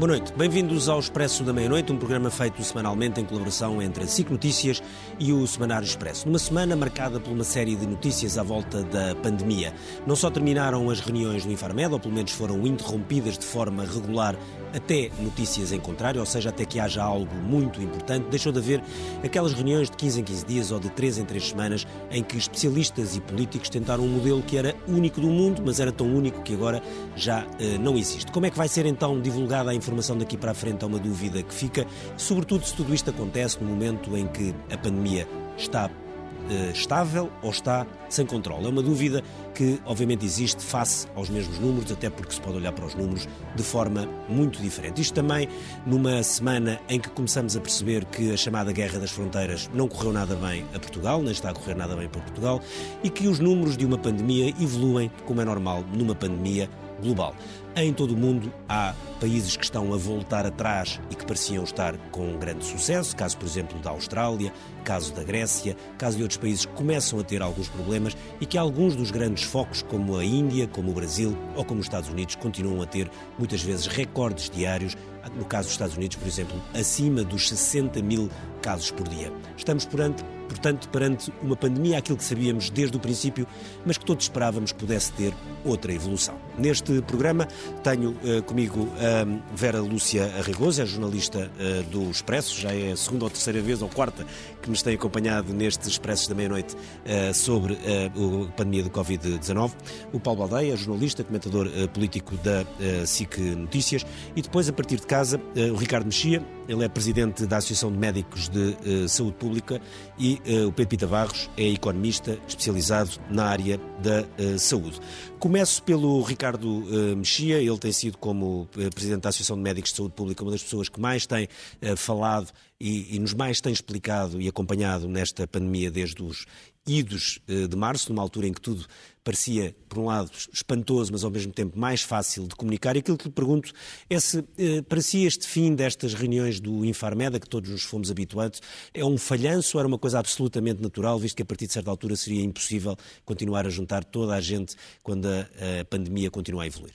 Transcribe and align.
Boa 0.00 0.12
noite, 0.12 0.32
bem-vindos 0.34 0.88
ao 0.88 0.98
Expresso 0.98 1.44
da 1.44 1.52
Meia-Noite, 1.52 1.92
um 1.92 1.98
programa 1.98 2.30
feito 2.30 2.62
semanalmente 2.64 3.20
em 3.20 3.24
colaboração 3.26 3.82
entre 3.82 4.04
a 4.04 4.06
SIC 4.06 4.30
Notícias 4.30 4.82
e 5.18 5.30
o 5.30 5.46
Semanário 5.46 5.84
Expresso. 5.84 6.26
Numa 6.26 6.38
semana 6.38 6.74
marcada 6.74 7.20
por 7.20 7.30
uma 7.30 7.44
série 7.44 7.76
de 7.76 7.86
notícias 7.86 8.38
à 8.38 8.42
volta 8.42 8.82
da 8.82 9.14
pandemia. 9.16 9.74
Não 10.06 10.16
só 10.16 10.30
terminaram 10.30 10.88
as 10.88 11.00
reuniões 11.00 11.44
do 11.44 11.52
Infarmed, 11.52 11.92
ou 11.92 12.00
pelo 12.00 12.14
menos 12.14 12.32
foram 12.32 12.66
interrompidas 12.66 13.36
de 13.36 13.44
forma 13.44 13.84
regular 13.84 14.36
até 14.72 15.10
notícias 15.18 15.70
em 15.70 15.80
contrário, 15.80 16.20
ou 16.20 16.26
seja, 16.26 16.48
até 16.48 16.64
que 16.64 16.80
haja 16.80 17.02
algo 17.02 17.34
muito 17.34 17.82
importante, 17.82 18.26
deixou 18.30 18.52
de 18.52 18.58
haver 18.58 18.82
aquelas 19.22 19.52
reuniões 19.52 19.90
de 19.90 19.98
15 19.98 20.20
em 20.20 20.24
15 20.24 20.46
dias 20.46 20.70
ou 20.70 20.80
de 20.80 20.88
3 20.88 21.18
em 21.18 21.24
3 21.26 21.48
semanas 21.48 21.86
em 22.10 22.22
que 22.22 22.38
especialistas 22.38 23.16
e 23.16 23.20
políticos 23.20 23.68
tentaram 23.68 24.04
um 24.04 24.08
modelo 24.08 24.40
que 24.40 24.56
era 24.56 24.74
único 24.88 25.20
do 25.20 25.26
mundo, 25.26 25.60
mas 25.62 25.78
era 25.78 25.92
tão 25.92 26.06
único 26.06 26.40
que 26.42 26.54
agora 26.54 26.82
já 27.14 27.42
uh, 27.42 27.78
não 27.80 27.98
existe. 27.98 28.32
Como 28.32 28.46
é 28.46 28.50
que 28.50 28.56
vai 28.56 28.68
ser 28.68 28.86
então 28.86 29.20
divulgada 29.20 29.70
a 29.70 29.74
informação 29.74 29.89
daqui 30.18 30.36
para 30.36 30.52
a 30.52 30.54
frente? 30.54 30.84
É 30.84 30.86
uma 30.86 30.98
dúvida 30.98 31.42
que 31.42 31.54
fica, 31.54 31.86
sobretudo 32.16 32.64
se 32.64 32.74
tudo 32.74 32.94
isto 32.94 33.10
acontece 33.10 33.62
no 33.62 33.68
momento 33.68 34.16
em 34.16 34.26
que 34.26 34.54
a 34.72 34.76
pandemia 34.76 35.26
está 35.56 35.86
uh, 35.86 36.70
estável 36.72 37.30
ou 37.42 37.50
está 37.50 37.86
sem 38.08 38.26
controle? 38.26 38.66
É 38.66 38.68
uma 38.68 38.82
dúvida 38.82 39.22
que, 39.54 39.80
obviamente, 39.84 40.24
existe 40.24 40.62
face 40.62 41.06
aos 41.14 41.28
mesmos 41.28 41.58
números, 41.58 41.92
até 41.92 42.08
porque 42.08 42.34
se 42.34 42.40
pode 42.40 42.56
olhar 42.56 42.72
para 42.72 42.86
os 42.86 42.94
números 42.94 43.28
de 43.54 43.62
forma 43.62 44.08
muito 44.28 44.60
diferente. 44.60 45.00
Isto 45.00 45.14
também 45.14 45.48
numa 45.86 46.22
semana 46.22 46.80
em 46.88 46.98
que 46.98 47.08
começamos 47.10 47.56
a 47.56 47.60
perceber 47.60 48.04
que 48.06 48.32
a 48.32 48.36
chamada 48.36 48.72
Guerra 48.72 48.98
das 48.98 49.10
Fronteiras 49.10 49.70
não 49.74 49.88
correu 49.88 50.12
nada 50.12 50.34
bem 50.36 50.64
a 50.74 50.78
Portugal, 50.78 51.22
nem 51.22 51.32
está 51.32 51.50
a 51.50 51.54
correr 51.54 51.74
nada 51.74 51.94
bem 51.94 52.08
para 52.08 52.20
Portugal, 52.20 52.60
e 53.02 53.10
que 53.10 53.28
os 53.28 53.38
números 53.38 53.76
de 53.76 53.84
uma 53.84 53.98
pandemia 53.98 54.48
evoluem, 54.60 55.10
como 55.26 55.40
é 55.40 55.44
normal 55.44 55.84
numa 55.92 56.14
pandemia 56.14 56.68
global. 57.00 57.34
Em 57.76 57.92
todo 57.92 58.14
o 58.14 58.16
mundo 58.16 58.52
há 58.68 58.94
países 59.20 59.56
que 59.56 59.62
estão 59.62 59.94
a 59.94 59.96
voltar 59.96 60.44
atrás 60.44 61.00
e 61.08 61.14
que 61.14 61.24
pareciam 61.24 61.62
estar 61.62 61.96
com 62.10 62.36
grande 62.36 62.64
sucesso, 62.64 63.14
caso, 63.14 63.36
por 63.36 63.46
exemplo, 63.46 63.78
da 63.78 63.90
Austrália, 63.90 64.52
caso 64.82 65.14
da 65.14 65.22
Grécia, 65.22 65.76
caso 65.96 66.16
de 66.16 66.24
outros 66.24 66.38
países 66.38 66.66
que 66.66 66.72
começam 66.72 67.20
a 67.20 67.22
ter 67.22 67.40
alguns 67.40 67.68
problemas 67.68 68.16
e 68.40 68.46
que 68.46 68.58
alguns 68.58 68.96
dos 68.96 69.12
grandes 69.12 69.44
focos, 69.44 69.82
como 69.82 70.16
a 70.16 70.24
Índia, 70.24 70.66
como 70.66 70.90
o 70.90 70.94
Brasil 70.94 71.38
ou 71.54 71.64
como 71.64 71.78
os 71.78 71.86
Estados 71.86 72.08
Unidos, 72.08 72.34
continuam 72.34 72.82
a 72.82 72.86
ter 72.86 73.08
muitas 73.38 73.62
vezes 73.62 73.86
recordes 73.86 74.50
diários. 74.50 74.96
No 75.36 75.44
caso 75.44 75.68
dos 75.68 75.72
Estados 75.72 75.96
Unidos, 75.96 76.16
por 76.16 76.26
exemplo, 76.26 76.60
acima 76.74 77.22
dos 77.22 77.48
60 77.48 78.02
mil 78.02 78.28
casos 78.60 78.90
por 78.90 79.06
dia. 79.06 79.32
Estamos 79.56 79.84
perante 79.84 80.24
portanto, 80.50 80.88
perante 80.88 81.32
uma 81.42 81.54
pandemia, 81.54 81.98
aquilo 81.98 82.18
que 82.18 82.24
sabíamos 82.24 82.70
desde 82.70 82.96
o 82.96 83.00
princípio, 83.00 83.46
mas 83.86 83.96
que 83.96 84.04
todos 84.04 84.24
esperávamos 84.24 84.72
pudesse 84.72 85.12
ter 85.12 85.32
outra 85.64 85.92
evolução. 85.92 86.34
Neste 86.58 87.00
programa 87.02 87.46
tenho 87.84 88.10
uh, 88.10 88.42
comigo 88.42 88.88
a 88.98 89.24
uh, 89.24 89.42
Vera 89.54 89.80
Lúcia 89.80 90.24
Arregoso, 90.38 90.82
é 90.82 90.86
jornalista 90.86 91.50
uh, 91.50 91.82
do 91.84 92.10
Expresso, 92.10 92.60
já 92.60 92.74
é 92.74 92.92
a 92.92 92.96
segunda 92.96 93.24
ou 93.24 93.30
terceira 93.30 93.60
vez 93.60 93.80
ou 93.80 93.88
quarta 93.88 94.26
que 94.60 94.68
nos 94.68 94.82
tem 94.82 94.94
acompanhado 94.94 95.54
nestes 95.54 95.88
Expressos 95.88 96.26
da 96.28 96.34
meia-noite 96.34 96.76
eh, 97.04 97.32
sobre 97.32 97.74
a 97.74 98.52
pandemia 98.52 98.82
do 98.82 98.90
Covid-19. 98.90 99.72
O 100.12 100.20
Paulo 100.20 100.40
Baldeia, 100.40 100.76
jornalista, 100.76 101.24
comentador 101.24 101.66
político 101.94 102.36
da 102.36 102.64
SIC 103.06 103.38
Notícias. 103.38 104.04
E 104.36 104.42
depois, 104.42 104.68
a 104.68 104.72
partir 104.72 104.96
de 104.96 105.06
casa, 105.06 105.40
o 105.72 105.76
Ricardo 105.76 106.06
Mexia, 106.06 106.42
ele 106.68 106.84
é 106.84 106.88
presidente 106.88 107.46
da 107.46 107.56
Associação 107.56 107.90
de 107.90 107.98
Médicos 107.98 108.48
de 108.48 108.76
Saúde 109.08 109.36
Pública 109.38 109.80
e 110.18 110.39
uh, 110.46 110.68
o 110.68 110.72
Pedro 110.72 110.88
Pita 110.88 111.06
Barros 111.06 111.50
é 111.56 111.68
economista 111.68 112.38
especializado 112.46 113.10
na 113.30 113.44
área 113.44 113.78
da 114.02 114.22
uh, 114.22 114.58
saúde. 114.58 115.00
Começo 115.38 115.82
pelo 115.82 116.22
Ricardo 116.22 116.66
uh, 116.66 117.16
Mexia, 117.16 117.58
ele 117.58 117.78
tem 117.78 117.92
sido, 117.92 118.18
como 118.18 118.68
presidente 118.94 119.22
da 119.22 119.28
Associação 119.28 119.56
de 119.56 119.62
Médicos 119.62 119.90
de 119.90 119.96
Saúde 119.96 120.14
Pública, 120.14 120.42
uma 120.42 120.52
das 120.52 120.62
pessoas 120.62 120.88
que 120.88 121.00
mais 121.00 121.26
tem 121.26 121.48
falado 121.96 122.48
e, 122.80 123.14
e, 123.14 123.18
nos 123.18 123.34
mais 123.34 123.60
tem 123.60 123.72
explicado 123.72 124.40
e 124.40 124.48
acompanhado 124.48 125.06
nesta 125.06 125.46
pandemia 125.46 125.90
desde 125.90 126.22
os 126.22 126.46
idos 126.86 127.40
de 127.46 127.76
março, 127.76 128.10
numa 128.10 128.22
altura 128.22 128.46
em 128.48 128.52
que 128.52 128.60
tudo 128.60 128.86
parecia, 129.22 129.74
por 129.88 129.98
um 129.98 130.06
lado, 130.06 130.30
espantoso, 130.52 131.12
mas 131.12 131.24
ao 131.24 131.30
mesmo 131.30 131.52
tempo 131.52 131.78
mais 131.78 132.02
fácil 132.02 132.46
de 132.46 132.54
comunicar. 132.54 132.96
E 132.96 133.00
aquilo 133.00 133.16
que 133.16 133.26
lhe 133.28 133.32
pergunto 133.32 133.72
é 134.08 134.18
se, 134.18 134.44
eh, 134.58 134.82
para 134.82 135.00
si, 135.00 135.24
este 135.24 135.46
fim 135.46 135.74
destas 135.74 136.14
reuniões 136.14 136.58
do 136.58 136.84
Infarmed, 136.84 137.36
a 137.36 137.40
que 137.40 137.48
todos 137.48 137.70
nos 137.70 137.82
fomos 137.82 138.10
habituados, 138.10 138.60
é 138.94 139.04
um 139.04 139.18
falhanço 139.18 139.76
ou 139.76 139.80
era 139.80 139.88
uma 139.88 139.98
coisa 139.98 140.18
absolutamente 140.18 140.82
natural, 140.82 141.18
visto 141.18 141.36
que 141.36 141.42
a 141.42 141.46
partir 141.46 141.66
de 141.66 141.72
certa 141.74 141.90
altura 141.90 142.16
seria 142.16 142.42
impossível 142.42 142.96
continuar 143.24 143.66
a 143.66 143.70
juntar 143.70 144.04
toda 144.04 144.34
a 144.34 144.40
gente 144.40 144.74
quando 145.02 145.26
a, 145.26 145.80
a 145.80 145.84
pandemia 145.84 146.30
continua 146.30 146.64
a 146.64 146.66
evoluir? 146.66 146.94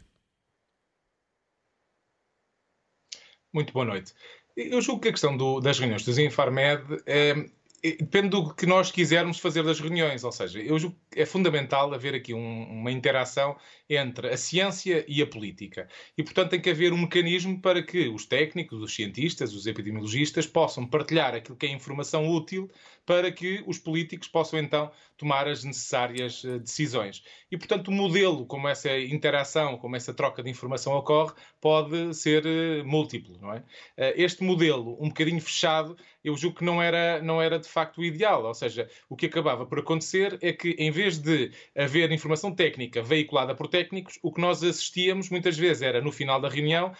Muito 3.53 3.71
boa 3.71 3.85
noite. 3.85 4.13
Eu 4.57 4.81
julgo 4.81 5.01
que 5.01 5.09
a 5.09 5.11
questão 5.11 5.35
do, 5.37 5.59
das 5.59 5.77
reuniões 5.77 6.03
dos 6.03 6.17
Infarmed 6.17 7.03
é, 7.05 7.49
depende 7.93 8.29
do 8.29 8.53
que 8.53 8.65
nós 8.65 8.91
quisermos 8.91 9.39
fazer 9.39 9.63
das 9.63 9.79
reuniões, 9.79 10.23
ou 10.23 10.31
seja, 10.31 10.59
eu 10.59 10.79
julgo 10.79 10.97
que 11.11 11.21
é 11.21 11.25
fundamental 11.25 11.93
haver 11.93 12.15
aqui 12.15 12.33
um, 12.33 12.63
uma 12.63 12.91
interação 12.91 13.55
entre 13.89 14.29
a 14.29 14.37
ciência 14.37 15.05
e 15.07 15.21
a 15.21 15.27
política. 15.27 15.87
E, 16.17 16.23
portanto, 16.23 16.49
tem 16.51 16.61
que 16.61 16.69
haver 16.69 16.91
um 16.91 16.97
mecanismo 16.97 17.61
para 17.61 17.83
que 17.83 18.07
os 18.07 18.25
técnicos, 18.25 18.81
os 18.81 18.95
cientistas, 18.95 19.53
os 19.53 19.67
epidemiologistas 19.67 20.47
possam 20.47 20.87
partilhar 20.87 21.35
aquilo 21.35 21.57
que 21.57 21.65
é 21.65 21.69
informação 21.69 22.27
útil 22.27 22.69
para 23.05 23.31
que 23.31 23.63
os 23.67 23.77
políticos 23.77 24.27
possam 24.27 24.59
então 24.59 24.91
tomar 25.15 25.47
as 25.47 25.63
necessárias 25.63 26.43
eh, 26.43 26.57
decisões. 26.59 27.23
E, 27.51 27.57
portanto, 27.57 27.89
o 27.89 27.91
modelo 27.91 28.45
como 28.45 28.67
essa 28.67 28.97
interação, 28.99 29.77
como 29.77 29.95
essa 29.95 30.13
troca 30.13 30.41
de 30.41 30.49
informação 30.49 30.93
ocorre, 30.93 31.33
pode 31.61 32.13
ser 32.15 32.45
eh, 32.45 32.83
múltiplo, 32.83 33.37
não 33.39 33.53
é? 33.53 33.63
Eh, 33.95 34.15
este 34.17 34.43
modelo, 34.43 34.97
um 34.99 35.07
bocadinho 35.09 35.39
fechado, 35.39 35.95
eu 36.25 36.35
julgo 36.35 36.57
que 36.57 36.65
não 36.65 36.81
era, 36.81 37.21
não 37.21 37.41
era 37.41 37.59
de 37.59 37.67
facto 37.67 37.99
o 37.99 38.03
ideal. 38.03 38.43
Ou 38.43 38.53
seja, 38.53 38.89
o 39.07 39.15
que 39.15 39.27
acabava 39.27 39.65
por 39.65 39.79
acontecer 39.79 40.37
é 40.41 40.51
que, 40.51 40.69
em 40.79 40.89
vez 40.89 41.19
de 41.19 41.51
haver 41.77 42.11
informação 42.11 42.51
técnica 42.51 43.01
veiculada 43.01 43.53
por 43.53 43.67
técnicos, 43.67 44.17
o 44.23 44.31
que 44.31 44.41
nós 44.41 44.63
assistíamos 44.63 45.29
muitas 45.29 45.57
vezes 45.57 45.83
era, 45.83 46.01
no 46.01 46.11
final 46.11 46.41
da 46.41 46.49
reunião, 46.49 46.91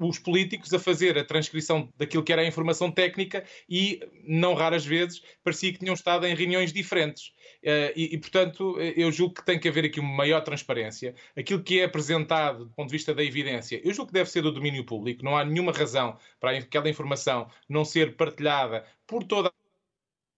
os 0.00 0.18
políticos 0.18 0.72
a 0.74 0.78
fazer 0.78 1.16
a 1.16 1.24
transcrição 1.24 1.88
daquilo 1.96 2.22
que 2.22 2.32
era 2.32 2.42
a 2.42 2.46
informação 2.46 2.90
técnica 2.90 3.44
e, 3.68 4.00
não 4.24 4.54
raras 4.54 4.84
vezes, 4.84 5.22
parecia 5.44 5.72
que 5.72 5.78
tinham 5.78 5.94
estado 5.94 6.26
em 6.26 6.34
reuniões 6.34 6.72
diferentes. 6.72 7.32
Uh, 7.62 7.92
e, 7.94 8.14
e, 8.14 8.18
portanto, 8.18 8.76
eu 8.96 9.12
julgo 9.12 9.34
que 9.34 9.44
tem 9.44 9.58
que 9.58 9.68
haver 9.68 9.84
aqui 9.84 10.00
uma 10.00 10.16
maior 10.16 10.40
transparência. 10.40 11.14
Aquilo 11.36 11.62
que 11.62 11.80
é 11.80 11.84
apresentado 11.84 12.64
do 12.64 12.70
ponto 12.72 12.88
de 12.88 12.92
vista 12.92 13.14
da 13.14 13.22
evidência, 13.22 13.80
eu 13.84 13.92
julgo 13.92 14.08
que 14.08 14.14
deve 14.14 14.30
ser 14.30 14.42
do 14.42 14.50
domínio 14.50 14.84
público. 14.84 15.24
Não 15.24 15.36
há 15.36 15.44
nenhuma 15.44 15.72
razão 15.72 16.16
para 16.40 16.58
aquela 16.58 16.88
informação 16.88 17.48
não 17.68 17.84
ser 17.84 18.16
partilhada 18.16 18.71
por 19.06 19.24
toda 19.24 19.48
a 19.48 19.52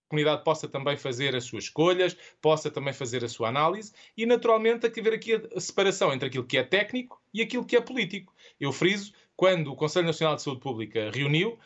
comunidade 0.08 0.44
possa 0.44 0.68
também 0.68 0.96
fazer 0.96 1.34
as 1.34 1.44
suas 1.44 1.64
escolhas, 1.64 2.16
possa 2.40 2.70
também 2.70 2.92
fazer 2.92 3.24
a 3.24 3.28
sua 3.28 3.48
análise 3.48 3.92
e, 4.16 4.26
naturalmente, 4.26 4.86
haver 4.86 5.14
aqui 5.14 5.34
a 5.34 5.60
separação 5.60 6.12
entre 6.12 6.28
aquilo 6.28 6.46
que 6.46 6.58
é 6.58 6.62
técnico 6.62 7.20
e 7.32 7.42
aquilo 7.42 7.64
que 7.64 7.76
é 7.76 7.80
político. 7.80 8.34
Eu 8.60 8.72
friso, 8.72 9.12
quando 9.36 9.72
o 9.72 9.76
Conselho 9.76 10.06
Nacional 10.06 10.36
de 10.36 10.42
Saúde 10.42 10.60
Pública 10.60 11.10
reuniu, 11.12 11.58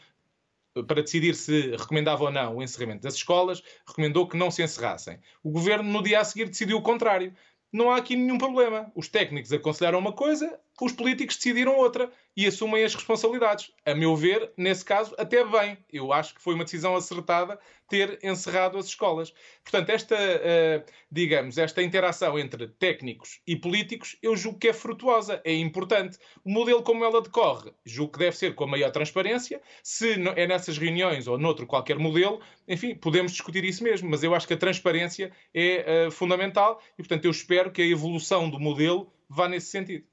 para 0.86 1.02
decidir 1.02 1.34
se 1.34 1.72
recomendava 1.76 2.24
ou 2.24 2.30
não 2.30 2.56
o 2.56 2.62
encerramento 2.62 3.02
das 3.02 3.14
escolas, 3.14 3.62
recomendou 3.86 4.28
que 4.28 4.36
não 4.36 4.50
se 4.50 4.62
encerrassem. 4.62 5.18
O 5.42 5.50
governo, 5.50 5.90
no 5.90 6.02
dia 6.02 6.20
a 6.20 6.24
seguir, 6.24 6.46
decidiu 6.46 6.78
o 6.78 6.82
contrário. 6.82 7.34
Não 7.72 7.90
há 7.90 7.96
aqui 7.96 8.16
nenhum 8.16 8.38
problema. 8.38 8.90
Os 8.94 9.08
técnicos 9.08 9.52
aconselharam 9.52 9.98
uma 9.98 10.12
coisa, 10.12 10.58
os 10.80 10.92
políticos 10.92 11.36
decidiram 11.36 11.76
outra 11.76 12.10
e 12.38 12.46
assumem 12.46 12.84
as 12.84 12.94
responsabilidades. 12.94 13.72
A 13.84 13.96
meu 13.96 14.14
ver, 14.14 14.52
nesse 14.56 14.84
caso, 14.84 15.12
até 15.18 15.44
bem. 15.44 15.76
Eu 15.92 16.12
acho 16.12 16.36
que 16.36 16.40
foi 16.40 16.54
uma 16.54 16.62
decisão 16.62 16.94
acertada 16.94 17.58
ter 17.88 18.16
encerrado 18.22 18.78
as 18.78 18.86
escolas. 18.86 19.34
Portanto, 19.64 19.90
esta, 19.90 20.14
uh, 20.14 20.92
digamos, 21.10 21.58
esta 21.58 21.82
interação 21.82 22.38
entre 22.38 22.68
técnicos 22.68 23.40
e 23.44 23.56
políticos, 23.56 24.16
eu 24.22 24.36
julgo 24.36 24.60
que 24.60 24.68
é 24.68 24.72
frutuosa, 24.72 25.42
é 25.44 25.52
importante. 25.52 26.16
O 26.44 26.50
modelo 26.52 26.80
como 26.80 27.04
ela 27.04 27.20
decorre, 27.20 27.72
julgo 27.84 28.12
que 28.12 28.20
deve 28.20 28.36
ser 28.36 28.54
com 28.54 28.62
a 28.62 28.68
maior 28.68 28.92
transparência. 28.92 29.60
Se 29.82 30.12
é 30.36 30.46
nessas 30.46 30.78
reuniões 30.78 31.26
ou 31.26 31.36
noutro 31.36 31.66
qualquer 31.66 31.98
modelo, 31.98 32.40
enfim, 32.68 32.94
podemos 32.94 33.32
discutir 33.32 33.64
isso 33.64 33.82
mesmo, 33.82 34.08
mas 34.08 34.22
eu 34.22 34.32
acho 34.32 34.46
que 34.46 34.54
a 34.54 34.56
transparência 34.56 35.32
é 35.52 36.06
uh, 36.06 36.10
fundamental 36.12 36.80
e, 36.92 37.02
portanto, 37.02 37.24
eu 37.24 37.32
espero 37.32 37.72
que 37.72 37.82
a 37.82 37.86
evolução 37.86 38.48
do 38.48 38.60
modelo 38.60 39.12
vá 39.28 39.48
nesse 39.48 39.72
sentido. 39.72 40.06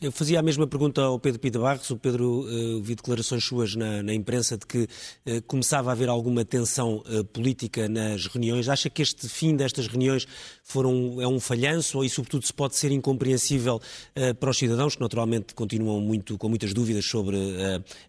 Eu 0.00 0.12
fazia 0.12 0.38
a 0.38 0.42
mesma 0.42 0.64
pergunta 0.64 1.02
ao 1.02 1.18
Pedro 1.18 1.40
Pita 1.40 1.58
Barros. 1.58 1.90
O 1.90 1.96
Pedro 1.96 2.46
uh, 2.46 2.80
declarações 2.82 3.44
suas 3.44 3.74
na, 3.74 4.00
na 4.00 4.14
imprensa 4.14 4.56
de 4.56 4.64
que 4.64 4.82
uh, 4.82 5.42
começava 5.48 5.90
a 5.90 5.92
haver 5.92 6.08
alguma 6.08 6.44
tensão 6.44 6.98
uh, 6.98 7.24
política 7.24 7.88
nas 7.88 8.26
reuniões. 8.28 8.68
Acha 8.68 8.88
que 8.88 9.02
este 9.02 9.28
fim 9.28 9.56
destas 9.56 9.88
reuniões 9.88 10.24
foram, 10.62 11.20
é 11.20 11.26
um 11.26 11.40
falhanço 11.40 11.98
ou, 11.98 12.04
e, 12.04 12.08
sobretudo, 12.08 12.46
se 12.46 12.54
pode 12.54 12.76
ser 12.76 12.92
incompreensível 12.92 13.80
para 14.38 14.50
os 14.50 14.58
cidadãos 14.58 14.94
que, 14.94 15.00
naturalmente, 15.00 15.54
continuam 15.54 16.00
muito, 16.00 16.38
com 16.38 16.48
muitas 16.48 16.72
dúvidas 16.72 17.04
sobre 17.04 17.36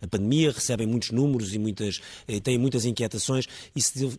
a 0.01 0.07
pandemia, 0.07 0.51
recebem 0.51 0.85
muitos 0.85 1.11
números 1.11 1.53
e 1.53 1.57
muitas, 1.57 2.01
têm 2.43 2.57
muitas 2.57 2.85
inquietações 2.85 3.47
e 3.75 3.81
se 3.81 4.09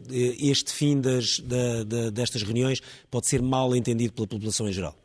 este 0.40 0.72
fim 0.72 1.00
das, 1.00 1.38
da, 1.40 1.84
da, 1.84 2.10
destas 2.10 2.42
reuniões 2.42 2.81
pode 3.10 3.26
ser 3.26 3.42
mal 3.42 3.76
entendido 3.76 4.12
pela 4.12 4.26
população 4.26 4.69
em 4.69 4.72
geral? 4.72 4.96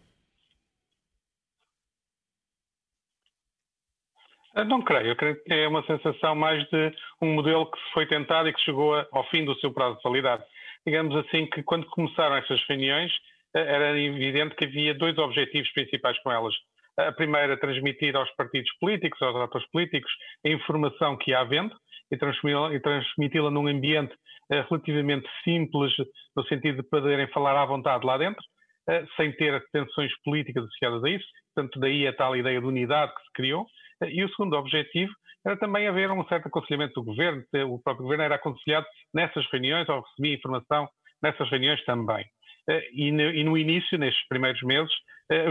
Não 4.64 4.82
creio. 4.82 5.08
Eu 5.08 5.16
creio 5.18 5.44
que 5.44 5.54
é 5.54 5.68
uma 5.68 5.86
sensação 5.86 6.34
mais 6.34 6.64
de 6.70 6.92
um 7.22 7.34
modelo 7.34 7.70
que 7.70 7.78
foi 7.94 8.08
tentado 8.08 8.48
e 8.48 8.54
que 8.54 8.62
chegou 8.62 8.96
ao 9.12 9.28
fim 9.30 9.44
do 9.44 9.54
seu 9.60 9.74
prazo 9.74 9.98
de 9.98 10.04
validade. 10.04 10.44
Digamos 10.88 11.14
assim 11.18 11.46
que 11.48 11.62
quando 11.64 11.86
começaram 11.88 12.38
estas 12.38 12.64
reuniões 12.68 13.12
eh, 13.56 13.60
era 13.60 14.00
evidente 14.00 14.56
que 14.56 14.66
havia 14.66 14.94
dois 14.94 15.18
objetivos 15.18 15.70
principais 15.74 16.18
com 16.22 16.32
elas. 16.32 16.54
A 16.98 17.12
primeira, 17.12 17.58
transmitir 17.58 18.16
aos 18.16 18.30
partidos 18.36 18.72
políticos, 18.80 19.22
aos 19.22 19.36
atores 19.36 19.68
políticos, 19.72 20.12
a 20.46 20.50
informação 20.50 21.18
que 21.18 21.34
há 21.34 21.42
havendo 21.42 21.76
e 22.10 22.80
transmiti-la 22.80 23.52
num 23.52 23.68
ambiente 23.68 24.16
eh, 24.52 24.64
relativamente 24.70 25.28
simples, 25.44 25.92
no 26.36 26.46
sentido 26.46 26.82
de 26.82 26.90
poderem 26.90 27.28
falar 27.28 27.62
à 27.62 27.66
vontade 27.66 28.06
lá 28.06 28.18
dentro, 28.18 28.42
eh, 28.88 29.06
sem 29.18 29.32
ter 29.34 29.62
tensões 29.74 30.12
políticas 30.24 30.64
associadas 30.64 31.04
a 31.04 31.10
isso. 31.10 31.26
Portanto, 31.54 31.80
daí 31.80 32.08
a 32.08 32.14
tal 32.14 32.38
ideia 32.38 32.62
de 32.62 32.66
unidade 32.66 33.14
que 33.16 33.22
se 33.22 33.32
criou. 33.34 33.66
E 34.10 34.24
o 34.24 34.30
segundo 34.30 34.56
objetivo 34.56 35.12
era 35.46 35.58
também 35.58 35.88
haver 35.88 36.10
um 36.12 36.26
certo 36.28 36.48
aconselhamento 36.48 36.94
do 36.96 37.04
governo. 37.04 37.44
O 37.68 37.80
próprio 37.82 38.04
governo 38.04 38.24
era 38.24 38.36
aconselhado 38.36 38.86
nessas 39.14 39.46
reuniões, 39.52 39.88
ou 39.88 40.02
recebia 40.02 40.36
informação 40.36 40.88
nessas 41.22 41.50
reuniões 41.50 41.84
também. 41.86 42.26
E 42.94 43.12
no, 43.12 43.58
início, 43.58 43.98
nestes 43.98 44.28
primeiros 44.28 44.62
meses, 44.64 44.92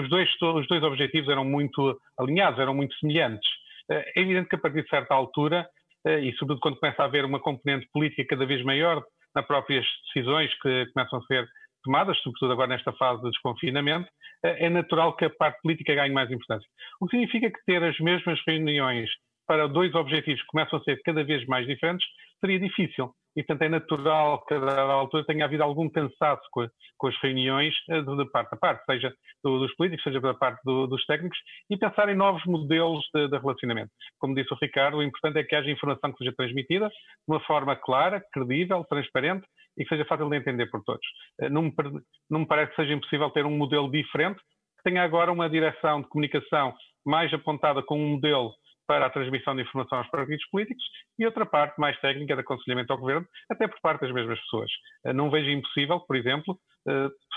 os 0.03 0.09
dois, 0.09 0.29
os 0.41 0.67
dois 0.67 0.83
objetivos 0.83 1.29
eram 1.29 1.45
muito 1.45 1.97
alinhados, 2.19 2.59
eram 2.59 2.75
muito 2.75 2.95
semelhantes. 2.97 3.49
É 3.91 4.21
evidente 4.21 4.49
que 4.49 4.56
a 4.56 4.59
partir 4.59 4.83
de 4.83 4.89
certa 4.89 5.15
altura, 5.15 5.69
e 6.06 6.33
sobretudo 6.33 6.61
quando 6.61 6.79
começa 6.79 7.03
a 7.03 7.06
haver 7.06 7.25
uma 7.25 7.39
componente 7.39 7.89
política 7.93 8.25
cada 8.29 8.47
vez 8.47 8.65
maior 8.65 9.03
nas 9.35 9.47
próprias 9.47 9.87
decisões 10.06 10.53
que 10.61 10.87
começam 10.93 11.19
a 11.19 11.23
ser 11.27 11.49
tomadas, 11.84 12.19
sobretudo 12.22 12.52
agora 12.52 12.69
nesta 12.69 12.92
fase 12.94 13.22
de 13.22 13.31
desconfinamento, 13.31 14.08
é 14.42 14.69
natural 14.69 15.16
que 15.16 15.25
a 15.25 15.31
parte 15.31 15.60
política 15.62 15.94
ganhe 15.94 16.12
mais 16.12 16.31
importância. 16.31 16.69
O 17.00 17.06
que 17.06 17.16
significa 17.16 17.50
que 17.50 17.64
ter 17.64 17.82
as 17.82 17.98
mesmas 17.98 18.40
reuniões 18.46 19.08
para 19.46 19.69
dois 19.69 19.94
objetivos 19.94 20.40
que 20.40 20.48
começam 20.48 20.78
a 20.78 20.82
ser 20.82 21.00
cada 21.04 21.22
vez 21.22 21.44
mais 21.46 21.66
diferentes 21.66 22.06
seria 22.40 22.58
difícil. 22.58 23.12
E, 23.36 23.42
portanto, 23.42 23.62
é 23.62 23.69
natural 23.69 24.44
que 24.44 24.54
a 24.54 24.58
dada 24.60 24.92
altura 24.92 25.25
tenha 25.25 25.44
havido 25.44 25.64
algum 25.64 25.90
cansaço 25.90 26.42
com, 26.52 26.69
com 26.96 27.08
as 27.08 27.16
reuniões 27.20 27.75
eh, 27.90 28.00
de, 28.00 28.31
parte 28.31 28.54
a 28.54 28.56
parte, 28.56 28.84
seja 28.84 29.12
do, 29.42 29.58
dos 29.58 29.75
políticos, 29.75 30.04
seja 30.04 30.20
da 30.20 30.34
parte 30.34 30.60
do, 30.64 30.86
dos 30.86 31.04
técnicos, 31.04 31.38
e 31.69 31.76
pensar 31.76 32.08
em 32.08 32.14
novos 32.14 32.44
modelos 32.44 33.04
de, 33.12 33.28
de, 33.28 33.36
relacionamento. 33.36 33.90
Como 34.20 34.36
disse 34.36 34.54
o 34.54 34.58
Ricardo, 34.60 34.98
o 34.98 35.02
importante 35.02 35.38
é 35.38 35.42
que 35.42 35.56
haja 35.56 35.69
informação 35.69 36.12
que 36.12 36.19
seja 36.19 36.32
transmitida 36.36 36.88
de 36.88 36.94
uma 37.26 37.40
forma 37.40 37.75
clara, 37.75 38.22
credível, 38.32 38.84
transparente 38.88 39.44
e 39.76 39.85
que 39.85 39.88
seja 39.88 40.05
fácil 40.05 40.29
de 40.29 40.37
entender 40.37 40.67
por 40.67 40.82
todos. 40.85 41.06
Eh, 41.41 41.49
não 41.49 41.62
me, 41.62 41.75
não 42.31 42.41
me 42.41 42.47
parece 42.47 42.71
que 42.71 42.82
seja 42.82 42.94
impossível 42.94 43.31
ter 43.31 43.44
um 43.47 43.56
modelo 43.56 43.91
diferente, 43.91 44.41
que 44.76 44.82
tenha 44.85 45.03
agora 45.03 45.32
uma 45.32 45.49
direção 45.49 46.03
de 46.03 46.09
comunicação 46.09 46.75
mais 47.05 47.32
apontada 47.32 47.82
com 47.82 47.99
um 47.99 48.12
modelo 48.12 48.53
para 48.87 49.06
a 49.06 49.11
transmissão 49.11 49.56
de 49.56 49.62
informação 49.62 49.99
aos 49.99 50.11
partidos 50.11 50.44
políticos 50.50 50.85
e 51.19 51.25
outra 51.25 51.47
parte 51.47 51.81
mais 51.81 51.99
técnica 52.00 52.35
de 52.35 52.41
aconselhamento 52.43 52.93
ao 52.93 52.99
governo, 52.99 53.26
até 53.50 53.67
por 53.67 53.81
parte 53.81 54.03
das 54.03 54.12
mesmas 54.12 54.38
pessoas. 54.41 54.71
Eh, 55.06 55.12
não 55.12 55.31
vejo 55.31 55.50
impossível, 55.50 56.00
por 56.00 56.17
exemplo, 56.17 56.59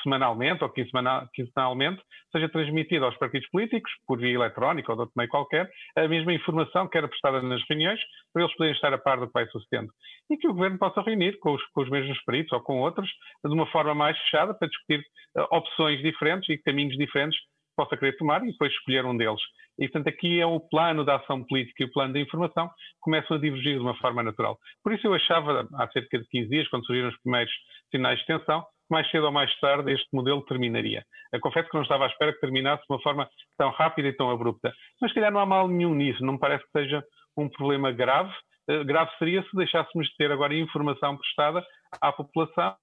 semanalmente 0.03 0.63
ou 0.63 0.69
quinzenalmente, 0.69 2.01
seja 2.31 2.49
transmitida 2.49 3.05
aos 3.05 3.17
partidos 3.17 3.47
políticos, 3.49 3.91
por 4.05 4.19
via 4.19 4.33
eletrónica 4.33 4.91
ou 4.91 4.95
de 4.95 5.01
outro 5.01 5.13
meio 5.17 5.29
qualquer, 5.29 5.69
a 5.95 6.07
mesma 6.07 6.33
informação 6.33 6.87
que 6.87 6.97
era 6.97 7.07
prestada 7.07 7.41
nas 7.41 7.61
reuniões, 7.69 7.99
para 8.33 8.43
eles 8.43 8.55
poderem 8.55 8.75
estar 8.75 8.93
a 8.93 8.97
par 8.97 9.19
do 9.19 9.27
que 9.27 9.33
vai 9.33 9.47
sucedendo. 9.47 9.91
E 10.29 10.37
que 10.37 10.47
o 10.47 10.53
governo 10.53 10.77
possa 10.77 11.01
reunir 11.01 11.37
com 11.39 11.53
os, 11.53 11.65
com 11.67 11.81
os 11.81 11.89
mesmos 11.89 12.21
peritos 12.23 12.51
ou 12.53 12.61
com 12.61 12.79
outros, 12.79 13.09
de 13.43 13.53
uma 13.53 13.67
forma 13.67 13.95
mais 13.95 14.17
fechada, 14.19 14.53
para 14.53 14.67
discutir 14.67 14.99
uh, 15.37 15.55
opções 15.55 16.01
diferentes 16.01 16.49
e 16.49 16.57
caminhos 16.57 16.97
diferentes 16.97 17.39
que 17.39 17.45
possa 17.75 17.97
querer 17.97 18.17
tomar 18.17 18.43
e 18.43 18.51
depois 18.51 18.71
escolher 18.73 19.05
um 19.05 19.15
deles. 19.15 19.41
E, 19.79 19.87
portanto, 19.87 20.07
aqui 20.07 20.39
é 20.41 20.45
o 20.45 20.59
plano 20.59 21.05
da 21.05 21.17
ação 21.17 21.43
política 21.43 21.83
e 21.83 21.85
o 21.85 21.91
plano 21.91 22.13
da 22.13 22.19
informação 22.19 22.69
começam 22.99 23.37
a 23.37 23.39
divergir 23.39 23.75
de 23.75 23.81
uma 23.81 23.95
forma 23.97 24.23
natural. 24.23 24.57
Por 24.83 24.93
isso 24.93 25.05
eu 25.05 25.13
achava, 25.13 25.67
há 25.75 25.87
cerca 25.91 26.17
de 26.17 26.27
15 26.27 26.49
dias, 26.49 26.67
quando 26.69 26.85
surgiram 26.85 27.09
os 27.09 27.21
primeiros 27.21 27.53
sinais 27.91 28.19
de 28.19 28.25
tensão, 28.25 28.65
mais 28.89 29.09
cedo 29.09 29.25
ou 29.25 29.31
mais 29.31 29.53
tarde 29.59 29.91
este 29.91 30.07
modelo 30.13 30.43
terminaria. 30.45 31.03
Eu 31.31 31.39
confesso 31.39 31.69
que 31.69 31.75
não 31.75 31.83
estava 31.83 32.05
à 32.05 32.07
espera 32.07 32.33
que 32.33 32.39
terminasse 32.39 32.83
de 32.83 32.93
uma 32.93 33.01
forma 33.01 33.29
tão 33.57 33.69
rápida 33.71 34.07
e 34.07 34.13
tão 34.13 34.29
abrupta. 34.29 34.73
Mas, 35.01 35.11
se 35.11 35.15
calhar, 35.15 35.31
não 35.31 35.39
há 35.39 35.45
mal 35.45 35.67
nenhum 35.67 35.93
nisso. 35.93 36.23
Não 36.23 36.33
me 36.33 36.39
parece 36.39 36.63
que 36.65 36.71
seja 36.71 37.03
um 37.37 37.49
problema 37.49 37.91
grave. 37.91 38.33
Uh, 38.69 38.83
grave 38.83 39.11
seria 39.17 39.41
se 39.43 39.55
deixássemos 39.55 40.07
de 40.07 40.15
ter 40.17 40.31
agora 40.31 40.53
informação 40.53 41.17
prestada 41.17 41.65
à 42.01 42.11
população, 42.11 42.75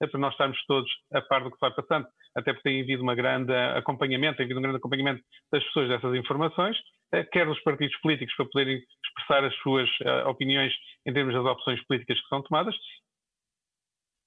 é 0.00 0.06
para 0.06 0.20
nós 0.20 0.32
estarmos 0.32 0.58
todos 0.66 0.90
a 1.12 1.20
par 1.22 1.42
do 1.42 1.50
que 1.50 1.58
vai 1.60 1.72
passando 1.72 2.06
até 2.36 2.52
porque 2.52 2.68
tem 2.68 2.80
havido 2.80 3.02
uma 3.02 3.14
grande 3.14 3.52
acompanhamento, 3.52 4.36
tem 4.36 4.44
havido 4.44 4.58
um 4.58 4.62
grande 4.62 4.78
acompanhamento 4.78 5.22
das 5.52 5.62
pessoas 5.64 5.88
dessas 5.88 6.14
informações, 6.14 6.76
eh, 7.12 7.24
quer 7.24 7.46
dos 7.46 7.60
partidos 7.62 7.96
políticos 8.00 8.34
para 8.36 8.46
poderem 8.46 8.82
expressar 9.04 9.44
as 9.44 9.54
suas 9.56 9.88
opiniões 10.26 10.72
em 11.06 11.12
termos 11.12 11.34
das 11.34 11.44
opções 11.44 11.84
políticas 11.86 12.20
que 12.20 12.28
são 12.28 12.42
tomadas, 12.42 12.74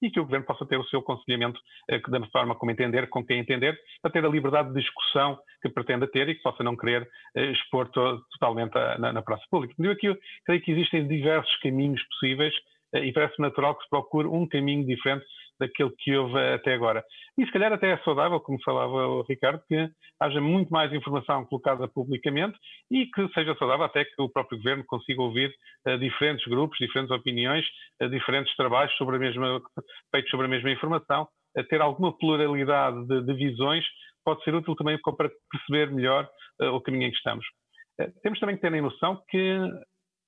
e 0.02 0.10
que 0.10 0.20
o 0.20 0.24
Governo 0.24 0.46
possa 0.46 0.66
ter 0.66 0.78
o 0.78 0.84
seu 0.84 1.00
aconselhamento 1.00 1.60
uh, 1.90 2.10
da 2.10 2.26
forma 2.26 2.54
como 2.54 2.70
entender, 2.70 3.08
com 3.08 3.24
quem 3.24 3.38
entender, 3.38 3.78
para 4.02 4.10
ter 4.10 4.24
a 4.24 4.28
liberdade 4.28 4.72
de 4.72 4.80
discussão 4.80 5.38
que 5.62 5.68
pretenda 5.68 6.06
ter 6.06 6.28
e 6.28 6.34
que 6.34 6.42
possa 6.42 6.62
não 6.62 6.76
querer 6.76 7.02
uh, 7.36 7.40
expor 7.40 7.88
to 7.90 8.20
totalmente 8.32 8.74
na, 8.74 9.12
na 9.12 9.22
praça 9.22 9.44
pública. 9.50 9.74
Eu 9.78 9.92
aqui 9.92 10.14
creio 10.44 10.62
que 10.62 10.72
existem 10.72 11.06
diversos 11.06 11.54
caminhos 11.60 12.02
possíveis 12.08 12.54
e 12.94 13.12
parece 13.12 13.40
natural 13.40 13.74
que 13.74 13.84
se 13.84 13.90
procure 13.90 14.28
um 14.28 14.46
caminho 14.48 14.86
diferente 14.86 15.26
daquele 15.58 15.90
que 15.98 16.14
houve 16.14 16.38
até 16.38 16.74
agora. 16.74 17.04
E 17.38 17.44
se 17.44 17.52
calhar 17.52 17.72
até 17.72 17.90
é 17.90 17.98
saudável, 17.98 18.40
como 18.40 18.62
falava 18.62 19.06
o 19.08 19.22
Ricardo, 19.22 19.62
que 19.68 19.88
haja 20.20 20.40
muito 20.40 20.70
mais 20.70 20.92
informação 20.92 21.44
colocada 21.46 21.88
publicamente 21.88 22.56
e 22.90 23.06
que 23.06 23.28
seja 23.32 23.54
saudável 23.56 23.84
até 23.84 24.04
que 24.04 24.20
o 24.20 24.28
próprio 24.28 24.58
governo 24.58 24.84
consiga 24.86 25.22
ouvir 25.22 25.52
uh, 25.86 25.98
diferentes 25.98 26.46
grupos, 26.46 26.78
diferentes 26.78 27.10
opiniões, 27.10 27.64
uh, 28.02 28.08
diferentes 28.08 28.54
trabalhos 28.56 28.94
sobre 28.96 29.16
a 29.16 29.18
mesma, 29.18 29.60
feitos 30.10 30.30
sobre 30.30 30.46
a 30.46 30.48
mesma 30.48 30.70
informação, 30.70 31.28
a 31.56 31.64
ter 31.64 31.80
alguma 31.80 32.16
pluralidade 32.16 33.06
de, 33.06 33.22
de, 33.22 33.34
visões 33.34 33.84
pode 34.24 34.42
ser 34.44 34.54
útil 34.54 34.74
também 34.74 34.98
para 35.00 35.30
perceber 35.50 35.92
melhor 35.92 36.28
uh, 36.60 36.66
o 36.66 36.80
caminho 36.80 37.08
em 37.08 37.10
que 37.10 37.16
estamos. 37.16 37.46
temos 38.22 38.38
também 38.38 38.56
que 38.56 38.62
ter 38.62 38.74
a 38.74 38.82
noção 38.82 39.22
que 39.28 39.58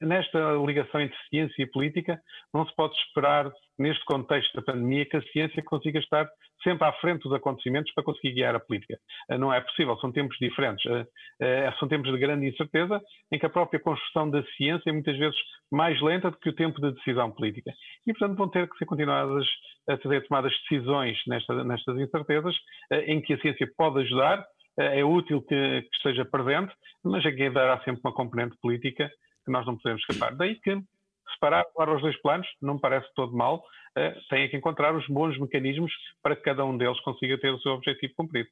nesta 0.01 0.53
ligação 0.65 1.01
entre 1.01 1.17
ciência 1.29 1.63
e 1.63 1.67
política, 1.67 2.21
não 2.53 2.67
se 2.67 2.75
pode 2.75 2.95
esperar, 2.97 3.51
neste 3.79 4.05
contexto 4.05 4.55
da 4.55 4.63
pandemia, 4.63 5.07
que 5.07 5.17
a 5.17 5.23
ciência 5.23 5.63
consiga 5.63 5.99
estar 6.01 6.29
sempre 6.63 6.87
à 6.87 6.93
frente 6.95 7.23
dos 7.23 7.33
acontecimentos 7.33 7.93
para 7.95 8.05
conseguir 8.05 8.35
guiar 8.35 8.55
a 8.55 8.61
política. 8.61 8.99
Eh, 9.31 9.39
não 9.39 9.53
é 9.53 9.61
possível, 9.61 9.97
são 9.99 10.11
tempos 10.11 10.37
diferentes. 10.41 10.85
Eh, 10.87 11.07
eh, 11.41 11.73
são 11.79 11.89
tempos 11.89 12.11
de 12.11 12.19
grande 12.19 12.49
incerteza, 12.49 13.01
em 13.33 13.39
que 13.39 13.47
a 13.47 13.51
própria 13.51 13.81
construção 13.81 14.29
da 14.29 14.43
ciência 14.57 14.91
é 14.91 14.93
muitas 14.93 15.17
vezes 15.17 15.37
mais 15.71 16.01
lenta 16.01 16.31
do 16.31 16.39
que 16.39 16.49
o 16.49 16.55
tempo 16.55 16.81
de 16.81 16.93
decisão 16.93 17.31
política. 17.31 17.73
E, 18.07 18.13
portanto, 18.13 18.37
vão 18.37 18.49
ter 18.49 18.69
que 18.69 18.77
ser 18.79 18.87
continuadas 18.87 19.47
a 19.89 19.97
ser 19.97 20.27
tomadas 20.27 20.53
decisões 20.69 21.17
nesta, 21.27 21.65
nestas 21.65 21.97
incertezas, 21.99 22.55
em 23.07 23.23
que 23.23 23.35
a 23.35 23.41
ciência 23.41 23.67
pode 23.77 24.01
ajudar, 24.01 24.45
é 24.79 25.03
útil 25.03 25.41
que, 25.43 25.83
que 25.83 25.97
esteja 25.97 26.25
presente, 26.25 26.73
mas 27.03 27.25
aqui 27.25 27.49
dará 27.51 27.79
sempre 27.85 28.01
uma 28.05 28.13
componente 28.13 28.57
política 28.61 29.11
que 29.49 29.53
nós 29.53 29.67
não 29.67 29.77
podemos 29.77 30.03
escapar. 30.03 30.35
Daí 30.37 30.57
que 30.61 30.79
separar 31.33 31.65
agora 31.75 31.97
os 31.97 32.03
dois 32.03 32.21
planos 32.21 32.47
não 32.61 32.75
me 32.75 32.81
parece 32.81 33.07
todo 33.15 33.35
mal, 33.35 33.65
uh, 33.97 34.51
que 34.51 34.57
encontrar 34.57 34.95
os 34.95 35.07
bons 35.09 35.39
mecanismos 35.39 35.93
para 36.23 36.37
que 36.37 36.43
cada 36.43 36.65
um 36.65 36.77
deles 36.77 37.01
consiga 37.01 37.39
ter 37.39 37.53
o 37.53 37.61
seu 37.61 37.73
objetivo 37.73 38.13
cumprido. 38.17 38.49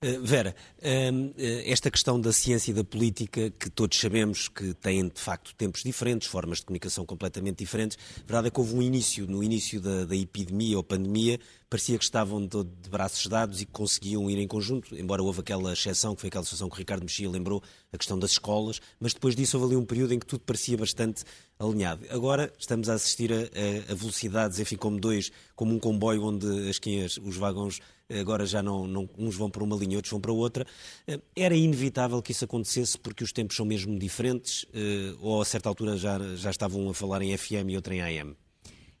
Eh, 0.00 0.16
Vera, 0.22 0.54
ehm, 0.80 1.32
eh, 1.36 1.72
esta 1.72 1.90
questão 1.90 2.20
da 2.20 2.32
ciência 2.32 2.70
e 2.70 2.74
da 2.74 2.84
política, 2.84 3.50
que 3.50 3.68
todos 3.68 3.98
sabemos 3.98 4.46
que 4.46 4.72
têm 4.74 5.08
de 5.08 5.20
facto 5.20 5.52
tempos 5.56 5.82
diferentes, 5.82 6.28
formas 6.28 6.58
de 6.58 6.66
comunicação 6.66 7.04
completamente 7.04 7.58
diferentes, 7.58 7.98
a 8.14 8.20
verdade 8.20 8.46
é 8.46 8.50
que 8.52 8.60
houve 8.60 8.76
um 8.76 8.80
início, 8.80 9.26
no 9.26 9.42
início 9.42 9.80
da, 9.80 10.04
da 10.04 10.14
epidemia 10.14 10.76
ou 10.76 10.84
pandemia, 10.84 11.40
parecia 11.68 11.98
que 11.98 12.04
estavam 12.04 12.46
de, 12.46 12.62
de, 12.62 12.88
braços 12.88 13.26
dados 13.26 13.60
e 13.60 13.66
que 13.66 13.72
conseguiam 13.72 14.30
ir 14.30 14.38
em 14.38 14.46
conjunto, 14.46 14.94
embora 14.96 15.20
houve 15.20 15.40
aquela 15.40 15.72
exceção, 15.72 16.14
que 16.14 16.20
foi 16.20 16.28
aquela 16.28 16.44
situação 16.44 16.68
que 16.68 16.76
o 16.76 16.78
Ricardo 16.78 17.02
Mexia 17.02 17.28
lembrou, 17.28 17.60
a 17.92 17.98
questão 17.98 18.18
das 18.18 18.32
escolas, 18.32 18.80
mas 19.00 19.14
depois 19.14 19.34
disso 19.34 19.58
houve 19.58 19.74
ali 19.74 19.82
um 19.82 19.84
período 19.84 20.14
em 20.14 20.18
que 20.18 20.26
tudo 20.26 20.40
parecia 20.40 20.76
bastante 20.76 21.24
alinhado. 21.58 22.04
Agora 22.10 22.52
estamos 22.58 22.88
a 22.88 22.94
assistir 22.94 23.32
a, 23.32 23.92
a 23.92 23.94
velocidades, 23.94 24.58
enfim, 24.58 24.76
como 24.76 25.00
dois, 25.00 25.32
como 25.56 25.74
um 25.74 25.78
comboio 25.78 26.24
onde 26.24 26.68
as 26.68 26.78
quinhas, 26.78 27.18
os 27.18 27.36
vagões 27.36 27.80
agora 28.10 28.46
já 28.46 28.62
não, 28.62 28.86
não, 28.86 29.08
uns 29.18 29.36
vão 29.36 29.50
para 29.50 29.62
uma 29.62 29.76
linha, 29.76 29.96
outros 29.96 30.10
vão 30.10 30.20
para 30.20 30.32
outra. 30.32 30.66
Eh, 31.06 31.20
era 31.36 31.54
inevitável 31.54 32.22
que 32.22 32.32
isso 32.32 32.44
acontecesse 32.44 32.98
porque 32.98 33.22
os 33.22 33.32
tempos 33.32 33.56
são 33.56 33.66
mesmo 33.66 33.98
diferentes 33.98 34.64
eh, 34.72 35.14
ou 35.20 35.42
a 35.42 35.44
certa 35.44 35.68
altura 35.68 35.96
já, 35.96 36.18
já 36.34 36.50
estavam 36.50 36.88
a 36.88 36.94
falar 36.94 37.20
em 37.22 37.36
FM 37.36 37.68
e 37.68 37.76
outra 37.76 37.94
em 37.94 38.00
AM? 38.00 38.34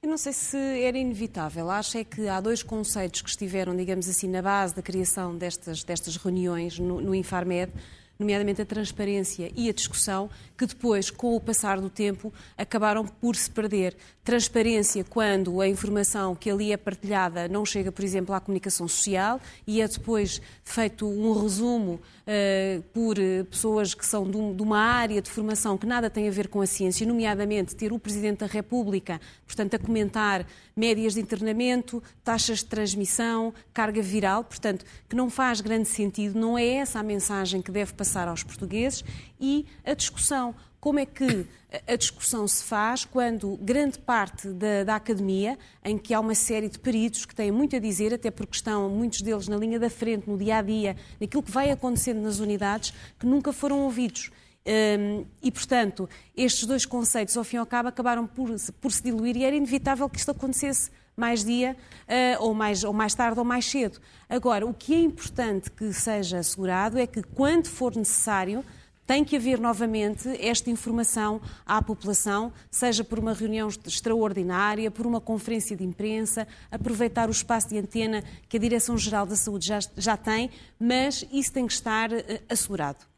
Eu 0.00 0.08
não 0.08 0.18
sei 0.18 0.32
se 0.32 0.56
era 0.56 0.96
inevitável. 0.96 1.70
Acho 1.70 1.98
é 1.98 2.04
que 2.04 2.28
há 2.28 2.40
dois 2.40 2.62
conceitos 2.62 3.20
que 3.20 3.30
estiveram, 3.30 3.74
digamos 3.74 4.08
assim, 4.08 4.28
na 4.28 4.40
base 4.40 4.74
da 4.74 4.82
criação 4.82 5.36
destas, 5.36 5.82
destas 5.82 6.16
reuniões 6.16 6.78
no, 6.78 7.00
no 7.00 7.14
Infarmed 7.14 7.72
nomeadamente 8.18 8.60
a 8.60 8.66
transparência 8.66 9.50
e 9.54 9.68
a 9.68 9.72
discussão, 9.72 10.28
que 10.56 10.66
depois, 10.66 11.10
com 11.10 11.36
o 11.36 11.40
passar 11.40 11.80
do 11.80 11.88
tempo, 11.88 12.32
acabaram 12.56 13.06
por 13.06 13.36
se 13.36 13.50
perder. 13.50 13.96
Transparência 14.24 15.04
quando 15.04 15.60
a 15.60 15.68
informação 15.68 16.34
que 16.34 16.50
ali 16.50 16.72
é 16.72 16.76
partilhada 16.76 17.48
não 17.48 17.64
chega, 17.64 17.92
por 17.92 18.04
exemplo, 18.04 18.34
à 18.34 18.40
comunicação 18.40 18.88
social 18.88 19.40
e 19.66 19.80
é 19.80 19.88
depois 19.88 20.42
feito 20.64 21.08
um 21.08 21.32
resumo 21.40 21.94
uh, 21.94 22.82
por 22.92 23.16
pessoas 23.50 23.94
que 23.94 24.04
são 24.04 24.28
de 24.28 24.62
uma 24.62 24.78
área 24.78 25.22
de 25.22 25.30
formação 25.30 25.78
que 25.78 25.86
nada 25.86 26.10
tem 26.10 26.28
a 26.28 26.30
ver 26.30 26.48
com 26.48 26.60
a 26.60 26.66
ciência, 26.66 27.06
nomeadamente 27.06 27.74
ter 27.74 27.92
o 27.92 27.98
Presidente 27.98 28.40
da 28.40 28.46
República, 28.46 29.20
portanto, 29.46 29.74
a 29.74 29.78
comentar 29.78 30.44
médias 30.78 31.14
de 31.14 31.20
internamento, 31.20 32.00
taxas 32.22 32.60
de 32.60 32.66
transmissão, 32.66 33.52
carga 33.74 34.00
viral, 34.00 34.44
portanto, 34.44 34.84
que 35.08 35.16
não 35.16 35.28
faz 35.28 35.60
grande 35.60 35.88
sentido, 35.88 36.38
não 36.38 36.56
é 36.56 36.64
essa 36.64 37.00
a 37.00 37.02
mensagem 37.02 37.60
que 37.60 37.72
deve 37.72 37.92
passar 37.94 38.28
aos 38.28 38.44
portugueses 38.44 39.04
e 39.40 39.66
a 39.84 39.92
discussão. 39.92 40.54
Como 40.80 41.00
é 41.00 41.04
que 41.04 41.44
a 41.86 41.96
discussão 41.96 42.46
se 42.46 42.62
faz 42.62 43.04
quando 43.04 43.58
grande 43.60 43.98
parte 43.98 44.48
da, 44.48 44.84
da, 44.84 44.94
academia, 44.94 45.58
em 45.84 45.98
que 45.98 46.14
há 46.14 46.20
uma 46.20 46.34
série 46.34 46.68
de 46.68 46.78
peritos 46.78 47.26
que 47.26 47.34
têm 47.34 47.50
muito 47.50 47.74
a 47.74 47.80
dizer, 47.80 48.14
até 48.14 48.30
porque 48.30 48.54
estão 48.54 48.88
muitos 48.88 49.20
deles 49.20 49.48
na 49.48 49.56
linha 49.56 49.80
da 49.80 49.90
frente, 49.90 50.30
no 50.30 50.38
dia 50.38 50.58
a 50.58 50.62
dia, 50.62 50.96
naquilo 51.20 51.42
que 51.42 51.50
vai 51.50 51.72
acontecendo 51.72 52.20
nas 52.20 52.38
unidades, 52.38 52.94
que 53.18 53.26
nunca 53.26 53.52
foram 53.52 53.80
ouvidos. 53.80 54.30
Um, 54.68 55.24
e, 55.42 55.50
portanto, 55.50 56.06
estes 56.36 56.66
dois 56.66 56.84
conceitos, 56.84 57.36
ao 57.38 57.44
fim 57.44 57.56
e 57.56 57.58
ao 57.58 57.64
cabo, 57.64 57.88
acabaram 57.88 58.26
por, 58.26 58.50
por 58.82 58.92
se 58.92 59.02
diluir 59.02 59.34
e 59.34 59.44
era 59.44 59.56
inevitável 59.56 60.08
que 60.10 60.18
isto 60.18 60.30
acontecesse 60.30 60.90
mais 61.16 61.42
dia, 61.42 61.74
uh, 62.04 62.44
ou, 62.44 62.52
mais, 62.54 62.84
ou 62.84 62.92
mais 62.92 63.14
tarde 63.14 63.38
ou 63.38 63.44
mais 63.44 63.64
cedo. 63.64 63.98
Agora, 64.28 64.66
o 64.66 64.74
que 64.74 64.94
é 64.94 65.00
importante 65.00 65.70
que 65.70 65.90
seja 65.92 66.38
assegurado 66.38 66.98
é 66.98 67.06
que, 67.06 67.22
quando 67.22 67.66
for 67.66 67.96
necessário, 67.96 68.62
tem 69.06 69.24
que 69.24 69.34
haver 69.36 69.58
novamente 69.58 70.28
esta 70.38 70.70
informação 70.70 71.40
à 71.64 71.80
população, 71.80 72.52
seja 72.70 73.02
por 73.02 73.18
uma 73.18 73.32
reunião 73.32 73.66
extraordinária, 73.68 74.90
por 74.90 75.06
uma 75.06 75.18
conferência 75.18 75.74
de 75.74 75.82
imprensa, 75.82 76.46
aproveitar 76.70 77.28
o 77.28 77.32
espaço 77.32 77.70
de 77.70 77.78
antena 77.78 78.22
que 78.50 78.58
a 78.58 78.60
Direção-Geral 78.60 79.24
da 79.24 79.34
Saúde 79.34 79.66
já, 79.66 79.78
já 79.96 80.14
tem, 80.14 80.50
mas 80.78 81.26
isso 81.32 81.54
tem 81.54 81.66
que 81.66 81.72
estar 81.72 82.12
uh, 82.12 82.16
assegurado 82.50 83.08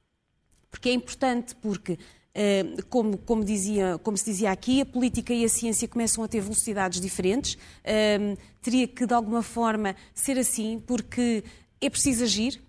porque 0.71 0.89
é 0.89 0.93
importante, 0.93 1.55
porque 1.57 1.99
eh, 2.35 2.65
como, 2.89 3.19
como, 3.19 3.45
dizia, 3.45 3.99
como, 4.03 4.17
se 4.17 4.25
dizia 4.25 4.51
aqui, 4.51 4.81
a 4.81 4.87
política 4.87 5.35
e 5.35 5.45
a 5.45 5.49
ciência 5.49 5.89
começam 5.89 6.23
a 6.23 6.29
ter 6.29 6.41
velocidades 6.41 7.01
diferentes. 7.01 7.59
Eh, 7.83 8.37
teria 8.63 8.87
que, 8.87 9.05
de 9.07 9.15
alguma 9.15 9.43
forma, 9.43 9.97
ser 10.15 10.39
assim, 10.39 10.83
porque 10.87 11.43
é 11.81 11.91
preciso 11.91 12.25
agir, 12.25 12.63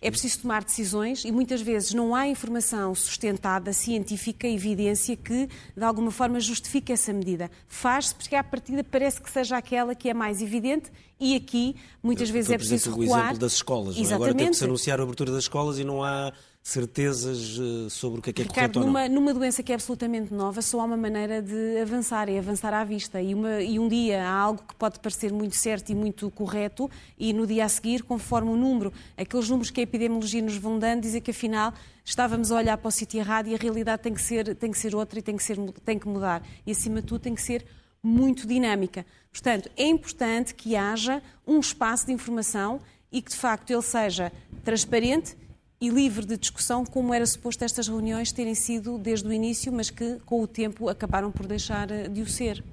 é 0.00 0.10
preciso 0.10 0.40
tomar 0.40 0.62
decisões 0.62 1.24
e 1.24 1.32
muitas 1.32 1.60
vezes 1.60 1.94
não 1.94 2.14
há 2.14 2.26
informação 2.26 2.94
sustentada, 2.94 3.72
científica, 3.72 4.46
evidência 4.46 5.16
que 5.16 5.48
de 5.76 5.84
alguma 5.84 6.10
forma 6.10 6.38
justifique 6.38 6.92
essa 6.92 7.12
medida. 7.12 7.50
Faz-se 7.66 8.14
porque 8.14 8.36
à 8.36 8.44
partida 8.44 8.84
parece 8.84 9.20
que 9.20 9.30
seja 9.30 9.56
aquela 9.56 9.94
que 9.94 10.08
é 10.08 10.14
mais 10.14 10.42
evidente 10.42 10.90
e 11.18 11.34
aqui 11.34 11.76
muitas 12.02 12.28
vezes 12.28 12.50
é 12.50 12.58
preciso 12.58 12.90
recuar. 12.90 13.20
o 13.20 13.24
exemplo 13.24 13.38
das 13.38 13.52
escolas. 13.54 13.96
É? 13.96 14.14
Agora 14.14 14.34
tem 14.34 14.50
que 14.50 14.56
se 14.56 14.64
anunciar 14.64 15.00
a 15.00 15.02
abertura 15.02 15.32
das 15.32 15.44
escolas 15.44 15.78
e 15.78 15.84
não 15.84 16.04
há 16.04 16.32
certezas 16.66 17.60
eh, 17.60 17.88
sobre 17.88 18.18
o 18.18 18.22
que 18.22 18.30
é 18.30 18.32
que 18.32 18.42
é 18.42 18.44
Ricardo, 18.44 18.72
correto 18.72 18.80
numa, 18.80 19.02
ou 19.04 19.08
não. 19.08 19.14
numa 19.14 19.32
doença 19.32 19.62
que 19.62 19.70
é 19.70 19.76
absolutamente 19.76 20.34
nova, 20.34 20.60
só 20.60 20.80
há 20.80 20.84
uma 20.84 20.96
maneira 20.96 21.40
de 21.40 21.78
avançar, 21.80 22.28
é 22.28 22.36
avançar 22.36 22.74
à 22.74 22.82
vista. 22.82 23.22
E, 23.22 23.34
uma, 23.34 23.62
e 23.62 23.78
um 23.78 23.86
dia 23.86 24.26
há 24.26 24.32
algo 24.32 24.64
que 24.66 24.74
pode 24.74 24.98
parecer 24.98 25.32
muito 25.32 25.54
certo 25.54 25.90
e 25.90 25.94
muito 25.94 26.28
correto, 26.28 26.90
e 27.16 27.32
no 27.32 27.46
dia 27.46 27.64
a 27.64 27.68
seguir, 27.68 28.02
conforme 28.02 28.50
o 28.50 28.56
número, 28.56 28.92
aqueles 29.16 29.48
números 29.48 29.70
que 29.70 29.78
a 29.78 29.84
epidemiologia 29.84 30.42
nos 30.42 30.56
vão 30.56 30.76
dando, 30.76 31.02
dizer 31.02 31.20
que 31.20 31.30
afinal 31.30 31.72
estávamos 32.04 32.50
a 32.50 32.56
olhar 32.56 32.76
para 32.76 32.88
o 32.88 32.90
sítio 32.90 33.20
errado 33.20 33.46
e 33.46 33.54
a 33.54 33.58
realidade 33.58 34.02
tem 34.02 34.12
que 34.12 34.20
ser, 34.20 34.52
tem 34.56 34.72
que 34.72 34.78
ser 34.78 34.92
outra 34.96 35.20
e 35.20 35.22
tem 35.22 35.36
que, 35.36 35.44
ser, 35.44 35.56
tem 35.84 36.00
que 36.00 36.08
mudar. 36.08 36.42
E 36.66 36.72
acima 36.72 37.00
de 37.00 37.06
tudo 37.06 37.20
tem 37.20 37.34
que 37.36 37.42
ser 37.42 37.64
muito 38.02 38.44
dinâmica. 38.44 39.06
Portanto, 39.30 39.70
é 39.76 39.86
importante 39.86 40.52
que 40.52 40.74
haja 40.74 41.22
um 41.46 41.60
espaço 41.60 42.06
de 42.06 42.12
informação 42.12 42.80
e 43.12 43.22
que 43.22 43.30
de 43.30 43.36
facto 43.36 43.70
ele 43.70 43.82
seja 43.82 44.32
transparente 44.64 45.36
e 45.80 45.88
livre 45.88 46.24
de 46.24 46.36
discussão, 46.36 46.84
como 46.84 47.12
era 47.12 47.26
suposto 47.26 47.64
estas 47.64 47.88
reuniões 47.88 48.32
terem 48.32 48.54
sido 48.54 48.98
desde 48.98 49.28
o 49.28 49.32
início, 49.32 49.72
mas 49.72 49.90
que 49.90 50.18
com 50.24 50.42
o 50.42 50.46
tempo 50.46 50.88
acabaram 50.88 51.30
por 51.30 51.46
deixar 51.46 51.90
eh, 51.90 52.08
de 52.08 52.22
o 52.22 52.26
ser. 52.26 52.64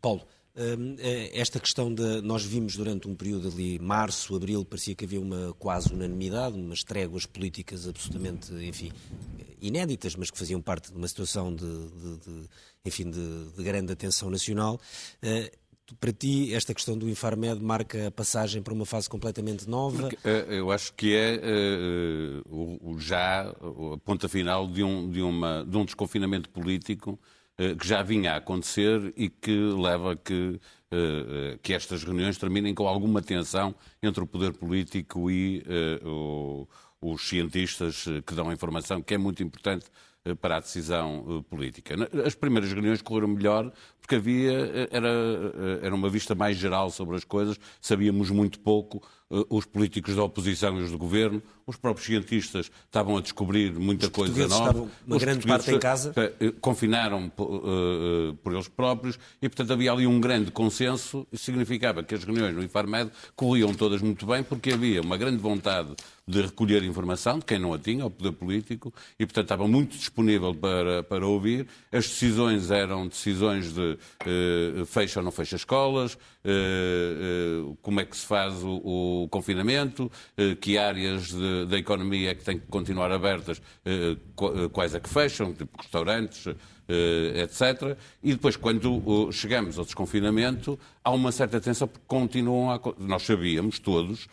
Paulo, 0.00 0.22
hum, 0.56 0.96
eh, 0.98 1.30
esta 1.34 1.58
questão 1.58 1.92
de. 1.92 2.20
Nós 2.22 2.44
vimos 2.44 2.76
durante 2.76 3.08
um 3.08 3.14
período 3.14 3.48
ali, 3.48 3.78
março, 3.78 4.34
abril, 4.36 4.64
parecia 4.64 4.94
que 4.94 5.04
havia 5.04 5.20
uma 5.20 5.52
quase 5.58 5.92
unanimidade, 5.92 6.56
umas 6.56 6.84
tréguas 6.84 7.26
políticas 7.26 7.88
absolutamente, 7.88 8.52
enfim, 8.54 8.92
inéditas, 9.60 10.14
mas 10.14 10.30
que 10.30 10.38
faziam 10.38 10.62
parte 10.62 10.92
de 10.92 10.96
uma 10.96 11.08
situação 11.08 11.54
de, 11.54 11.66
de, 11.66 12.16
de 12.18 12.48
enfim, 12.84 13.10
de, 13.10 13.50
de, 13.56 13.62
grande 13.62 13.92
atenção 13.92 14.30
nacional. 14.30 14.80
Eh, 15.90 15.94
para 15.98 16.12
ti, 16.12 16.54
esta 16.54 16.74
questão 16.74 16.96
do 16.96 17.08
Infarmed 17.08 17.62
marca 17.62 18.08
a 18.08 18.10
passagem 18.10 18.62
para 18.62 18.74
uma 18.74 18.86
fase 18.86 19.08
completamente 19.08 19.68
nova? 19.68 20.08
Porque, 20.08 20.16
uh, 20.16 20.52
eu 20.52 20.70
acho 20.70 20.92
que 20.94 21.14
é 21.14 21.40
o, 22.48 22.96
já 22.98 23.48
a 23.48 23.98
ponta 24.04 24.28
final 24.28 24.66
de 24.66 24.82
um, 24.82 25.10
de 25.10 25.22
uma, 25.22 25.64
de 25.64 25.76
um 25.76 25.84
desconfinamento 25.84 26.48
político 26.50 27.18
uh, 27.58 27.76
que 27.76 27.86
já 27.86 28.02
vinha 28.02 28.32
a 28.32 28.36
acontecer 28.36 29.12
e 29.16 29.28
que 29.28 29.56
leva 29.56 30.12
a 30.12 30.16
que, 30.16 30.60
que 31.62 31.72
estas 31.72 32.02
reuniões 32.02 32.36
terminem 32.36 32.74
com 32.74 32.88
alguma 32.88 33.22
tensão 33.22 33.74
entre 34.02 34.24
o 34.24 34.26
poder 34.26 34.52
político 34.52 35.30
e 35.30 35.62
o, 36.04 36.66
os 37.00 37.28
cientistas 37.28 38.06
que 38.26 38.34
dão 38.34 38.50
a 38.50 38.52
informação, 38.52 39.00
que 39.00 39.14
é 39.14 39.18
muito 39.18 39.40
importante 39.40 39.86
para 40.40 40.56
a 40.56 40.60
decisão 40.60 41.44
política. 41.48 41.94
As 42.26 42.34
primeiras 42.34 42.70
reuniões 42.72 43.00
correram 43.00 43.28
melhor 43.28 43.72
porque 44.00 44.16
havia, 44.16 44.52
eh, 44.52 44.88
era, 44.90 45.08
eh, 45.08 45.86
era 45.86 45.94
uma 45.94 46.08
vista 46.10 46.34
mais 46.34 46.56
geral 46.56 46.90
sobre 46.90 47.16
as 47.16 47.22
coisas, 47.22 47.56
sabíamos 47.80 48.28
muito 48.28 48.58
pouco, 48.58 49.00
eh, 49.02 49.06
os 49.48 49.64
políticos 49.64 50.16
da 50.16 50.24
oposição 50.24 50.78
e 50.80 50.82
os 50.82 50.90
do 50.90 50.98
governo, 50.98 51.40
os 51.64 51.76
próprios 51.76 52.06
cientistas 52.06 52.70
estavam 52.84 53.16
a 53.16 53.20
descobrir 53.20 53.72
muita 53.72 54.06
os 54.06 54.12
coisa 54.12 54.48
nova. 54.48 54.64
Estavam, 54.64 54.90
uma 55.06 55.16
os 55.16 55.22
grande 55.22 55.46
parte 55.46 55.70
em 55.70 55.78
casa. 55.78 56.12
Confinaram 56.60 57.30
uh, 57.38 58.34
por 58.42 58.52
eles 58.52 58.66
próprios 58.66 59.18
e, 59.40 59.48
portanto, 59.48 59.72
havia 59.72 59.92
ali 59.92 60.06
um 60.06 60.20
grande 60.20 60.50
consenso. 60.50 61.26
Isso 61.30 61.44
significava 61.44 62.02
que 62.02 62.14
as 62.14 62.24
reuniões 62.24 62.56
no 62.56 62.62
Infarmed 62.64 63.12
corriam 63.36 63.72
todas 63.72 64.02
muito 64.02 64.26
bem, 64.26 64.42
porque 64.42 64.72
havia 64.72 65.00
uma 65.00 65.16
grande 65.16 65.38
vontade 65.38 65.94
de 66.26 66.42
recolher 66.42 66.82
informação 66.84 67.38
de 67.38 67.44
quem 67.44 67.58
não 67.58 67.72
a 67.72 67.78
tinha, 67.78 68.06
o 68.06 68.10
poder 68.10 68.32
político, 68.32 68.92
e, 69.18 69.26
portanto, 69.26 69.44
estava 69.44 69.66
muito 69.66 69.96
disponível 69.96 70.54
para, 70.54 71.02
para 71.02 71.26
ouvir. 71.26 71.66
As 71.92 72.06
decisões 72.08 72.70
eram 72.70 73.06
decisões 73.06 73.72
de 73.72 73.98
uh, 74.80 74.86
fecha 74.86 75.20
ou 75.20 75.24
não 75.24 75.32
fecha 75.32 75.56
escolas, 75.56 76.18
uh, 76.44 77.70
uh, 77.70 77.78
como 77.82 78.00
é 78.00 78.04
que 78.04 78.16
se 78.16 78.26
faz 78.26 78.62
o, 78.62 79.24
o 79.24 79.28
confinamento, 79.28 80.10
que 80.60 80.78
áreas 80.78 81.32
da 81.68 81.78
economia 81.78 82.30
é 82.30 82.34
que 82.34 82.44
têm 82.44 82.58
que 82.58 82.66
continuar 82.66 83.12
abertas, 83.12 83.60
quais 84.72 84.94
é 84.94 85.00
que 85.00 85.08
fecham, 85.08 85.52
tipo 85.52 85.76
restaurantes, 85.80 86.46
etc. 87.42 87.96
E 88.22 88.32
depois, 88.32 88.56
quando 88.56 89.30
chegamos 89.32 89.78
ao 89.78 89.84
desconfinamento, 89.84 90.78
há 91.04 91.10
uma 91.10 91.30
certa 91.30 91.60
tensão, 91.60 91.86
porque 91.86 92.04
continuam 92.06 92.70
a... 92.70 92.80
Nós 92.98 93.22
sabíamos 93.22 93.78
todos 93.78 94.28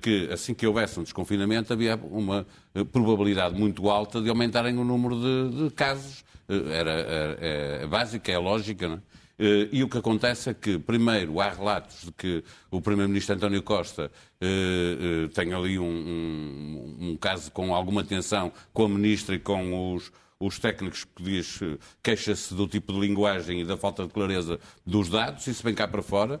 que 0.00 0.28
assim 0.32 0.54
que 0.54 0.66
houvesse 0.66 0.98
um 0.98 1.02
desconfinamento 1.02 1.72
havia 1.72 1.96
uma 1.96 2.46
probabilidade 2.92 3.58
muito 3.58 3.88
alta 3.88 4.20
de 4.20 4.28
aumentarem 4.28 4.76
o 4.78 4.84
número 4.84 5.16
de, 5.16 5.64
de 5.64 5.74
casos 5.74 6.24
era, 6.48 6.90
era, 6.90 7.38
é 7.40 7.86
básica, 7.86 8.30
é 8.30 8.38
lógica, 8.38 8.88
não 8.88 8.96
é? 8.96 9.00
Eh, 9.38 9.68
e 9.72 9.82
o 9.82 9.88
que 9.88 9.98
acontece 9.98 10.50
é 10.50 10.54
que, 10.54 10.78
primeiro, 10.78 11.40
há 11.40 11.50
relatos 11.50 12.04
de 12.04 12.12
que 12.12 12.44
o 12.70 12.80
Primeiro-Ministro 12.80 13.34
António 13.34 13.62
Costa 13.62 14.10
uh, 14.40 15.24
uh, 15.24 15.28
tem 15.30 15.52
ali 15.52 15.78
um, 15.78 15.84
um, 15.84 16.96
um, 17.00 17.16
caso 17.16 17.50
com 17.50 17.74
alguma 17.74 18.04
tensão 18.04 18.52
com 18.72 18.84
a 18.84 18.88
Ministra 18.88 19.34
e 19.34 19.38
com 19.38 19.94
os, 19.94 20.12
os 20.38 20.58
técnicos 20.58 21.04
que 21.04 21.22
diz, 21.22 21.60
queixa-se 22.02 22.54
do 22.54 22.68
tipo 22.68 22.92
de 22.92 23.00
linguagem 23.00 23.60
e 23.60 23.64
da 23.64 23.76
falta 23.76 24.04
de 24.04 24.10
clareza 24.10 24.58
dos 24.86 25.08
dados, 25.08 25.46
isso 25.46 25.62
vem 25.62 25.74
cá 25.74 25.88
para 25.88 26.02
fora, 26.02 26.40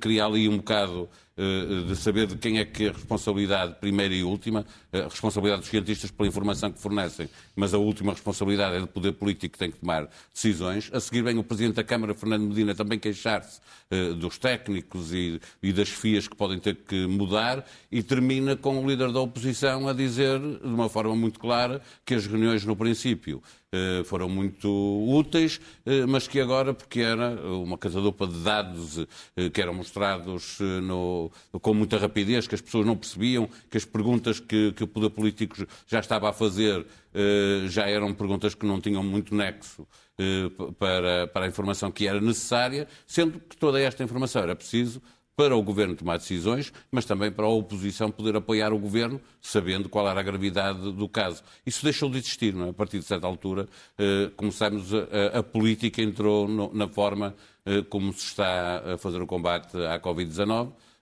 cria 0.00 0.24
ali 0.24 0.48
um 0.48 0.58
bocado 0.58 1.08
eh, 1.08 1.23
de 1.36 1.96
saber 1.96 2.28
de 2.28 2.36
quem 2.36 2.58
é 2.58 2.64
que 2.64 2.86
é 2.86 2.88
a 2.90 2.92
responsabilidade 2.92 3.74
primeira 3.80 4.14
e 4.14 4.22
última, 4.22 4.64
a 4.92 5.08
responsabilidade 5.08 5.62
dos 5.62 5.70
cientistas 5.70 6.10
pela 6.10 6.28
informação 6.28 6.70
que 6.70 6.80
fornecem, 6.80 7.28
mas 7.56 7.74
a 7.74 7.78
última 7.78 8.12
responsabilidade 8.12 8.76
é 8.76 8.80
do 8.80 8.86
poder 8.86 9.12
político 9.12 9.54
que 9.54 9.58
tem 9.58 9.70
que 9.70 9.78
tomar 9.78 10.08
decisões. 10.32 10.90
A 10.92 11.00
seguir 11.00 11.22
vem 11.22 11.36
o 11.36 11.42
Presidente 11.42 11.74
da 11.74 11.84
Câmara, 11.84 12.14
Fernando 12.14 12.46
Medina, 12.46 12.74
também 12.74 12.98
queixar-se 12.98 13.60
uh, 13.90 14.14
dos 14.14 14.38
técnicos 14.38 15.12
e, 15.12 15.40
das 15.72 15.88
FIAs 15.88 16.28
que 16.28 16.36
podem 16.36 16.58
ter 16.58 16.76
que 16.76 17.06
mudar 17.06 17.66
e 17.90 18.02
termina 18.02 18.56
com 18.56 18.84
o 18.84 18.88
líder 18.88 19.10
da 19.10 19.20
oposição 19.20 19.88
a 19.88 19.92
dizer, 19.92 20.38
de 20.38 20.66
uma 20.66 20.88
forma 20.88 21.16
muito 21.16 21.40
clara, 21.40 21.80
que 22.04 22.14
as 22.14 22.26
reuniões 22.26 22.64
no 22.64 22.76
princípio 22.76 23.42
eh, 23.63 23.63
foram 24.04 24.28
muito 24.28 24.68
úteis, 25.08 25.60
eh, 25.84 26.06
mas 26.06 26.26
que 26.28 26.40
agora, 26.40 26.74
porque 26.74 27.00
era 27.00 27.30
uma 27.46 27.78
casadopa 27.78 28.26
de 28.26 28.38
dados 28.40 29.06
eh, 29.36 29.50
que 29.50 29.60
eram 29.60 29.74
mostrados 29.74 30.58
no, 30.82 31.30
com 31.60 31.74
muita 31.74 31.98
rapidez, 31.98 32.46
que 32.46 32.54
as 32.54 32.60
pessoas 32.60 32.86
não 32.86 32.96
percebiam, 32.96 33.48
que 33.70 33.76
as 33.76 33.84
perguntas 33.84 34.40
que, 34.40 34.72
que 34.72 34.84
o 34.84 34.88
poder 34.88 35.10
político 35.10 35.66
já 35.86 36.00
estava 36.00 36.28
a 36.28 36.32
fazer 36.32 36.86
já 37.68 37.88
eram 37.88 38.12
perguntas 38.12 38.56
que 38.56 38.66
não 38.66 38.80
tinham 38.80 39.00
muito 39.00 39.36
nexo 39.36 39.86
para, 40.76 41.28
para 41.28 41.44
a 41.44 41.48
informação 41.48 41.88
que 41.92 42.08
era 42.08 42.20
necessária, 42.20 42.88
sendo 43.06 43.38
que 43.38 43.56
toda 43.56 43.80
esta 43.80 44.02
informação 44.02 44.42
era 44.42 44.56
preciso 44.56 45.00
para 45.36 45.56
o 45.56 45.62
Governo 45.62 45.96
tomar 45.96 46.18
decisões, 46.18 46.72
mas 46.90 47.04
também 47.04 47.30
para 47.30 47.44
a 47.44 47.48
oposição 47.48 48.10
poder 48.10 48.36
apoiar 48.36 48.72
o 48.72 48.78
Governo, 48.78 49.20
sabendo 49.40 49.88
qual 49.88 50.08
era 50.08 50.20
a 50.20 50.22
gravidade 50.22 50.92
do 50.92 51.08
caso. 51.08 51.42
Isso 51.66 51.82
deixou 51.84 52.08
de 52.08 52.18
existir, 52.18 52.54
não 52.54 52.66
é? 52.66 52.70
A 52.70 52.72
partir 52.72 52.98
de 52.98 53.04
certa 53.04 53.26
altura, 53.26 53.68
eh, 53.98 54.30
começamos 54.36 54.94
a, 54.94 55.38
a, 55.38 55.42
política 55.42 56.00
entrou 56.00 56.46
no, 56.46 56.72
na 56.72 56.86
forma 56.86 57.34
eh, 57.66 57.82
como 57.82 58.12
se 58.12 58.26
está 58.26 58.94
a 58.94 58.98
fazer 58.98 59.20
o 59.20 59.26
combate 59.26 59.76
à 59.76 59.98
Covid-19 59.98 60.68
Uh, 60.68 60.93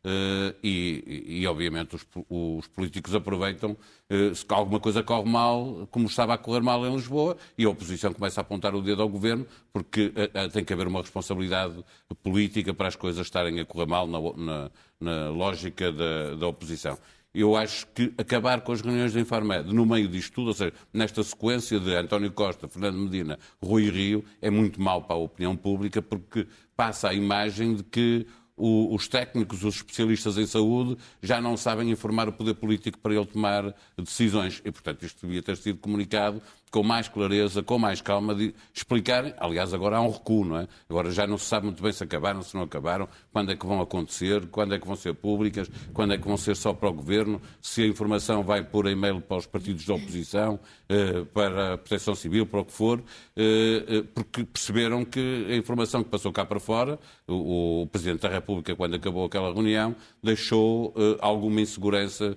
e, 0.62 1.24
e, 1.28 1.46
obviamente, 1.46 1.94
os, 1.94 2.06
os, 2.28 2.66
políticos 2.66 3.14
aproveitam 3.14 3.76
uh, 4.10 4.34
se 4.34 4.44
alguma 4.48 4.80
coisa 4.80 5.02
corre 5.02 5.30
mal, 5.30 5.86
como 5.92 6.06
estava 6.06 6.34
a 6.34 6.38
correr 6.38 6.60
mal 6.60 6.84
em 6.84 6.94
Lisboa, 6.94 7.36
e 7.56 7.64
a 7.64 7.70
oposição 7.70 8.12
começa 8.12 8.40
a 8.40 8.42
apontar 8.42 8.74
o 8.74 8.82
dedo 8.82 9.00
ao 9.00 9.08
governo, 9.08 9.46
porque 9.72 10.12
uh, 10.16 10.48
tem 10.50 10.64
que 10.64 10.72
haver 10.72 10.88
uma 10.88 11.00
responsabilidade 11.00 11.84
política 12.22 12.74
para 12.74 12.88
as 12.88 12.96
coisas 12.96 13.24
estarem 13.24 13.60
a 13.60 13.64
correr 13.64 13.86
mal 13.86 14.06
na, 14.08 14.18
na, 14.36 14.70
na 15.00 15.30
lógica 15.30 15.92
da, 15.92 16.34
da, 16.34 16.46
oposição. 16.48 16.98
Eu 17.32 17.56
acho 17.56 17.86
que 17.94 18.12
acabar 18.18 18.60
com 18.60 18.72
as 18.72 18.82
reuniões 18.82 19.14
da 19.14 19.20
Infarmed 19.20 19.72
no 19.72 19.86
meio 19.86 20.06
disto 20.06 20.34
tudo, 20.34 20.48
ou 20.48 20.54
seja, 20.54 20.72
nesta 20.92 21.22
sequência 21.22 21.80
de 21.80 21.94
António 21.94 22.30
Costa, 22.32 22.68
Fernando 22.68 22.98
Medina, 22.98 23.38
Rui 23.62 23.88
Rio, 23.88 24.24
é 24.40 24.50
muito 24.50 24.82
mal 24.82 25.02
para 25.02 25.16
a 25.16 25.18
opinião 25.18 25.56
pública, 25.56 26.02
porque 26.02 26.46
passa 26.76 27.08
a 27.08 27.14
imagem 27.14 27.76
de 27.76 27.84
que 27.84 28.26
o, 28.56 28.94
os 28.94 29.08
técnicos, 29.08 29.64
os 29.64 29.76
especialistas 29.76 30.38
em 30.38 30.46
saúde, 30.46 30.96
já 31.22 31.40
não 31.40 31.56
sabem 31.56 31.90
informar 31.90 32.28
o 32.28 32.32
poder 32.32 32.54
político 32.54 32.98
para 32.98 33.14
ele 33.14 33.26
tomar 33.26 33.74
decisões. 33.96 34.60
E, 34.64 34.70
portanto, 34.70 35.04
isto 35.04 35.26
devia 35.26 35.42
ter 35.42 35.56
sido 35.56 35.78
comunicado 35.78 36.42
com 36.72 36.82
mais 36.82 37.06
clareza, 37.06 37.62
com 37.62 37.78
mais 37.78 38.00
calma, 38.00 38.34
de 38.34 38.54
explicarem. 38.72 39.34
Aliás, 39.36 39.74
agora 39.74 39.98
há 39.98 40.00
um 40.00 40.10
recuo, 40.10 40.42
não 40.42 40.58
é? 40.58 40.66
Agora 40.88 41.10
já 41.10 41.26
não 41.26 41.36
se 41.36 41.44
sabe 41.44 41.66
muito 41.66 41.82
bem 41.82 41.92
se 41.92 42.02
acabaram, 42.02 42.40
se 42.42 42.54
não 42.54 42.62
acabaram, 42.62 43.06
quando 43.30 43.52
é 43.52 43.56
que 43.56 43.66
vão 43.66 43.80
acontecer, 43.82 44.46
quando 44.46 44.74
é 44.74 44.78
que 44.78 44.86
vão 44.86 44.96
ser 44.96 45.14
públicas, 45.14 45.70
quando 45.92 46.14
é 46.14 46.18
que 46.18 46.26
vão 46.26 46.38
ser 46.38 46.56
só 46.56 46.72
para 46.72 46.88
o 46.88 46.92
governo, 46.92 47.40
se 47.60 47.82
a 47.82 47.86
informação 47.86 48.42
vai 48.42 48.64
por 48.64 48.86
e-mail 48.86 49.20
para 49.20 49.36
os 49.36 49.44
partidos 49.44 49.84
de 49.84 49.92
oposição, 49.92 50.58
eh, 50.88 51.26
para 51.34 51.74
a 51.74 51.78
proteção 51.78 52.14
civil, 52.14 52.46
para 52.46 52.60
o 52.60 52.64
que 52.64 52.72
for, 52.72 53.02
eh, 53.36 53.84
eh, 53.86 54.04
porque 54.14 54.42
perceberam 54.42 55.04
que 55.04 55.46
a 55.50 55.54
informação 55.54 56.02
que 56.02 56.08
passou 56.08 56.32
cá 56.32 56.46
para 56.46 56.58
fora, 56.58 56.98
o, 57.28 57.86
Presidente 57.92 58.22
da 58.22 58.30
República, 58.30 58.74
quando 58.74 58.96
acabou 58.96 59.26
aquela 59.26 59.52
reunião, 59.52 59.94
deixou 60.22 60.94
alguma 61.20 61.60
insegurança 61.60 62.36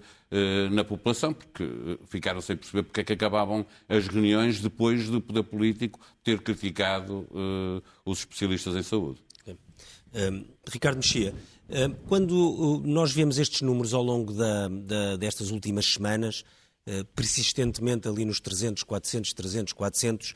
na 0.72 0.84
população, 0.84 1.34
porque 1.34 1.64
eh, 1.64 1.98
ficaram 2.08 2.42
sem 2.42 2.58
perceber 2.58 2.84
porque 2.84 3.02
é 3.02 3.04
que 3.04 3.14
acabavam 3.14 3.66
as 3.88 4.08
reuniões 4.08 4.60
depois 4.60 5.10
do 5.10 5.22
poder 5.22 5.44
político 5.44 6.00
ter 6.24 6.42
criticado 6.42 7.28
uh, 7.32 7.82
os 8.06 8.20
especialistas 8.20 8.76
em 8.76 8.84
saúde. 8.84 9.22
Um, 9.48 10.46
Ricardo 10.68 10.98
Mexia, 10.98 11.34
um, 11.70 11.94
quando 12.08 12.82
nós 12.86 13.12
vemos 13.12 13.38
estes 13.38 13.62
números 13.62 13.94
ao 13.94 14.02
longo 14.02 14.34
da, 14.34 14.68
da, 14.70 15.18
destas 15.18 15.52
últimas 15.52 15.86
semanas, 15.86 16.44
uh, 16.88 17.04
persistentemente 17.14 18.08
ali 18.08 18.24
nos 18.24 18.40
300, 18.40 18.84
400, 18.84 19.34
300, 19.34 19.74
400, 19.74 20.30
uh, 20.32 20.34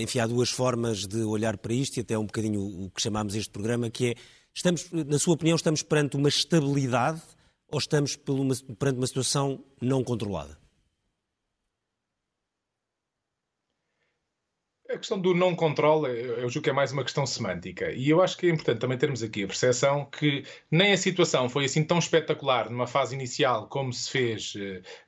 enfim, 0.00 0.18
há 0.18 0.26
duas 0.26 0.50
formas 0.50 1.06
de 1.06 1.22
olhar 1.22 1.56
para 1.58 1.72
isto 1.72 1.96
e 1.96 2.00
até 2.00 2.18
um 2.18 2.26
bocadinho 2.26 2.60
o 2.60 2.90
que 2.90 3.00
chamámos 3.00 3.34
este 3.34 3.50
programa, 3.50 3.88
que 3.88 4.08
é, 4.08 4.14
estamos, 4.52 4.90
na 4.90 5.18
sua 5.18 5.34
opinião, 5.34 5.54
estamos 5.54 5.82
perante 5.82 6.16
uma 6.16 6.28
estabilidade 6.28 7.22
ou 7.70 7.78
estamos 7.78 8.16
perante 8.16 8.98
uma 8.98 9.06
situação 9.06 9.64
não 9.80 10.02
controlada? 10.02 10.58
A 14.90 14.96
questão 14.96 15.20
do 15.20 15.34
não 15.34 15.54
controle, 15.54 16.08
eu 16.18 16.48
julgo 16.48 16.62
que 16.64 16.70
é 16.70 16.72
mais 16.72 16.92
uma 16.92 17.04
questão 17.04 17.26
semântica. 17.26 17.92
E 17.92 18.08
eu 18.08 18.22
acho 18.22 18.38
que 18.38 18.46
é 18.46 18.48
importante 18.48 18.78
também 18.78 18.96
termos 18.96 19.22
aqui 19.22 19.44
a 19.44 19.46
percepção 19.46 20.06
que 20.06 20.44
nem 20.70 20.94
a 20.94 20.96
situação 20.96 21.46
foi 21.46 21.66
assim 21.66 21.84
tão 21.84 21.98
espetacular 21.98 22.70
numa 22.70 22.86
fase 22.86 23.14
inicial 23.14 23.68
como 23.68 23.92
se 23.92 24.10
fez 24.10 24.54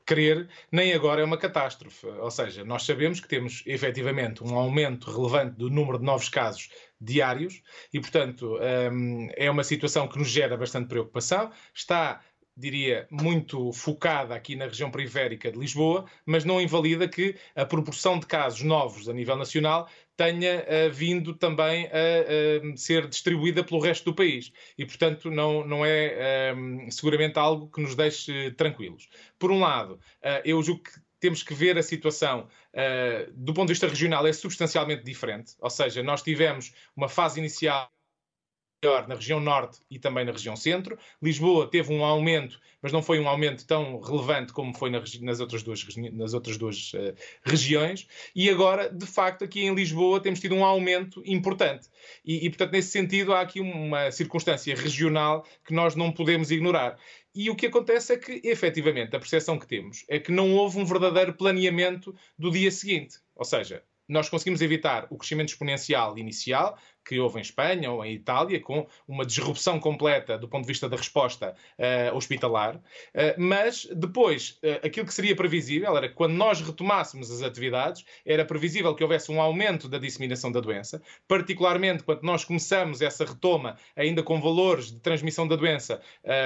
crer, 0.05 0.51
nem 0.71 0.93
agora 0.93 1.23
é 1.23 1.25
uma 1.25 1.39
catástrofe. 1.39 2.07
Ou 2.07 2.31
seja, 2.31 2.63
nós 2.63 2.85
sabemos 2.85 3.21
que 3.21 3.29
temos 3.29 3.63
efetivamente 3.65 4.45
um 4.45 4.55
aumento 4.55 5.11
relevante 5.11 5.57
do 5.57 5.71
número 5.71 5.99
de 5.99 6.05
novos 6.05 6.29
casos 6.29 6.69
diários 7.01 7.63
e, 7.91 7.99
portanto, 7.99 8.59
um, 8.93 9.29
é 9.35 9.51
uma 9.51 9.65
situação 9.65 10.07
que 10.07 10.19
nos 10.19 10.29
gera 10.29 10.59
bastante 10.59 10.89
preocupação. 10.89 11.51
Está 11.75 12.21
diria, 12.61 13.07
muito 13.11 13.73
focada 13.73 14.35
aqui 14.35 14.55
na 14.55 14.67
região 14.67 14.91
periférica 14.91 15.51
de 15.51 15.59
Lisboa, 15.59 16.05
mas 16.25 16.45
não 16.45 16.61
invalida 16.61 17.09
que 17.09 17.35
a 17.57 17.65
proporção 17.65 18.19
de 18.19 18.27
casos 18.27 18.63
novos 18.63 19.09
a 19.09 19.13
nível 19.13 19.37
nacional 19.37 19.89
tenha 20.17 20.61
uh, 20.61 20.93
vindo 20.93 21.35
também 21.35 21.87
a 21.87 21.89
uh, 21.89 22.77
ser 22.77 23.09
distribuída 23.09 23.65
pelo 23.65 23.81
resto 23.81 24.05
do 24.05 24.15
país. 24.15 24.53
E, 24.77 24.85
portanto, 24.85 25.31
não, 25.31 25.67
não 25.67 25.85
é 25.85 26.53
uh, 26.55 26.93
seguramente 26.93 27.39
algo 27.39 27.71
que 27.71 27.81
nos 27.81 27.95
deixe 27.95 28.51
tranquilos. 28.51 29.09
Por 29.39 29.51
um 29.51 29.61
lado, 29.61 29.99
eu 30.45 30.63
julgo 30.63 30.83
que 30.83 30.91
temos 31.19 31.43
que 31.43 31.55
ver 31.55 31.79
a 31.79 31.83
situação 31.83 32.49
do 33.35 33.53
ponto 33.53 33.67
de 33.67 33.73
vista 33.73 33.89
regional 33.89 34.27
é 34.27 34.33
substancialmente 34.33 35.03
diferente, 35.03 35.55
ou 35.61 35.69
seja, 35.69 36.03
nós 36.03 36.23
tivemos 36.23 36.73
uma 36.97 37.09
fase 37.09 37.39
inicial 37.41 37.91
maior 38.83 39.07
na 39.07 39.15
região 39.15 39.39
norte 39.41 39.79
e 39.91 39.99
também 39.99 40.25
na 40.25 40.33
região 40.33 40.57
centro. 40.57 40.99
Lisboa 41.23 41.71
teve 41.71 41.93
um 41.93 42.03
aumento, 42.03 42.59
mas 42.81 42.93
não 42.93 43.03
foi 43.03 43.21
um 43.21 43.29
aumento 43.29 43.67
tão 43.67 44.01
relevante 44.01 44.53
como 44.53 44.75
foi 44.75 44.91
nas 44.91 45.41
outras 45.41 45.63
duas, 45.63 45.85
nas 46.13 46.33
outras 46.33 46.57
duas 46.57 46.93
uh, 46.95 47.15
regiões. 47.45 48.07
E 48.35 48.49
agora, 48.49 48.89
de 48.89 49.07
facto, 49.07 49.45
aqui 49.45 49.61
em 49.61 49.75
Lisboa 49.75 50.21
temos 50.21 50.41
tido 50.41 50.55
um 50.55 50.65
aumento 50.65 51.23
importante. 51.27 51.89
E, 52.25 52.47
e, 52.47 52.49
portanto, 52.49 52.73
nesse 52.73 52.91
sentido, 52.91 53.35
há 53.35 53.43
aqui 53.43 53.61
uma 53.61 54.11
circunstância 54.11 54.75
regional 54.75 55.45
que 55.65 55.75
nós 55.75 55.95
não 55.95 56.11
podemos 56.11 56.51
ignorar. 56.51 56.99
E 57.35 57.51
o 57.51 57.55
que 57.55 57.67
acontece 57.67 58.15
é 58.15 58.17
que, 58.17 58.41
efetivamente, 58.43 59.15
a 59.15 59.21
percepção 59.21 59.59
que 59.59 59.67
temos 59.67 60.05
é 60.09 60.19
que 60.19 60.33
não 60.33 60.55
houve 60.55 60.79
um 60.79 60.87
verdadeiro 60.87 61.35
planeamento 61.35 62.15
do 62.39 62.51
dia 62.51 62.71
seguinte. 62.71 63.19
Ou 63.37 63.45
seja, 63.45 63.83
nós 64.11 64.29
conseguimos 64.29 64.61
evitar 64.61 65.07
o 65.09 65.17
crescimento 65.17 65.51
exponencial 65.51 66.19
inicial, 66.19 66.77
que 67.11 67.19
houve 67.19 67.39
em 67.39 67.43
Espanha 67.43 67.91
ou 67.91 68.05
em 68.05 68.13
Itália, 68.13 68.61
com 68.61 68.87
uma 69.09 69.27
disrupção 69.27 69.81
completa 69.81 70.39
do 70.39 70.47
ponto 70.47 70.63
de 70.63 70.69
vista 70.69 70.89
da 70.89 70.97
resposta 70.97 71.57
uh, 71.77 72.17
hospitalar, 72.17 72.77
uh, 72.77 72.81
mas 73.37 73.89
depois, 73.93 74.61
uh, 74.63 74.87
aquilo 74.87 75.05
que 75.05 75.13
seria 75.13 75.35
previsível 75.35 75.97
era 75.97 76.09
que 76.09 76.15
quando 76.15 76.35
nós 76.35 76.61
retomássemos 76.61 77.29
as 77.29 77.43
atividades, 77.43 78.05
era 78.25 78.45
previsível 78.45 78.95
que 78.95 79.03
houvesse 79.03 79.33
um 79.33 79.41
aumento 79.41 79.89
da 79.89 79.99
disseminação 79.99 80.53
da 80.53 80.61
doença, 80.61 81.03
particularmente 81.27 82.05
quando 82.05 82.23
nós 82.23 82.45
começamos 82.45 83.03
essa 83.03 83.25
retoma 83.25 83.77
ainda 83.97 84.23
com 84.23 84.41
valores 84.41 84.93
de 84.93 85.01
transmissão 85.01 85.49
da 85.49 85.57
doença 85.57 86.01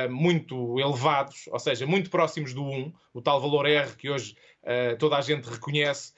muito 0.09 0.79
elevados, 0.81 1.46
ou 1.48 1.59
seja, 1.59 1.87
muito 1.87 2.09
próximos 2.09 2.55
do 2.55 2.64
1, 2.64 2.92
o 3.12 3.20
tal 3.20 3.40
valor 3.40 3.66
R 3.66 3.94
que 3.96 4.09
hoje 4.09 4.35
Uh, 4.64 4.96
toda 4.96 5.16
a 5.16 5.20
gente 5.20 5.46
reconhece, 5.46 6.14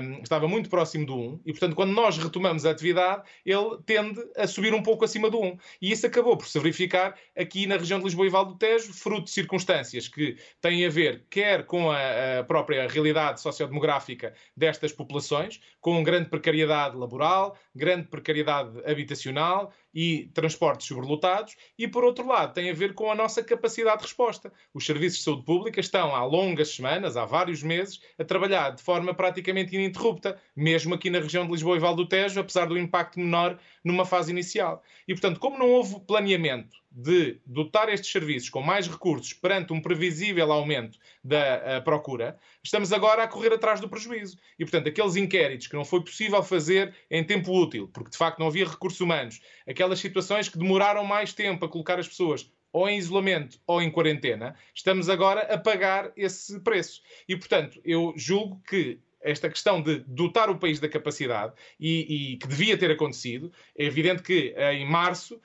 um, 0.00 0.22
estava 0.22 0.48
muito 0.48 0.70
próximo 0.70 1.04
do 1.04 1.14
1, 1.14 1.40
e 1.44 1.52
portanto, 1.52 1.76
quando 1.76 1.92
nós 1.92 2.16
retomamos 2.16 2.64
a 2.64 2.70
atividade, 2.70 3.22
ele 3.44 3.78
tende 3.84 4.18
a 4.34 4.46
subir 4.46 4.72
um 4.72 4.82
pouco 4.82 5.04
acima 5.04 5.28
do 5.28 5.38
1. 5.38 5.58
E 5.80 5.92
isso 5.92 6.06
acabou 6.06 6.36
por 6.36 6.46
se 6.46 6.58
verificar 6.58 7.14
aqui 7.36 7.66
na 7.66 7.76
região 7.76 7.98
de 7.98 8.06
Lisboa 8.06 8.26
e 8.26 8.30
Val 8.30 8.46
do 8.46 8.54
Tejo, 8.54 8.94
fruto 8.94 9.24
de 9.24 9.30
circunstâncias 9.30 10.08
que 10.08 10.36
têm 10.60 10.86
a 10.86 10.88
ver 10.88 11.24
quer 11.28 11.66
com 11.66 11.90
a, 11.90 12.40
a 12.40 12.44
própria 12.44 12.88
realidade 12.88 13.40
sociodemográfica 13.42 14.32
destas 14.56 14.92
populações, 14.92 15.60
com 15.80 16.02
grande 16.02 16.30
precariedade 16.30 16.96
laboral, 16.96 17.58
grande 17.74 18.08
precariedade 18.08 18.78
habitacional 18.84 19.72
e 19.94 20.30
transportes 20.34 20.86
sobrelotados, 20.86 21.56
e 21.78 21.86
por 21.88 22.04
outro 22.04 22.26
lado 22.26 22.54
tem 22.54 22.70
a 22.70 22.74
ver 22.74 22.94
com 22.94 23.10
a 23.10 23.14
nossa 23.14 23.42
capacidade 23.42 23.98
de 23.98 24.04
resposta. 24.04 24.52
Os 24.72 24.84
serviços 24.84 25.18
de 25.18 25.24
saúde 25.24 25.44
pública 25.44 25.80
estão 25.80 26.14
há 26.14 26.24
longas 26.24 26.74
semanas, 26.74 27.16
há 27.16 27.24
vários 27.24 27.62
meses, 27.62 28.00
a 28.18 28.24
trabalhar 28.24 28.70
de 28.70 28.82
forma 28.82 29.14
praticamente 29.14 29.74
ininterrupta, 29.74 30.40
mesmo 30.54 30.94
aqui 30.94 31.10
na 31.10 31.20
região 31.20 31.44
de 31.44 31.52
Lisboa 31.52 31.76
e 31.76 31.80
Val 31.80 31.94
do 31.94 32.06
Tejo, 32.06 32.40
apesar 32.40 32.66
do 32.66 32.78
impacto 32.78 33.18
menor 33.18 33.58
numa 33.84 34.04
fase 34.04 34.30
inicial. 34.30 34.82
E, 35.06 35.14
portanto, 35.14 35.40
como 35.40 35.58
não 35.58 35.70
houve 35.70 36.00
planeamento 36.00 36.81
de 36.94 37.40
dotar 37.46 37.88
estes 37.88 38.10
serviços 38.10 38.50
com 38.50 38.60
mais 38.60 38.86
recursos 38.86 39.32
perante 39.32 39.72
um 39.72 39.80
previsível 39.80 40.52
aumento 40.52 40.98
da 41.24 41.78
uh, 41.78 41.84
procura, 41.84 42.38
estamos 42.62 42.92
agora 42.92 43.22
a 43.22 43.28
correr 43.28 43.52
atrás 43.52 43.80
do 43.80 43.88
prejuízo. 43.88 44.36
E, 44.58 44.64
portanto, 44.64 44.88
aqueles 44.88 45.16
inquéritos 45.16 45.66
que 45.66 45.76
não 45.76 45.84
foi 45.84 46.02
possível 46.02 46.42
fazer 46.42 46.94
em 47.10 47.24
tempo 47.24 47.52
útil, 47.52 47.88
porque 47.92 48.10
de 48.10 48.16
facto 48.16 48.38
não 48.38 48.46
havia 48.46 48.68
recursos 48.68 49.00
humanos, 49.00 49.40
aquelas 49.66 49.98
situações 49.98 50.48
que 50.48 50.58
demoraram 50.58 51.04
mais 51.04 51.32
tempo 51.32 51.64
a 51.64 51.68
colocar 51.68 51.98
as 51.98 52.08
pessoas 52.08 52.50
ou 52.72 52.88
em 52.88 52.98
isolamento 52.98 53.58
ou 53.66 53.82
em 53.82 53.90
quarentena, 53.90 54.54
estamos 54.74 55.08
agora 55.08 55.42
a 55.42 55.58
pagar 55.58 56.12
esse 56.16 56.58
preço. 56.60 57.02
E, 57.28 57.36
portanto, 57.36 57.80
eu 57.84 58.14
julgo 58.16 58.60
que 58.66 58.98
esta 59.22 59.48
questão 59.48 59.80
de 59.80 60.00
dotar 60.00 60.50
o 60.50 60.58
país 60.58 60.80
da 60.80 60.88
capacidade 60.88 61.54
e, 61.78 62.32
e 62.32 62.36
que 62.38 62.48
devia 62.48 62.76
ter 62.76 62.90
acontecido. 62.90 63.52
É 63.76 63.84
evidente 63.84 64.22
que 64.22 64.54
em 64.72 64.84
março 64.84 65.40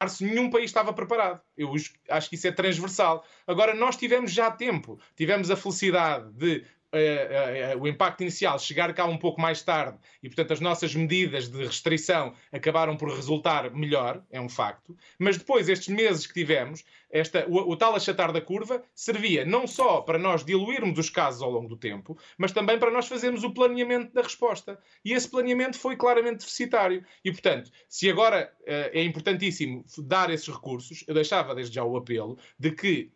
março 0.00 0.24
nenhum 0.24 0.50
país 0.50 0.66
estava 0.66 0.92
preparado. 0.92 1.40
Eu 1.56 1.72
acho 2.10 2.28
que 2.28 2.36
isso 2.36 2.46
é 2.46 2.52
transversal. 2.52 3.24
Agora, 3.46 3.74
nós 3.74 3.96
tivemos 3.96 4.32
já 4.32 4.50
tempo, 4.50 5.00
tivemos 5.16 5.50
a 5.50 5.56
felicidade 5.56 6.30
de 6.32 6.64
uh, 6.92 7.74
uh, 7.74 7.78
uh, 7.78 7.82
o 7.82 7.88
impacto 7.88 8.22
inicial 8.22 8.58
chegar 8.58 8.92
cá 8.94 9.04
um 9.04 9.18
pouco 9.18 9.40
mais 9.40 9.62
tarde 9.62 9.98
e, 10.22 10.28
portanto, 10.28 10.52
as 10.52 10.60
nossas 10.60 10.94
medidas 10.94 11.48
de 11.48 11.64
restrição 11.64 12.32
acabaram 12.52 12.96
por 12.96 13.08
resultar 13.10 13.70
melhor, 13.72 14.22
é 14.30 14.40
um 14.40 14.48
facto, 14.48 14.96
mas 15.18 15.36
depois, 15.36 15.68
estes 15.68 15.88
meses 15.88 16.26
que 16.26 16.34
tivemos, 16.34 16.84
esta, 17.10 17.46
o, 17.48 17.70
o, 17.70 17.76
tal 17.76 17.94
achatar 17.94 18.32
da 18.32 18.40
curva 18.40 18.82
servia 18.94 19.44
não 19.44 19.66
só 19.66 20.00
para 20.00 20.18
nós 20.18 20.44
diluirmos 20.44 20.98
os 20.98 21.10
casos 21.10 21.42
ao 21.42 21.50
longo 21.50 21.68
do 21.68 21.76
tempo, 21.76 22.18
mas 22.36 22.52
também 22.52 22.78
para 22.78 22.90
nós 22.90 23.06
fazermos 23.06 23.44
o 23.44 23.52
planeamento 23.52 24.12
da 24.12 24.22
resposta. 24.22 24.78
E 25.04 25.12
esse 25.12 25.28
planeamento 25.28 25.78
foi 25.78 25.96
claramente 25.96 26.40
deficitário. 26.40 27.04
E, 27.24 27.30
portanto, 27.30 27.70
se 27.88 28.10
agora 28.10 28.52
é 28.66 29.02
importantíssimo 29.02 29.84
dar 29.98 30.30
esses 30.30 30.48
recursos, 30.48 31.04
eu 31.06 31.14
deixava 31.14 31.54
desde 31.54 31.76
já 31.76 31.84
o 31.84 31.96
apelo 31.96 32.36
de 32.58 32.72
que 32.72 33.10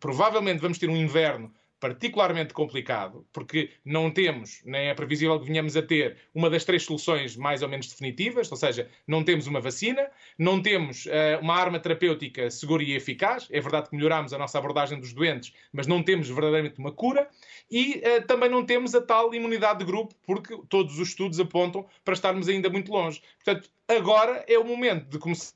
provavelmente 0.00 0.60
vamos 0.60 0.78
ter 0.78 0.88
um 0.88 0.96
inverno 0.96 1.52
particularmente 1.84 2.54
complicado, 2.54 3.26
porque 3.30 3.68
não 3.84 4.10
temos, 4.10 4.62
nem 4.64 4.88
é 4.88 4.94
previsível 4.94 5.38
que 5.38 5.44
venhamos 5.44 5.76
a 5.76 5.82
ter, 5.82 6.16
uma 6.34 6.48
das 6.48 6.64
três 6.64 6.82
soluções 6.82 7.36
mais 7.36 7.60
ou 7.60 7.68
menos 7.68 7.88
definitivas, 7.88 8.50
ou 8.50 8.56
seja, 8.56 8.88
não 9.06 9.22
temos 9.22 9.46
uma 9.46 9.60
vacina, 9.60 10.10
não 10.38 10.62
temos 10.62 11.04
uh, 11.04 11.38
uma 11.42 11.54
arma 11.54 11.78
terapêutica 11.78 12.50
segura 12.50 12.82
e 12.82 12.94
eficaz, 12.94 13.48
é 13.50 13.60
verdade 13.60 13.90
que 13.90 13.96
melhoramos 13.96 14.32
a 14.32 14.38
nossa 14.38 14.56
abordagem 14.56 14.98
dos 14.98 15.12
doentes, 15.12 15.52
mas 15.74 15.86
não 15.86 16.02
temos 16.02 16.26
verdadeiramente 16.26 16.78
uma 16.78 16.90
cura, 16.90 17.28
e 17.70 17.98
uh, 18.02 18.26
também 18.26 18.48
não 18.48 18.64
temos 18.64 18.94
a 18.94 19.02
tal 19.02 19.34
imunidade 19.34 19.80
de 19.80 19.84
grupo, 19.84 20.14
porque 20.26 20.58
todos 20.70 20.98
os 20.98 21.08
estudos 21.08 21.38
apontam 21.38 21.84
para 22.02 22.14
estarmos 22.14 22.48
ainda 22.48 22.70
muito 22.70 22.90
longe. 22.90 23.20
Portanto, 23.44 23.68
agora 23.86 24.42
é 24.48 24.58
o 24.58 24.64
momento 24.64 25.04
de 25.10 25.18
começar 25.18 25.52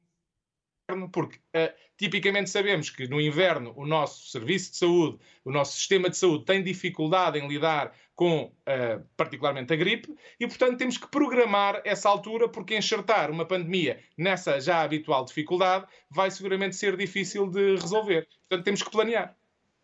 porque 1.11 1.37
uh, 1.37 1.88
tipicamente 1.99 2.49
sabemos 2.49 2.89
que 2.89 3.09
no 3.09 3.21
inverno 3.21 3.75
o 3.77 3.85
nosso 3.85 4.31
serviço 4.31 4.71
de 4.71 4.79
saúde, 4.79 5.19
o 5.45 5.51
nosso 5.51 5.77
sistema 5.77 6.09
de 6.09 6.17
saúde 6.17 6.45
tem 6.45 6.63
dificuldade 6.63 7.39
em 7.39 7.47
lidar 7.47 7.93
com 8.15 8.45
uh, 8.45 9.05
particularmente 9.17 9.73
a 9.73 9.77
gripe 9.77 10.13
e, 10.41 10.47
portanto, 10.47 10.79
temos 10.79 10.97
que 10.97 11.09
programar 11.09 11.83
essa 11.85 12.09
altura 12.09 12.49
porque 12.49 12.77
enxertar 12.77 13.31
uma 13.31 13.45
pandemia 13.45 14.01
nessa 14.17 14.61
já 14.61 14.83
habitual 14.83 15.25
dificuldade 15.25 15.87
vai 16.11 16.31
seguramente 16.31 16.77
ser 16.77 16.97
difícil 16.97 17.49
de 17.49 17.77
resolver. 17.77 18.27
Portanto, 18.49 18.65
temos 18.65 18.83
que 18.83 18.91
planear. 18.91 19.38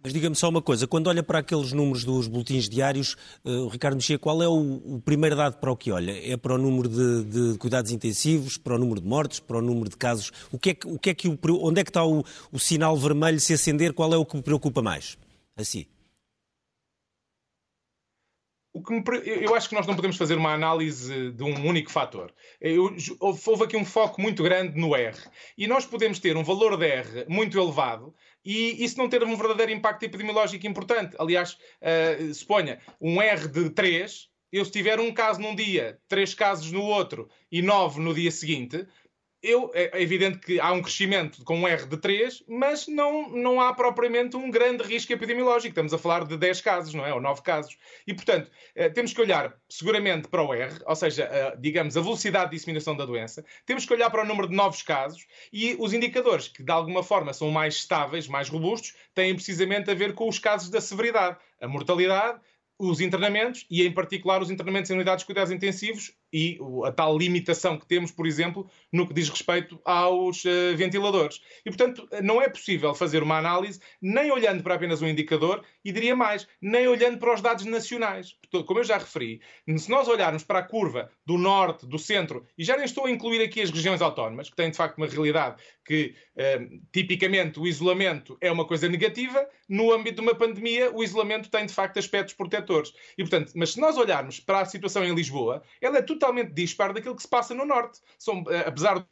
Mas 0.04 0.12
diga-me 0.12 0.36
só 0.36 0.50
uma 0.50 0.60
coisa, 0.60 0.86
quando 0.86 1.06
olha 1.06 1.22
para 1.22 1.38
aqueles 1.38 1.72
números 1.72 2.04
dos 2.04 2.28
boletins 2.28 2.68
diários, 2.68 3.16
uh, 3.42 3.68
Ricardo 3.68 3.94
Mexia, 3.94 4.18
qual 4.18 4.42
é 4.42 4.46
o, 4.46 4.96
o, 4.96 5.00
primeiro 5.00 5.34
dado 5.34 5.56
para 5.56 5.72
o 5.72 5.76
que 5.78 5.90
olha? 5.90 6.12
É 6.30 6.36
para 6.36 6.56
o 6.56 6.58
número 6.58 6.90
de, 6.90 7.24
de, 7.24 7.58
cuidados 7.58 7.90
intensivos, 7.90 8.58
para 8.58 8.74
o 8.74 8.78
número 8.78 9.00
de 9.00 9.06
mortes, 9.06 9.40
para 9.40 9.56
o 9.56 9.62
número 9.62 9.88
de 9.88 9.96
casos? 9.96 10.30
O 10.52 10.58
que 10.58 10.70
é 10.70 10.74
que, 10.74 10.86
o 10.86 10.98
que, 10.98 11.08
é 11.08 11.14
que 11.14 11.26
o, 11.26 11.38
onde 11.62 11.80
é 11.80 11.84
que 11.84 11.88
está 11.88 12.04
o, 12.04 12.22
o 12.52 12.58
sinal 12.58 12.94
vermelho 12.98 13.40
se 13.40 13.54
acender? 13.54 13.94
Qual 13.94 14.12
é 14.12 14.16
o 14.18 14.26
que 14.26 14.36
me 14.36 14.42
preocupa 14.42 14.82
mais? 14.82 15.16
Assim. 15.56 15.86
me, 18.74 19.02
eu 19.24 19.54
acho 19.54 19.70
que 19.70 19.74
nós 19.74 19.86
não 19.86 19.96
podemos 19.96 20.18
fazer 20.18 20.36
uma 20.36 20.52
análise 20.52 21.30
de 21.30 21.42
um 21.42 21.66
único 21.66 21.90
fator. 21.90 22.30
Eu, 22.60 22.94
houve 23.20 23.64
aqui 23.64 23.76
um 23.78 23.86
foco 23.86 24.20
muito 24.20 24.42
grande 24.42 24.78
no 24.78 24.94
R. 24.94 25.16
E 25.56 25.66
nós 25.66 25.86
podemos 25.86 26.18
ter 26.18 26.36
um 26.36 26.44
valor 26.44 26.76
de 26.76 26.86
R 26.86 27.24
muito 27.26 27.58
elevado 27.58 28.14
e 28.44 28.84
isso 28.84 28.98
não 28.98 29.08
ter 29.08 29.24
um 29.24 29.36
verdadeiro 29.36 29.72
impacto 29.72 30.02
epidemiológico 30.02 30.66
importante. 30.66 31.16
Aliás, 31.18 31.56
uh, 31.80 32.34
suponha, 32.34 32.78
um 33.00 33.20
R 33.20 33.48
de 33.48 33.70
3, 33.70 34.28
eu 34.52 34.64
se 34.64 34.70
tiver 34.70 35.00
um 35.00 35.12
caso 35.12 35.40
num 35.40 35.54
dia, 35.54 35.98
três 36.06 36.34
casos 36.34 36.70
no 36.70 36.82
outro 36.82 37.28
e 37.50 37.62
nove 37.62 38.00
no 38.00 38.14
dia 38.14 38.30
seguinte, 38.30 38.86
eu, 39.44 39.70
é 39.74 40.00
evidente 40.00 40.38
que 40.38 40.58
há 40.58 40.72
um 40.72 40.80
crescimento 40.80 41.44
com 41.44 41.58
um 41.58 41.68
R 41.68 41.84
de 41.84 41.98
3, 41.98 42.42
mas 42.48 42.88
não, 42.88 43.28
não 43.28 43.60
há 43.60 43.74
propriamente 43.74 44.36
um 44.36 44.50
grande 44.50 44.82
risco 44.82 45.12
epidemiológico. 45.12 45.68
Estamos 45.68 45.92
a 45.92 45.98
falar 45.98 46.24
de 46.24 46.36
10 46.38 46.62
casos, 46.62 46.94
não 46.94 47.04
é? 47.04 47.12
Ou 47.12 47.20
9 47.20 47.42
casos. 47.42 47.76
E, 48.06 48.14
portanto, 48.14 48.50
eh, 48.74 48.88
temos 48.88 49.12
que 49.12 49.20
olhar 49.20 49.54
seguramente 49.68 50.28
para 50.28 50.42
o 50.42 50.54
R, 50.54 50.72
ou 50.86 50.96
seja, 50.96 51.28
a, 51.28 51.54
digamos, 51.56 51.94
a 51.94 52.00
velocidade 52.00 52.50
de 52.50 52.56
disseminação 52.56 52.96
da 52.96 53.04
doença. 53.04 53.44
Temos 53.66 53.84
que 53.84 53.92
olhar 53.92 54.08
para 54.08 54.22
o 54.22 54.26
número 54.26 54.48
de 54.48 54.56
novos 54.56 54.80
casos 54.80 55.26
e 55.52 55.76
os 55.78 55.92
indicadores, 55.92 56.48
que 56.48 56.62
de 56.62 56.72
alguma 56.72 57.02
forma 57.02 57.34
são 57.34 57.50
mais 57.50 57.74
estáveis, 57.74 58.26
mais 58.26 58.48
robustos, 58.48 58.94
têm 59.14 59.34
precisamente 59.34 59.90
a 59.90 59.94
ver 59.94 60.14
com 60.14 60.26
os 60.26 60.38
casos 60.38 60.70
da 60.70 60.80
severidade. 60.80 61.36
A 61.60 61.68
mortalidade, 61.68 62.40
os 62.78 63.00
internamentos 63.00 63.66
e, 63.70 63.86
em 63.86 63.92
particular, 63.92 64.42
os 64.42 64.50
internamentos 64.50 64.90
em 64.90 64.94
unidades 64.94 65.22
de 65.22 65.26
cuidados 65.26 65.52
intensivos 65.52 66.12
e 66.34 66.58
a 66.84 66.90
tal 66.90 67.16
limitação 67.16 67.78
que 67.78 67.86
temos, 67.86 68.10
por 68.10 68.26
exemplo, 68.26 68.68
no 68.92 69.06
que 69.06 69.14
diz 69.14 69.28
respeito 69.28 69.80
aos 69.84 70.44
uh, 70.44 70.76
ventiladores. 70.76 71.40
E, 71.64 71.70
portanto, 71.70 72.08
não 72.24 72.42
é 72.42 72.48
possível 72.48 72.92
fazer 72.92 73.22
uma 73.22 73.38
análise 73.38 73.78
nem 74.02 74.32
olhando 74.32 74.60
para 74.60 74.74
apenas 74.74 75.00
um 75.00 75.06
indicador 75.06 75.62
e, 75.84 75.92
diria 75.92 76.16
mais, 76.16 76.48
nem 76.60 76.88
olhando 76.88 77.18
para 77.18 77.32
os 77.32 77.40
dados 77.40 77.64
nacionais. 77.66 78.36
Como 78.66 78.80
eu 78.80 78.84
já 78.84 78.98
referi, 78.98 79.40
se 79.76 79.88
nós 79.88 80.08
olharmos 80.08 80.42
para 80.42 80.58
a 80.58 80.62
curva 80.64 81.08
do 81.24 81.38
norte, 81.38 81.86
do 81.86 82.00
centro, 82.00 82.44
e 82.58 82.64
já 82.64 82.76
nem 82.76 82.84
estou 82.84 83.06
a 83.06 83.10
incluir 83.10 83.40
aqui 83.40 83.60
as 83.60 83.70
regiões 83.70 84.02
autónomas, 84.02 84.50
que 84.50 84.56
têm 84.56 84.72
de 84.72 84.76
facto 84.76 84.98
uma 84.98 85.06
realidade 85.06 85.62
que, 85.86 86.16
uh, 86.36 86.80
tipicamente, 86.92 87.60
o 87.60 87.66
isolamento 87.66 88.36
é 88.40 88.50
uma 88.50 88.66
coisa 88.66 88.88
negativa, 88.88 89.46
no 89.68 89.92
âmbito 89.92 90.16
de 90.16 90.22
uma 90.22 90.34
pandemia, 90.34 90.90
o 90.92 91.04
isolamento 91.04 91.48
tem 91.48 91.64
de 91.64 91.72
facto 91.72 91.96
aspectos 91.98 92.34
protetores. 92.34 92.92
E, 93.16 93.22
portanto, 93.22 93.52
mas 93.54 93.74
se 93.74 93.80
nós 93.80 93.96
olharmos 93.96 94.40
para 94.40 94.60
a 94.60 94.64
situação 94.64 95.04
em 95.04 95.14
Lisboa, 95.14 95.62
ela 95.80 95.98
é 95.98 96.02
totalmente 96.02 96.23
totalmente 96.24 96.54
dispar 96.54 96.92
daquilo 96.92 97.14
que 97.14 97.22
se 97.22 97.28
passa 97.28 97.54
no 97.54 97.66
Norte. 97.66 98.00
São, 98.18 98.42
eh, 98.48 98.64
apesar 98.66 98.98
de 99.00 99.06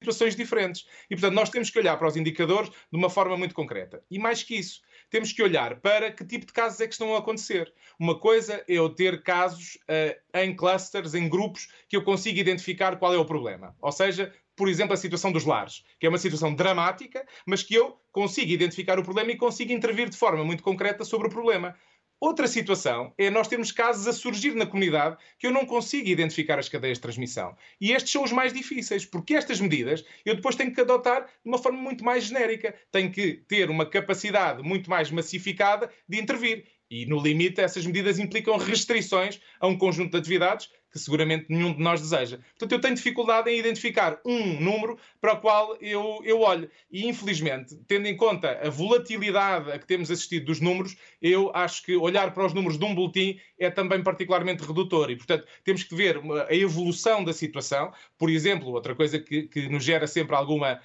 situações 0.00 0.34
diferentes. 0.34 0.84
E, 1.08 1.14
portanto, 1.14 1.34
nós 1.34 1.50
temos 1.50 1.70
que 1.70 1.78
olhar 1.78 1.96
para 1.96 2.08
os 2.08 2.16
indicadores 2.16 2.70
de 2.70 2.98
uma 2.98 3.08
forma 3.08 3.36
muito 3.36 3.54
concreta. 3.54 4.02
E 4.10 4.18
mais 4.18 4.42
que 4.42 4.56
isso, 4.56 4.80
temos 5.10 5.32
que 5.32 5.42
olhar 5.42 5.80
para 5.80 6.10
que 6.10 6.24
tipo 6.24 6.44
de 6.44 6.52
casos 6.52 6.80
é 6.80 6.86
que 6.86 6.94
estão 6.94 7.14
a 7.14 7.18
acontecer. 7.18 7.72
Uma 7.98 8.18
coisa 8.18 8.54
é 8.54 8.64
eu 8.66 8.88
ter 8.88 9.22
casos 9.22 9.78
uh, 9.88 10.38
em 10.40 10.56
clusters, 10.56 11.14
em 11.14 11.28
grupos, 11.28 11.68
que 11.88 11.96
eu 11.96 12.02
consiga 12.02 12.40
identificar 12.40 12.96
qual 12.96 13.14
é 13.14 13.18
o 13.18 13.24
problema. 13.24 13.76
Ou 13.80 13.92
seja, 13.92 14.34
por 14.56 14.68
exemplo, 14.68 14.92
a 14.92 14.96
situação 14.96 15.30
dos 15.30 15.44
lares, 15.44 15.84
que 16.00 16.06
é 16.06 16.08
uma 16.08 16.18
situação 16.18 16.52
dramática, 16.52 17.24
mas 17.46 17.62
que 17.62 17.74
eu 17.74 17.96
consigo 18.10 18.50
identificar 18.50 18.98
o 18.98 19.04
problema 19.04 19.30
e 19.30 19.36
consigo 19.36 19.72
intervir 19.72 20.08
de 20.08 20.16
forma 20.16 20.44
muito 20.44 20.64
concreta 20.64 21.04
sobre 21.04 21.28
o 21.28 21.30
problema. 21.30 21.76
Outra 22.22 22.46
situação 22.46 23.12
é 23.18 23.28
nós 23.28 23.48
termos 23.48 23.72
casos 23.72 24.06
a 24.06 24.12
surgir 24.12 24.54
na 24.54 24.64
comunidade 24.64 25.16
que 25.40 25.44
eu 25.44 25.50
não 25.50 25.66
consigo 25.66 26.08
identificar 26.08 26.56
as 26.56 26.68
cadeias 26.68 26.98
de 26.98 27.02
transmissão. 27.02 27.56
E 27.80 27.90
estes 27.90 28.12
são 28.12 28.22
os 28.22 28.30
mais 28.30 28.52
difíceis, 28.52 29.04
porque 29.04 29.34
estas 29.34 29.60
medidas 29.60 30.04
eu 30.24 30.36
depois 30.36 30.54
tenho 30.54 30.72
que 30.72 30.80
adotar 30.80 31.24
de 31.24 31.30
uma 31.44 31.58
forma 31.58 31.80
muito 31.80 32.04
mais 32.04 32.22
genérica. 32.22 32.76
Tenho 32.92 33.10
que 33.10 33.42
ter 33.48 33.68
uma 33.68 33.84
capacidade 33.84 34.62
muito 34.62 34.88
mais 34.88 35.10
massificada 35.10 35.90
de 36.08 36.20
intervir. 36.20 36.64
E, 36.88 37.06
no 37.06 37.20
limite, 37.20 37.60
essas 37.60 37.84
medidas 37.84 38.20
implicam 38.20 38.56
restrições 38.56 39.40
a 39.58 39.66
um 39.66 39.76
conjunto 39.76 40.12
de 40.12 40.18
atividades 40.18 40.70
que 40.92 40.98
seguramente 40.98 41.46
nenhum 41.48 41.72
de 41.72 41.80
nós 41.80 42.00
deseja. 42.00 42.38
Portanto, 42.50 42.72
eu 42.72 42.80
tenho 42.80 42.94
dificuldade 42.94 43.50
em 43.50 43.58
identificar 43.58 44.20
um 44.24 44.60
número 44.60 44.98
para 45.20 45.32
o 45.32 45.40
qual 45.40 45.76
eu, 45.80 46.20
eu 46.24 46.40
olho. 46.40 46.70
E, 46.90 47.06
infelizmente, 47.08 47.74
tendo 47.88 48.06
em 48.06 48.16
conta 48.16 48.60
a 48.62 48.68
volatilidade 48.68 49.72
a 49.72 49.78
que 49.78 49.86
temos 49.86 50.10
assistido 50.10 50.46
dos 50.46 50.60
números, 50.60 50.96
eu 51.20 51.50
acho 51.54 51.82
que 51.82 51.96
olhar 51.96 52.32
para 52.34 52.44
os 52.44 52.52
números 52.52 52.78
de 52.78 52.84
um 52.84 52.94
boletim 52.94 53.40
é 53.58 53.70
também 53.70 54.02
particularmente 54.02 54.62
redutor. 54.62 55.10
E, 55.10 55.16
portanto, 55.16 55.46
temos 55.64 55.82
que 55.82 55.94
ver 55.94 56.20
a 56.48 56.54
evolução 56.54 57.24
da 57.24 57.32
situação. 57.32 57.92
Por 58.18 58.28
exemplo, 58.28 58.70
outra 58.70 58.94
coisa 58.94 59.18
que, 59.18 59.44
que 59.44 59.68
nos 59.68 59.82
gera 59.82 60.06
sempre 60.06 60.36
alguma 60.36 60.80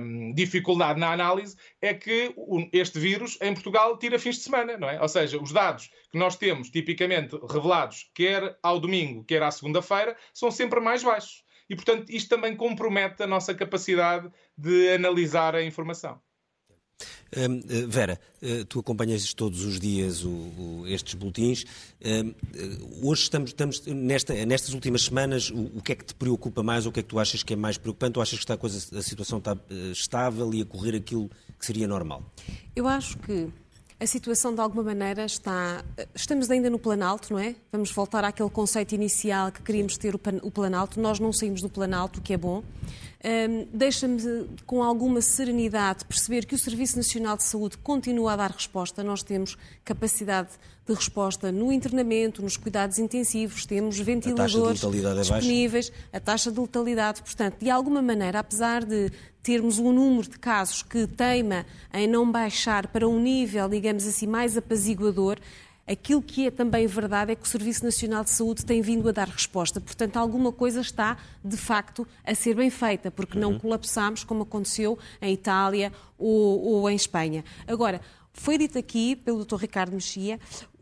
hum, 0.00 0.32
dificuldade 0.34 0.98
na 0.98 1.12
análise 1.12 1.56
é 1.80 1.94
que 1.94 2.34
este 2.72 2.98
vírus 2.98 3.38
em 3.40 3.52
Portugal 3.54 3.98
tira 3.98 4.18
fins 4.18 4.36
de 4.36 4.42
semana, 4.42 4.76
não 4.76 4.88
é? 4.88 5.00
Ou 5.00 5.08
seja, 5.08 5.40
os 5.40 5.52
dados 5.52 5.90
que 6.10 6.18
nós 6.18 6.36
temos 6.36 6.70
tipicamente 6.70 7.36
revelados, 7.50 8.10
quer 8.14 8.58
ao 8.62 8.78
domingo, 8.78 9.24
quer 9.24 9.42
à 9.42 9.50
segunda-feira, 9.50 10.16
são 10.32 10.50
sempre 10.50 10.80
mais 10.80 11.02
baixos. 11.02 11.44
E, 11.68 11.74
portanto, 11.74 12.10
isto 12.10 12.28
também 12.28 12.54
compromete 12.54 13.22
a 13.22 13.26
nossa 13.26 13.54
capacidade 13.54 14.30
de 14.56 14.90
analisar 14.92 15.54
a 15.54 15.62
informação. 15.62 16.20
Eh, 17.36 17.86
Vera, 17.88 18.20
eh, 18.40 18.64
tu 18.68 18.78
acompanhas 18.78 19.34
todos 19.34 19.64
os 19.64 19.80
dias 19.80 20.24
o, 20.24 20.30
o, 20.30 20.84
estes 20.86 21.14
boletins. 21.14 21.64
Eh, 22.00 22.24
hoje 23.02 23.22
estamos, 23.22 23.50
estamos 23.50 23.82
nesta, 23.86 24.34
nestas 24.46 24.72
últimas 24.72 25.02
semanas, 25.02 25.50
o, 25.50 25.78
o, 25.78 25.82
que 25.82 25.92
é 25.92 25.94
que 25.96 26.04
te 26.04 26.14
preocupa 26.14 26.62
mais 26.62 26.86
ou 26.86 26.90
o 26.90 26.92
que 26.92 27.00
é 27.00 27.02
que 27.02 27.08
tu 27.08 27.18
achas 27.18 27.42
que 27.42 27.52
é 27.52 27.56
mais 27.56 27.76
preocupante? 27.76 28.18
Ou 28.18 28.22
achas 28.22 28.38
que 28.38 28.44
está 28.44 28.54
a, 28.54 28.58
coisa, 28.58 28.98
a 28.98 29.02
situação 29.02 29.38
está 29.38 29.56
estável 29.92 30.52
e 30.54 30.62
a 30.62 30.64
correr 30.64 30.96
aquilo 30.96 31.28
que 31.58 31.66
seria 31.66 31.88
normal? 31.88 32.22
Eu 32.76 32.86
acho 32.86 33.18
que 33.18 33.48
a 33.98 34.06
situação 34.06 34.54
de 34.54 34.60
alguma 34.60 34.82
maneira 34.82 35.24
está. 35.24 35.84
Estamos 36.14 36.50
ainda 36.50 36.68
no 36.68 36.78
Planalto, 36.78 37.32
não 37.32 37.40
é? 37.40 37.56
Vamos 37.72 37.90
voltar 37.90 38.24
àquele 38.24 38.50
conceito 38.50 38.94
inicial 38.94 39.50
que 39.50 39.62
queríamos 39.62 39.96
ter 39.96 40.14
o 40.14 40.50
Planalto. 40.50 41.00
Nós 41.00 41.18
não 41.18 41.32
saímos 41.32 41.62
do 41.62 41.68
Planalto, 41.68 42.20
o 42.20 42.22
que 42.22 42.32
é 42.32 42.36
bom. 42.36 42.62
Um, 43.24 43.66
deixa-me 43.72 44.20
com 44.66 44.82
alguma 44.82 45.22
serenidade 45.22 46.04
perceber 46.04 46.44
que 46.44 46.54
o 46.54 46.58
Serviço 46.58 46.96
Nacional 46.96 47.38
de 47.38 47.44
Saúde 47.44 47.78
continua 47.78 48.34
a 48.34 48.36
dar 48.36 48.50
resposta. 48.50 49.02
Nós 49.02 49.22
temos 49.22 49.56
capacidade 49.82 50.50
de 50.86 50.92
resposta 50.92 51.50
no 51.50 51.72
internamento, 51.72 52.42
nos 52.42 52.58
cuidados 52.58 52.98
intensivos, 52.98 53.64
temos 53.64 53.98
ventiladores 53.98 54.84
a 54.84 54.88
é 54.88 55.14
disponíveis, 55.20 55.90
a 56.12 56.20
taxa 56.20 56.52
de 56.52 56.60
letalidade. 56.60 57.22
Portanto, 57.22 57.56
de 57.60 57.70
alguma 57.70 58.02
maneira, 58.02 58.40
apesar 58.40 58.84
de 58.84 59.10
termos 59.42 59.78
um 59.78 59.90
número 59.90 60.28
de 60.28 60.38
casos 60.38 60.82
que 60.82 61.06
teima 61.06 61.64
em 61.94 62.06
não 62.06 62.30
baixar 62.30 62.88
para 62.88 63.08
um 63.08 63.18
nível, 63.18 63.68
digamos 63.70 64.06
assim, 64.06 64.26
mais 64.26 64.56
apaziguador, 64.58 65.38
Aquilo 65.86 66.22
que 66.22 66.46
é 66.46 66.50
também 66.50 66.86
verdade 66.86 67.32
é 67.32 67.34
que 67.34 67.42
o 67.42 67.46
Serviço 67.46 67.84
Nacional 67.84 68.24
de 68.24 68.30
Saúde 68.30 68.64
tem 68.64 68.80
vindo 68.80 69.08
a 69.08 69.12
dar 69.12 69.28
resposta. 69.28 69.80
Portanto, 69.80 70.16
alguma 70.16 70.50
coisa 70.50 70.80
está, 70.80 71.18
de 71.44 71.56
facto, 71.56 72.06
a 72.24 72.34
ser 72.34 72.54
bem 72.54 72.70
feita, 72.70 73.10
porque 73.10 73.38
não 73.38 73.52
uhum. 73.52 73.58
colapsamos 73.58 74.24
como 74.24 74.44
aconteceu 74.44 74.98
em 75.20 75.34
Itália 75.34 75.92
ou, 76.18 76.62
ou 76.62 76.90
em 76.90 76.96
Espanha. 76.96 77.44
Agora, 77.66 78.00
foi 78.32 78.56
dito 78.56 78.78
aqui 78.78 79.14
pelo 79.14 79.44
Dr. 79.44 79.56
Ricardo 79.56 79.92
Mexia 79.92 80.40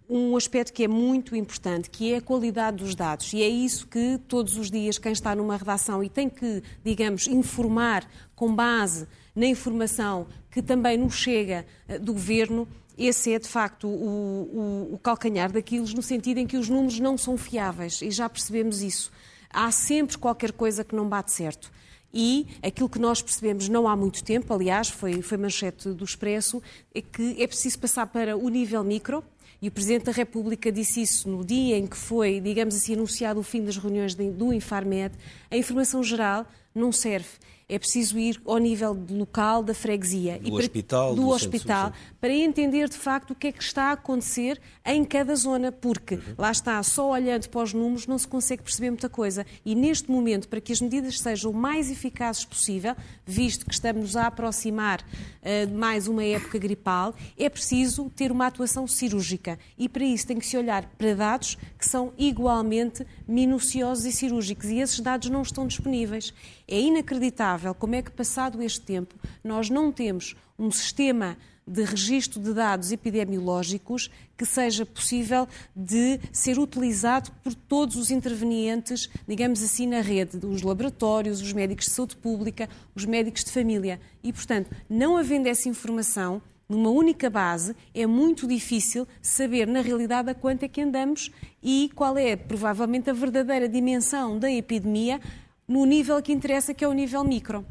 um 0.09 0.37
aspecto 0.37 0.75
que 0.75 0.85
é 0.85 0.89
muito 0.89 1.35
importante, 1.35 1.89
que 1.89 2.13
é 2.13 2.17
a 2.19 2.21
qualidade 2.21 2.77
dos 2.79 2.95
dados. 2.95 3.33
E 3.33 3.43
é 3.43 3.49
isso 3.49 3.87
que 3.87 4.19
todos 4.29 4.59
os 4.59 4.71
dias 4.71 4.99
quem 4.99 5.13
está 5.13 5.35
numa 5.35 5.57
redação 5.57 6.05
e 6.05 6.09
tem 6.11 6.29
que, 6.29 6.63
digamos, 6.85 7.27
informar 7.27 8.07
com 8.35 8.55
base 8.55 9.09
na 9.35 9.47
informação 9.47 10.27
que 10.51 10.61
também 10.61 10.99
nos 10.99 11.15
chega 11.15 11.65
eh, 11.89 11.99
do 11.99 12.13
governo, 12.13 12.69
esse 12.97 13.33
é 13.33 13.39
de 13.39 13.49
facto 13.49 13.87
o, 13.87 14.89
o, 14.91 14.95
o 14.95 14.99
calcanhar 14.99 15.51
daquilo, 15.51 15.87
no 15.95 16.03
sentido 16.03 16.39
em 16.39 16.47
que 16.47 16.57
os 16.57 16.69
números 16.69 17.01
não 17.01 17.17
são 17.17 17.37
fiáveis 17.37 18.03
e 18.03 18.11
já 18.11 18.29
percebemos 18.29 18.83
isso. 18.83 19.11
Há 19.51 19.71
sempre 19.71 20.17
qualquer 20.19 20.53
coisa 20.53 20.85
que 20.85 20.95
não 20.95 21.09
bate 21.09 21.33
certo. 21.33 21.71
E 22.15 22.47
aquilo 22.63 22.89
que 22.89 22.99
nós 22.99 23.23
percebemos 23.23 23.69
não 23.69 23.89
há 23.89 23.97
muito 23.97 24.23
tempo, 24.23 24.53
aliás, 24.53 24.89
foi, 24.89 25.23
foi 25.23 25.39
manchete 25.39 25.89
do 25.91 26.05
Expresso, 26.05 26.63
é 26.95 27.01
que 27.01 27.43
é 27.43 27.47
preciso 27.47 27.79
passar 27.79 28.07
para 28.07 28.37
o 28.37 28.49
nível 28.51 28.85
micro, 28.85 29.25
e 29.63 29.69
o 29.69 29.71
Presidente 29.71 30.07
da 30.07 30.13
República 30.13 30.73
disse 30.73 31.01
isso 31.01 31.29
no 31.29 31.45
dia 31.45 31.79
em 31.79 31.87
que 31.87 31.97
foi, 31.97 32.41
digamos 32.41 32.75
assim, 32.75 32.95
anunciado 32.95 33.39
o 33.39 33.45
fim 33.45 33.65
das 33.65 33.77
reuniões 33.77 34.15
do 34.15 34.53
Infarmed. 34.53 35.15
A 35.49 35.57
informação 35.57 36.03
geral 36.03 36.45
não 36.75 36.91
serve 36.91 37.29
é 37.73 37.79
preciso 37.79 38.19
ir 38.19 38.41
ao 38.45 38.59
nível 38.59 38.97
local 39.11 39.63
da 39.63 39.73
freguesia 39.73 40.39
do 40.39 40.49
e 40.49 40.51
para, 40.51 40.61
hospital, 40.61 41.15
do, 41.15 41.23
do 41.23 41.29
hospital 41.29 41.93
para 42.21 42.33
entender 42.33 42.87
de 42.89 42.97
facto 42.97 43.31
o 43.31 43.35
que 43.35 43.47
é 43.47 43.53
que 43.53 43.63
está 43.63 43.85
a 43.85 43.93
acontecer 43.93 44.61
em 44.85 45.05
cada 45.05 45.35
zona, 45.35 45.73
porque 45.73 46.17
uhum. 46.17 46.35
lá 46.37 46.51
está, 46.51 46.83
só 46.83 47.11
olhando 47.11 47.49
para 47.49 47.63
os 47.63 47.73
números 47.73 48.07
não 48.07 48.19
se 48.19 48.29
consegue 48.29 48.63
perceber 48.63 48.91
muita 48.91 49.09
coisa. 49.09 49.47
E 49.65 49.75
neste 49.75 50.11
momento, 50.11 50.49
para 50.49 50.61
que 50.61 50.73
as 50.73 50.81
medidas 50.81 51.19
sejam 51.19 51.51
o 51.51 51.55
mais 51.55 51.91
eficazes 51.91 52.45
possível, 52.45 52.95
visto 53.25 53.65
que 53.65 53.73
estamos 53.73 54.17
a 54.17 54.27
aproximar 54.27 55.01
uh, 55.01 55.67
de 55.67 55.73
mais 55.73 56.07
uma 56.07 56.23
época 56.23 56.59
gripal, 56.59 57.15
é 57.39 57.49
preciso 57.49 58.11
ter 58.15 58.31
uma 58.31 58.47
atuação 58.47 58.87
cirúrgica. 58.87 59.59
E 59.79 59.89
para 59.89 60.05
isso 60.05 60.27
tem 60.27 60.39
que 60.39 60.47
se 60.47 60.59
olhar 60.59 60.85
para 60.99 61.15
dados 61.15 61.57
que 61.79 61.89
são 61.89 62.13
igualmente 62.19 63.07
minuciosos 63.27 64.05
e 64.05 64.13
cirúrgicos. 64.13 64.69
E 64.69 64.79
esses 64.79 65.01
dados 65.01 65.31
não 65.31 65.43
estão 65.43 65.67
disponíveis. 65.67 66.35
É 66.69 66.79
inacreditável 66.79 67.62
como 67.79 67.95
é 67.95 68.03
que, 68.03 68.11
passado 68.11 68.63
este 68.63 68.81
tempo, 68.81 69.15
nós 69.45 69.71
não 69.71 69.93
temos 69.93 70.35
um 70.59 70.71
sistema 70.71 71.37
de 71.67 71.85
registro 71.85 72.41
de 72.41 72.53
dados 72.53 72.91
epidemiológicos 72.91 74.11
que 74.37 74.45
seja 74.45 74.85
possível 74.85 75.47
de 75.75 76.19
ser 76.33 76.59
utilizado 76.59 77.31
por 77.43 77.55
todos 77.55 77.97
os 77.97 78.11
intervenientes, 78.11 79.09
digamos 79.29 79.63
assim, 79.63 79.87
na 79.87 80.01
rede, 80.01 80.45
os 80.45 80.63
laboratórios, 80.63 81.41
os 81.41 81.53
médicos 81.53 81.87
de 81.87 81.93
saúde 81.93 82.17
pública, 82.17 82.69
os 82.95 83.05
médicos 83.05 83.45
de 83.45 83.53
família. 83.53 84.01
E, 84.23 84.33
portanto, 84.33 84.75
não 84.91 85.17
havendo 85.17 85.49
essa 85.49 85.69
informação, 85.69 86.43
numa 86.69 86.91
única 86.91 87.29
base, 87.29 87.77
é 87.95 88.07
muito 88.07 88.47
difícil 88.47 89.07
saber 89.21 89.67
na 89.67 89.83
realidade 89.83 90.31
a 90.31 90.35
quanto 90.35 90.65
é 90.65 90.69
que 90.69 90.81
andamos 90.81 91.31
e 91.63 91.91
qual 91.95 92.17
é 92.17 92.35
provavelmente 92.35 93.11
a 93.11 93.13
verdadeira 93.13 93.69
dimensão 93.69 94.39
da 94.39 94.51
epidemia 94.51 95.21
no 95.67 95.85
nível 95.85 96.21
que 96.23 96.33
interessa, 96.33 96.75
que 96.75 96.85
é 96.85 96.89
o 96.89 96.93
nível 96.93 97.25
micro. 97.25 97.65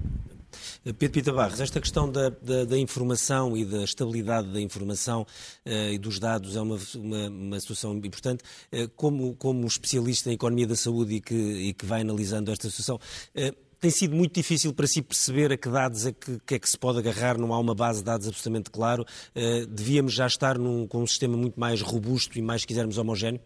Pedro 0.83 1.09
Pita 1.11 1.31
Barros, 1.31 1.59
esta 1.59 1.79
questão 1.79 2.11
da, 2.11 2.29
da, 2.29 2.65
da, 2.65 2.77
informação 2.77 3.55
e 3.55 3.63
da 3.63 3.83
estabilidade 3.83 4.51
da 4.51 4.59
informação 4.59 5.21
uh, 5.21 5.91
e 5.91 5.97
dos 5.97 6.19
dados 6.19 6.55
é 6.55 6.61
uma, 6.61 6.77
uma, 6.95 7.29
uma 7.29 7.59
situação 7.59 7.95
importante. 7.95 8.43
Uh, 8.71 8.89
como, 8.95 9.35
como 9.35 9.65
especialista 9.65 10.29
em 10.29 10.33
economia 10.33 10.67
da 10.67 10.75
saúde 10.75 11.15
e 11.15 11.21
que, 11.21 11.35
e 11.35 11.73
que 11.73 11.85
vai 11.85 12.01
analisando 12.01 12.51
esta 12.51 12.69
situação, 12.69 12.99
tem 13.79 13.89
sido 13.89 14.15
muito 14.15 14.35
difícil 14.35 14.73
para 14.73 14.85
si 14.85 15.01
perceber 15.01 15.51
a 15.51 15.57
que 15.57 15.67
dados 15.67 16.05
é 16.05 16.11
que, 16.11 16.39
que, 16.45 16.55
é 16.55 16.59
que 16.59 16.69
se 16.69 16.77
pode 16.77 16.99
agarrar, 16.99 17.37
não 17.37 17.53
há 17.53 17.59
uma 17.59 17.73
base 17.73 17.99
de 17.99 18.05
dados 18.05 18.27
absolutamente 18.27 18.69
claro. 18.69 19.03
devíamos 19.69 20.13
já 20.13 20.27
estar 20.27 20.57
num, 20.59 20.85
com 20.85 21.01
um 21.01 21.07
sistema 21.07 21.35
muito 21.35 21.59
mais 21.59 21.81
robusto 21.81 22.37
e 22.37 22.43
mais, 22.43 22.61
se 22.61 22.67
quisermos, 22.67 22.99
homogéneo? 22.99 23.41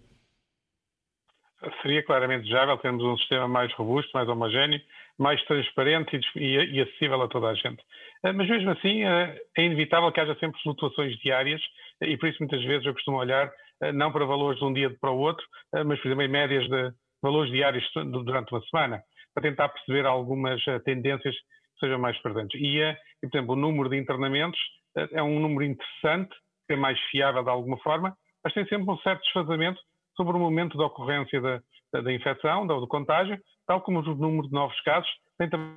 Seria 1.81 2.03
claramente 2.03 2.43
desejável 2.43 2.77
termos 2.77 3.03
um 3.03 3.17
sistema 3.17 3.47
mais 3.47 3.71
robusto, 3.73 4.11
mais 4.13 4.27
homogéneo, 4.27 4.81
mais 5.17 5.41
transparente 5.45 6.19
e, 6.35 6.57
e, 6.57 6.81
acessível 6.81 7.21
a 7.21 7.27
toda 7.27 7.47
a 7.47 7.53
gente. 7.53 7.81
Eh, 8.23 8.31
mas 8.31 8.49
mesmo 8.49 8.69
assim, 8.71 9.03
eh, 9.03 9.41
é 9.57 9.63
inevitável 9.63 10.11
que 10.11 10.19
haja 10.19 10.35
sempre 10.35 10.61
flutuações 10.61 11.15
diárias 11.19 11.61
e 12.01 12.17
por 12.17 12.29
isso 12.29 12.39
muitas 12.39 12.63
vezes 12.63 12.85
eu 12.85 12.93
costumo 12.93 13.17
olhar 13.17 13.51
eh, 13.81 13.91
não 13.91 14.11
para 14.11 14.25
valores 14.25 14.59
de 14.59 14.65
um 14.65 14.73
dia 14.73 14.89
para 14.99 15.11
o 15.11 15.17
outro, 15.17 15.45
mas 15.85 15.99
por 15.99 16.07
exemplo 16.07 16.23
em 16.23 16.27
médias 16.27 16.67
de 16.67 16.91
valores 17.21 17.51
diários 17.51 17.89
durante 17.93 18.51
uma 18.51 18.61
semana, 18.63 19.01
para 19.33 19.43
tentar 19.43 19.69
perceber 19.69 20.05
algumas 20.05 20.63
tendências 20.83 21.35
que 21.35 21.79
sejam 21.79 21.97
mais 21.97 22.17
presentes. 22.21 22.59
E, 22.59 22.77
e 22.77 23.29
por 23.29 23.37
exemplo, 23.37 23.53
o 23.53 23.57
número 23.57 23.89
de 23.89 23.97
internamentos 23.97 24.59
é 25.11 25.21
um 25.23 25.39
número 25.39 25.63
interessante, 25.65 26.35
é 26.69 26.75
mais 26.75 26.99
fiável 27.11 27.43
de 27.43 27.49
alguma 27.49 27.77
forma, 27.79 28.15
mas 28.43 28.53
tem 28.53 28.65
sempre 28.67 28.89
um 28.89 28.97
certo 28.99 29.21
desfazamento 29.23 29.81
sobre 30.15 30.35
o 30.35 30.39
momento 30.39 30.77
da 30.77 30.85
ocorrência 30.85 31.41
da, 31.41 31.61
da, 31.93 32.01
da 32.01 32.13
infecção, 32.13 32.65
do, 32.65 32.79
do, 32.79 32.87
contágio, 32.87 33.39
tal 33.67 33.81
como 33.81 33.99
o 33.99 34.15
número 34.15 34.47
de 34.47 34.53
novos 34.53 34.79
casos 34.81 35.09
tem 35.37 35.49
também 35.49 35.75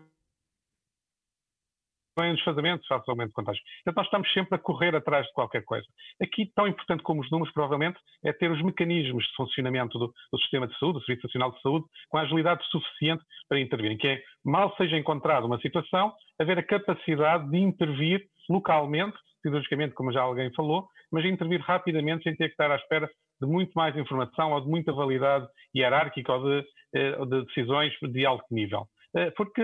um 2.18 2.34
desfazamento 2.34 2.86
face 2.88 3.04
ao 3.06 3.12
aumento 3.12 3.28
de 3.28 3.34
contágio. 3.34 3.62
Portanto, 3.84 3.96
nós 3.96 4.06
estamos 4.06 4.32
sempre 4.32 4.54
a 4.56 4.58
correr 4.58 4.94
atrás 4.94 5.26
de 5.26 5.32
qualquer 5.32 5.64
coisa. 5.64 5.86
Aqui, 6.20 6.50
tão 6.54 6.66
importante 6.66 7.02
como 7.02 7.20
os 7.20 7.30
números, 7.30 7.52
provavelmente, 7.54 7.98
é 8.24 8.32
ter 8.32 8.50
os 8.50 8.60
mecanismos 8.62 9.24
de 9.24 9.34
funcionamento 9.36 9.98
do, 9.98 10.12
do 10.32 10.38
sistema 10.40 10.66
de 10.66 10.76
saúde, 10.78 10.98
do 10.98 11.04
Serviço 11.04 11.28
Nacional 11.28 11.52
de 11.52 11.62
Saúde, 11.62 11.86
com 12.08 12.18
a 12.18 12.22
agilidade 12.22 12.64
suficiente 12.70 13.22
para 13.48 13.60
intervir. 13.60 13.96
Que 13.98 14.08
é, 14.08 14.22
mal 14.44 14.74
seja 14.76 14.96
encontrada 14.96 15.46
uma 15.46 15.60
situação, 15.60 16.12
haver 16.40 16.58
a 16.58 16.62
capacidade 16.62 17.48
de 17.50 17.58
intervir 17.58 18.26
localmente, 18.48 19.16
cirurgicamente, 19.48 19.94
como 19.94 20.12
já 20.12 20.22
alguém 20.22 20.52
falou, 20.52 20.88
mas 21.10 21.24
intervir 21.24 21.60
rapidamente 21.60 22.24
sem 22.24 22.36
ter 22.36 22.46
que 22.46 22.52
estar 22.52 22.70
à 22.70 22.76
espera 22.76 23.08
de 23.40 23.46
muito 23.46 23.72
mais 23.74 23.96
informação 23.96 24.52
ou 24.52 24.60
de 24.60 24.68
muita 24.68 24.92
validade 24.92 25.46
hierárquica 25.74 26.32
ou 26.32 26.44
de, 26.44 26.66
eh, 26.94 27.26
de 27.26 27.44
decisões 27.46 27.92
de 28.00 28.26
alto 28.26 28.46
nível. 28.50 28.86
Eh, 29.16 29.30
porque, 29.36 29.62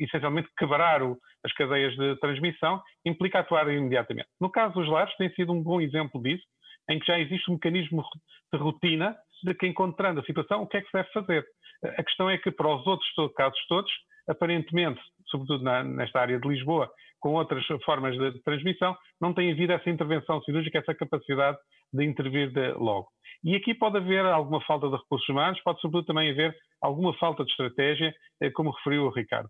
essencialmente, 0.00 0.48
quebrar 0.58 1.02
o, 1.02 1.18
as 1.44 1.52
cadeias 1.54 1.94
de 1.96 2.16
transmissão 2.16 2.82
implica 3.04 3.38
atuar 3.38 3.68
imediatamente. 3.72 4.28
No 4.40 4.50
caso 4.50 4.74
dos 4.74 4.88
lares, 4.88 5.14
tem 5.16 5.30
sido 5.34 5.52
um 5.52 5.62
bom 5.62 5.80
exemplo 5.80 6.22
disso, 6.22 6.44
em 6.90 6.98
que 6.98 7.06
já 7.06 7.18
existe 7.18 7.50
um 7.50 7.54
mecanismo 7.54 8.04
de 8.52 8.58
rotina 8.58 9.16
de 9.42 9.54
que, 9.54 9.66
encontrando 9.66 10.20
a 10.20 10.24
situação, 10.24 10.62
o 10.62 10.66
que 10.66 10.76
é 10.76 10.80
que 10.80 10.88
se 10.88 10.92
deve 10.92 11.08
fazer. 11.12 11.44
Eh, 11.84 11.94
a 11.98 12.04
questão 12.04 12.28
é 12.28 12.38
que, 12.38 12.50
para 12.50 12.68
os 12.68 12.86
outros 12.86 13.08
casos 13.34 13.58
todos, 13.68 13.90
aparentemente, 14.28 15.00
sobretudo 15.28 15.64
na, 15.64 15.82
nesta 15.82 16.20
área 16.20 16.38
de 16.38 16.46
Lisboa, 16.46 16.90
com 17.22 17.34
outras 17.34 17.64
formas 17.84 18.18
de 18.18 18.42
transmissão, 18.42 18.96
não 19.20 19.32
tem 19.32 19.52
havido 19.52 19.72
essa 19.72 19.88
intervenção 19.88 20.42
cirúrgica, 20.42 20.78
essa 20.78 20.94
capacidade 20.94 21.56
de 21.92 22.04
intervir 22.04 22.52
de 22.52 22.72
logo. 22.72 23.08
E 23.44 23.54
aqui 23.54 23.74
pode 23.74 23.96
haver 23.96 24.26
alguma 24.26 24.60
falta 24.62 24.88
de 24.88 24.96
recursos 24.96 25.28
humanos, 25.28 25.60
pode 25.62 25.80
sobretudo 25.80 26.06
também 26.06 26.30
haver 26.30 26.54
alguma 26.82 27.14
falta 27.14 27.44
de 27.44 27.50
estratégia, 27.50 28.12
eh, 28.40 28.50
como 28.50 28.70
referiu 28.72 29.04
o 29.04 29.10
Ricardo. 29.10 29.48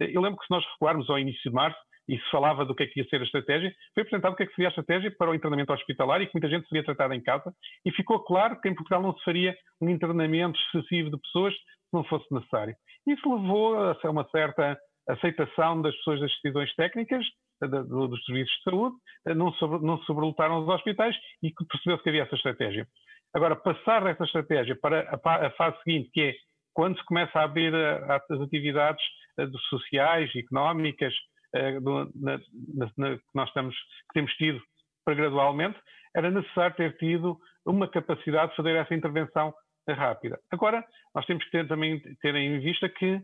Eh, 0.00 0.10
eu 0.14 0.22
lembro 0.22 0.38
que 0.38 0.46
se 0.46 0.50
nós 0.50 0.64
recuarmos 0.72 1.08
ao 1.10 1.18
início 1.18 1.50
de 1.50 1.54
março, 1.54 1.78
e 2.08 2.18
se 2.18 2.30
falava 2.30 2.66
do 2.66 2.74
que 2.74 2.82
é 2.82 2.86
que 2.86 3.00
ia 3.00 3.08
ser 3.08 3.20
a 3.20 3.24
estratégia, 3.24 3.74
foi 3.94 4.02
apresentado 4.02 4.32
o 4.32 4.36
que 4.36 4.42
é 4.42 4.46
que 4.46 4.54
seria 4.54 4.68
a 4.68 4.70
estratégia 4.70 5.14
para 5.16 5.30
o 5.30 5.34
internamento 5.34 5.72
hospitalar 5.72 6.20
e 6.20 6.26
que 6.26 6.32
muita 6.34 6.48
gente 6.48 6.68
seria 6.68 6.84
tratada 6.84 7.14
em 7.14 7.22
casa, 7.22 7.50
e 7.84 7.90
ficou 7.92 8.20
claro 8.20 8.60
que 8.60 8.68
em 8.68 8.74
Portugal 8.74 9.00
não 9.00 9.16
se 9.16 9.24
faria 9.24 9.56
um 9.80 9.88
internamento 9.88 10.58
excessivo 10.60 11.10
de 11.10 11.18
pessoas 11.18 11.54
se 11.54 11.94
não 11.94 12.04
fosse 12.04 12.26
necessário. 12.30 12.74
Isso 13.06 13.34
levou 13.34 13.78
a 13.78 14.10
uma 14.10 14.28
certa 14.28 14.78
aceitação 15.08 15.82
das 15.82 15.94
pessoas 15.96 16.20
das 16.20 16.30
decisões 16.32 16.74
técnicas, 16.74 17.24
dos 17.60 18.24
serviços 18.24 18.54
de 18.56 18.70
saúde, 18.70 18.96
não, 19.36 19.52
sobre, 19.54 19.86
não 19.86 19.98
sobrelotaram 20.02 20.62
os 20.62 20.68
hospitais 20.68 21.16
e 21.42 21.52
percebeu-se 21.52 22.02
que 22.02 22.08
havia 22.08 22.22
essa 22.22 22.34
estratégia. 22.34 22.86
Agora, 23.34 23.56
passar 23.56 24.04
dessa 24.04 24.24
estratégia 24.24 24.76
para 24.76 25.20
a, 25.22 25.50
fase 25.50 25.76
seguinte, 25.82 26.10
que 26.12 26.20
é 26.20 26.34
quando 26.72 26.98
se 26.98 27.04
começa 27.04 27.38
a 27.38 27.44
abrir 27.44 27.74
as 27.74 28.40
atividades 28.40 29.02
eh, 29.38 29.46
sociais, 29.68 30.30
económicas, 30.34 31.14
eh, 31.54 31.78
que 31.78 33.20
nós 33.34 33.48
estamos, 33.48 33.74
que 33.74 34.14
temos 34.14 34.32
tido 34.34 34.60
para 35.04 35.14
gradualmente, 35.14 35.78
era 36.14 36.30
necessário 36.30 36.76
ter 36.76 36.96
tido 36.96 37.38
uma 37.66 37.88
capacidade 37.88 38.50
de 38.50 38.56
fazer 38.56 38.76
essa 38.76 38.94
intervenção 38.94 39.52
rápida. 39.88 40.38
Agora, 40.50 40.84
nós 41.14 41.26
temos 41.26 41.44
que 41.44 41.50
ter, 41.50 41.68
também 41.68 42.00
ter 42.20 42.34
em 42.34 42.58
vista 42.60 42.88
que 42.88 43.20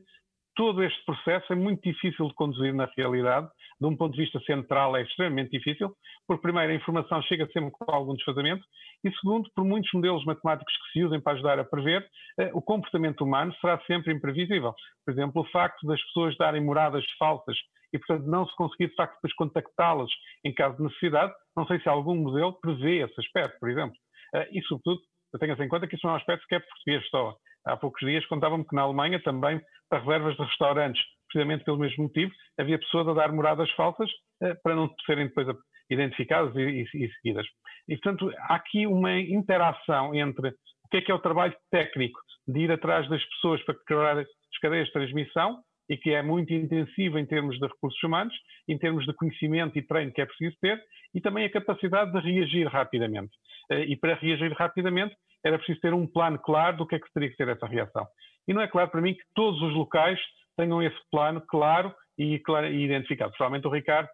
todo 0.60 0.84
este 0.84 1.02
processo 1.06 1.54
é 1.54 1.56
muito 1.56 1.80
difícil 1.82 2.28
de 2.28 2.34
conduzir 2.34 2.74
na 2.74 2.86
realidade, 2.94 3.48
de 3.80 3.86
um 3.86 3.96
ponto 3.96 4.12
de 4.12 4.20
vista 4.20 4.38
central 4.40 4.94
é 4.94 5.00
extremamente 5.00 5.52
difícil, 5.52 5.90
porque 6.28 6.42
primeiro 6.42 6.70
a 6.70 6.74
informação 6.74 7.22
chega 7.22 7.46
sempre 7.46 7.70
com 7.70 7.90
algum 7.90 8.12
desfazamento 8.12 8.62
e 9.02 9.10
segundo, 9.10 9.48
por 9.56 9.64
muitos 9.64 9.90
modelos 9.94 10.22
matemáticos 10.26 10.70
que 10.76 10.92
se 10.92 11.02
usem 11.02 11.18
para 11.18 11.32
ajudar 11.32 11.58
a 11.58 11.64
prever, 11.64 12.06
eh, 12.38 12.50
o 12.52 12.60
comportamento 12.60 13.24
humano 13.24 13.54
será 13.58 13.80
sempre 13.86 14.12
imprevisível. 14.12 14.74
Por 15.02 15.12
exemplo, 15.12 15.40
o 15.40 15.46
facto 15.46 15.86
das 15.86 16.02
pessoas 16.08 16.36
darem 16.36 16.62
moradas 16.62 17.06
falsas 17.18 17.56
e, 17.90 17.98
portanto, 17.98 18.26
não 18.26 18.46
se 18.46 18.54
conseguir, 18.54 18.88
de 18.88 18.96
facto, 18.96 19.14
depois 19.14 19.32
contactá-las 19.36 20.10
em 20.44 20.52
caso 20.52 20.76
de 20.76 20.82
necessidade, 20.82 21.32
não 21.56 21.66
sei 21.66 21.80
se 21.80 21.88
algum 21.88 22.14
modelo 22.14 22.52
prevê 22.60 22.98
esse 22.98 23.18
aspecto, 23.18 23.58
por 23.58 23.70
exemplo. 23.70 23.96
Eh, 24.34 24.58
e, 24.58 24.62
sobretudo, 24.64 25.00
tenha-se 25.38 25.62
em 25.62 25.68
conta 25.68 25.86
que 25.86 25.96
isso 25.96 26.06
não 26.06 26.12
é 26.12 26.16
um 26.16 26.18
aspecto 26.18 26.44
que 26.46 26.54
é 26.54 26.60
português 26.60 27.08
só. 27.08 27.34
Há 27.66 27.76
poucos 27.76 28.06
dias 28.06 28.24
contavam-me 28.26 28.66
que 28.66 28.74
na 28.74 28.82
Alemanha 28.82 29.20
também, 29.22 29.60
para 29.88 30.00
reservas 30.00 30.36
de 30.36 30.42
restaurantes, 30.42 31.02
precisamente 31.28 31.64
pelo 31.64 31.78
mesmo 31.78 32.04
motivo, 32.04 32.32
havia 32.58 32.78
pessoas 32.78 33.08
a 33.08 33.14
dar 33.14 33.32
moradas 33.32 33.70
falsas 33.72 34.10
eh, 34.42 34.54
para 34.62 34.74
não 34.74 34.90
serem 35.06 35.26
depois 35.26 35.46
identificadas 35.90 36.54
e, 36.56 36.60
e, 36.60 37.04
e, 37.04 37.12
seguidas. 37.14 37.46
E, 37.88 37.96
portanto, 37.96 38.32
há 38.38 38.54
aqui 38.54 38.86
uma 38.86 39.18
interação 39.18 40.14
entre 40.14 40.48
o 40.48 40.88
que 40.90 40.98
é 40.98 41.00
que 41.02 41.12
é 41.12 41.14
o 41.14 41.20
trabalho 41.20 41.54
técnico 41.70 42.18
de 42.46 42.60
ir 42.60 42.72
atrás 42.72 43.08
das 43.08 43.24
pessoas 43.30 43.62
para 43.64 43.76
criar 43.86 44.18
as 44.18 44.58
cadeias 44.60 44.86
de 44.86 44.92
transmissão 44.92 45.58
e 45.88 45.96
que 45.96 46.10
é 46.10 46.22
muito 46.22 46.52
intensivo 46.54 47.18
em 47.18 47.26
termos 47.26 47.58
de 47.58 47.66
recursos 47.66 48.00
humanos, 48.02 48.34
em 48.68 48.78
termos 48.78 49.04
de 49.04 49.12
conhecimento 49.14 49.76
e 49.76 49.82
treino 49.82 50.12
que 50.12 50.20
é 50.20 50.26
preciso 50.26 50.56
ter, 50.60 50.80
e 51.12 51.20
também 51.20 51.44
a 51.44 51.50
capacidade 51.50 52.12
de 52.12 52.20
reagir 52.20 52.66
rapidamente. 52.68 53.32
Eh, 53.70 53.86
e 53.86 53.96
para 53.96 54.14
reagir 54.14 54.52
rapidamente 54.52 55.14
era 55.44 55.58
preciso 55.58 55.80
ter 55.80 55.94
um 55.94 56.06
plano 56.06 56.38
claro 56.38 56.76
do 56.76 56.86
que 56.86 56.94
é 56.94 56.98
que 56.98 57.12
teria 57.12 57.30
que 57.30 57.36
ser 57.36 57.48
essa 57.48 57.66
reação. 57.66 58.06
E 58.46 58.52
não 58.52 58.62
é 58.62 58.68
claro 58.68 58.90
para 58.90 59.00
mim 59.00 59.14
que 59.14 59.24
todos 59.34 59.60
os 59.62 59.74
locais 59.74 60.18
tenham 60.56 60.82
esse 60.82 60.98
plano 61.10 61.40
claro 61.48 61.94
e, 62.18 62.38
claro, 62.40 62.66
e 62.66 62.84
identificado. 62.84 63.32
Provavelmente 63.32 63.66
o 63.66 63.70
Ricardo 63.70 64.08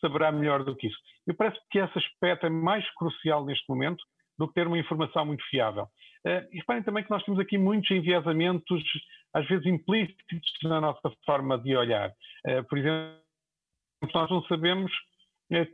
saberá 0.00 0.32
melhor 0.32 0.64
do 0.64 0.74
que 0.74 0.88
isso. 0.88 0.98
E 1.26 1.32
parece 1.32 1.58
que 1.70 1.78
esse 1.78 1.96
aspecto 1.96 2.46
é 2.46 2.50
mais 2.50 2.84
crucial 2.94 3.44
neste 3.44 3.64
momento 3.68 4.02
do 4.38 4.48
que 4.48 4.54
ter 4.54 4.66
uma 4.66 4.78
informação 4.78 5.24
muito 5.24 5.44
fiável. 5.48 5.84
Uh, 6.26 6.48
e 6.52 6.58
reparem 6.58 6.82
também 6.82 7.04
que 7.04 7.10
nós 7.10 7.22
temos 7.24 7.38
aqui 7.38 7.56
muitos 7.56 7.90
enviesamentos, 7.90 8.82
às 9.32 9.46
vezes 9.46 9.66
implícitos 9.66 10.40
na 10.64 10.80
nossa 10.80 11.12
forma 11.24 11.58
de 11.58 11.76
olhar. 11.76 12.10
Uh, 12.46 12.64
por 12.68 12.78
exemplo, 12.78 13.16
nós 14.12 14.30
não 14.30 14.42
sabemos 14.44 14.90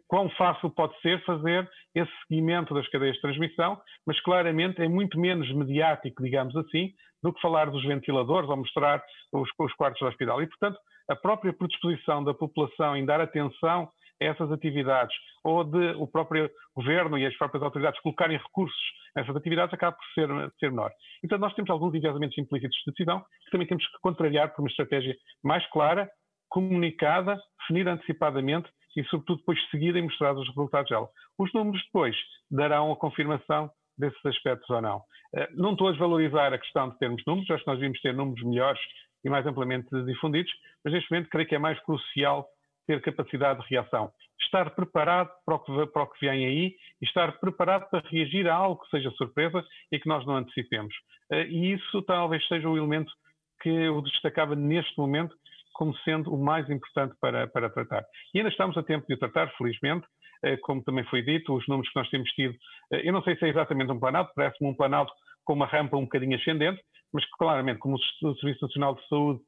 quão 0.07 0.29
fácil 0.31 0.71
pode 0.71 0.99
ser 1.01 1.23
fazer 1.25 1.69
esse 1.95 2.11
seguimento 2.27 2.75
das 2.75 2.89
cadeias 2.89 3.17
de 3.17 3.23
transmissão, 3.23 3.81
mas 4.07 4.21
claramente 4.21 4.83
é 4.83 4.89
muito 4.89 5.19
menos 5.19 5.51
mediático, 5.53 6.23
digamos 6.23 6.57
assim, 6.57 6.93
do 7.23 7.33
que 7.33 7.41
falar 7.41 7.71
dos 7.71 7.85
ventiladores 7.85 8.49
ou 8.49 8.57
mostrar 8.57 9.03
os, 9.33 9.49
os 9.59 9.73
quartos 9.75 10.01
do 10.01 10.07
hospital. 10.07 10.43
E, 10.43 10.47
portanto, 10.47 10.79
a 11.09 11.17
própria 11.17 11.53
predisposição 11.53 12.23
da 12.23 12.35
população 12.35 12.97
em 12.97 13.05
dar 13.05 13.21
atenção 13.21 13.89
a 14.21 14.25
essas 14.25 14.51
atividades, 14.51 15.15
ou 15.45 15.63
de 15.63 15.93
o 15.97 16.07
próprio 16.07 16.51
governo 16.75 17.17
e 17.17 17.25
as 17.25 17.37
próprias 17.37 17.63
autoridades 17.63 18.01
colocarem 18.01 18.37
recursos 18.37 18.77
nessas 19.15 19.35
atividades, 19.35 19.73
acaba 19.73 19.97
por 19.97 20.05
ser, 20.13 20.29
ser 20.59 20.71
menor. 20.71 20.91
Então, 21.25 21.39
nós 21.39 21.55
temos 21.55 21.71
alguns 21.71 21.95
enviesamentos 21.95 22.37
implícitos 22.37 22.77
de 22.85 22.93
decisão 22.93 23.21
que 23.45 23.51
também 23.53 23.67
temos 23.67 23.87
que 23.87 23.99
contrariar 24.01 24.55
por 24.55 24.63
uma 24.63 24.69
estratégia 24.69 25.15
mais 25.43 25.65
clara, 25.71 26.09
comunicada, 26.49 27.39
definida 27.61 27.93
antecipadamente 27.93 28.69
e, 28.99 29.05
sobretudo, 29.05 29.39
depois 29.39 29.71
seguida 29.71 29.99
e 29.99 30.03
mostrada 30.03 30.41
os 30.41 30.49
resultados 30.49 30.91
dela. 30.91 31.09
Os 31.39 31.53
números 31.53 31.83
depois 31.85 32.17
darão 32.51 32.91
a 32.93 32.97
confirmação 32.97 33.71
desses 33.97 34.25
aspectos 34.27 34.69
ou 34.71 34.83
não. 34.83 35.03
Eh, 35.35 35.49
não 35.55 35.73
estou 35.73 35.89
a 35.89 35.91
desvalorizar 35.93 36.53
a 36.53 36.59
questão 36.59 36.89
de 36.89 36.99
termos 36.99 37.23
números, 37.27 37.51
acho 37.51 37.63
que 37.63 37.71
nós 37.71 37.79
devíamos 37.79 38.01
ter 38.01 38.15
números 38.15 38.45
melhores 38.45 38.81
e 39.25 39.31
mais 39.31 39.47
amplamente 39.47 39.89
difundidos, 40.05 40.53
mas 40.85 40.95
neste 40.95 41.11
momento 41.11 41.29
creio 41.31 41.49
que 41.49 41.55
é 41.55 41.59
mais 41.59 41.79
crucial 41.85 42.47
ter 42.87 43.01
capacidade 43.03 43.61
de 43.61 43.69
reação. 43.69 44.11
Estar 44.41 44.71
preparado 44.71 45.31
para 45.45 45.57
o, 45.57 45.59
que, 45.59 45.87
para 45.87 46.03
o 46.03 46.07
que 46.07 46.27
vem 46.27 46.47
aí 46.47 46.75
e 47.01 47.05
estar 47.05 47.39
preparado 47.39 47.89
para 47.91 48.09
reagir 48.09 48.49
a 48.49 48.55
algo 48.55 48.81
que 48.83 48.91
seja 48.91 49.11
surpresa 49.13 49.65
e 49.93 49.99
que 49.99 50.09
nós 50.09 50.27
não 50.27 50.37
antecipemos. 50.37 50.95
Eh, 51.31 51.47
e 51.49 51.73
isso 51.75 52.03
talvez 52.03 52.45
seja 52.49 52.69
o 52.69 52.77
elemento 52.77 53.13
que 53.61 53.69
eu 53.69 54.01
destacava 54.03 54.57
neste 54.57 54.97
momento 54.99 55.35
como 55.75 55.97
sendo 55.99 56.33
o 56.33 56.43
mais 56.43 56.69
importante 56.71 57.15
para, 57.21 57.47
para 57.49 57.71
tratar. 57.71 58.05
E 58.35 58.39
ainda 58.39 58.51
estamos 58.51 58.77
a 58.77 58.83
tempo 58.83 59.07
de 59.07 59.15
o 59.15 59.19
tratar, 59.19 59.51
felizmente, 59.57 60.07
eh, 60.45 60.57
como 60.59 60.83
também 60.83 61.05
foi 61.05 61.23
dito, 61.23 61.55
os 61.55 61.67
números 61.69 61.91
que 61.93 61.99
nós 61.99 62.11
temos 62.11 62.31
tido, 62.31 62.55
eh, 62.93 63.09
eu 63.09 63.13
não 63.13 63.23
sei 63.23 63.37
se 63.37 63.45
é 63.45 63.49
exatamente 63.49 63.93
um 63.93 64.01
planalto, 64.01 64.33
parece-me 64.35 64.71
um 64.71 64.75
planalto 64.75 65.13
com 65.45 65.55
uma 65.55 65.67
rampa 65.67 65.97
um 65.97 66.03
bocadinho 66.03 66.37
ascendente, 66.37 66.81
mas 67.13 67.25
que 67.25 67.31
claramente, 67.39 67.79
como 67.79 67.97
o 67.97 68.35
Serviço 68.37 68.67
Nacional 68.67 68.95
de 68.95 69.09
Saúde 69.09 69.41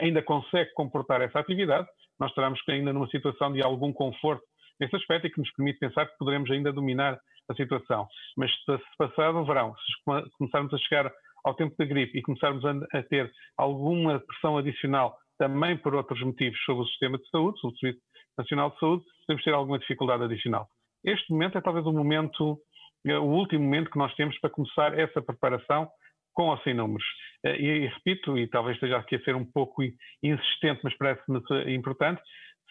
ainda 0.00 0.22
consegue 0.22 0.72
comportar 0.72 1.20
essa 1.20 1.40
atividade, 1.40 1.86
nós 2.18 2.30
estaremos 2.30 2.58
ainda 2.68 2.92
numa 2.92 3.08
situação 3.08 3.52
de 3.52 3.62
algum 3.62 3.92
conforto 3.92 4.42
nesse 4.80 4.96
aspecto 4.96 5.26
e 5.26 5.30
que 5.30 5.38
nos 5.38 5.52
permite 5.52 5.78
pensar 5.78 6.06
que 6.06 6.16
poderemos 6.16 6.50
ainda 6.50 6.72
dominar 6.72 7.18
a 7.50 7.54
situação. 7.54 8.06
Mas 8.36 8.50
se 8.64 8.78
passado 8.96 9.38
o 9.38 9.44
verão, 9.44 9.74
se 9.76 10.30
começarmos 10.38 10.72
a 10.72 10.78
chegar 10.78 11.12
ao 11.44 11.54
tempo 11.54 11.74
da 11.76 11.84
gripe 11.84 12.18
e 12.18 12.22
começarmos 12.22 12.64
a, 12.64 13.02
ter 13.04 13.30
alguma 13.56 14.20
pressão 14.20 14.56
adicional 14.56 15.16
também 15.38 15.76
por 15.76 15.94
outros 15.94 16.20
motivos 16.22 16.58
sobre 16.64 16.82
o 16.82 16.86
sistema 16.86 17.18
de 17.18 17.28
saúde, 17.28 17.60
sobre 17.60 17.76
o 17.76 17.78
Serviço 17.78 18.02
Nacional 18.38 18.70
de 18.70 18.78
Saúde, 18.78 19.04
podemos 19.26 19.44
ter 19.44 19.54
alguma 19.54 19.78
dificuldade 19.78 20.24
adicional. 20.24 20.68
Este 21.04 21.30
momento 21.32 21.58
é 21.58 21.60
talvez 21.60 21.84
o 21.86 21.92
momento, 21.92 22.58
eh, 23.06 23.18
o 23.18 23.24
último 23.24 23.64
momento 23.64 23.90
que 23.90 23.98
nós 23.98 24.14
temos 24.14 24.38
para 24.40 24.50
começar 24.50 24.98
essa 24.98 25.20
preparação 25.20 25.88
com 26.32 26.48
ou 26.48 26.58
sem 26.58 26.74
números. 26.74 27.04
Eh, 27.44 27.60
e, 27.60 27.86
repito, 27.88 28.38
e 28.38 28.46
talvez 28.46 28.76
esteja 28.76 28.98
aqui 28.98 29.16
a 29.16 29.24
ser 29.24 29.34
um 29.34 29.44
pouco 29.44 29.82
insistente, 30.22 30.80
mas 30.84 30.96
parece-me 30.96 31.40
importante, 31.74 32.22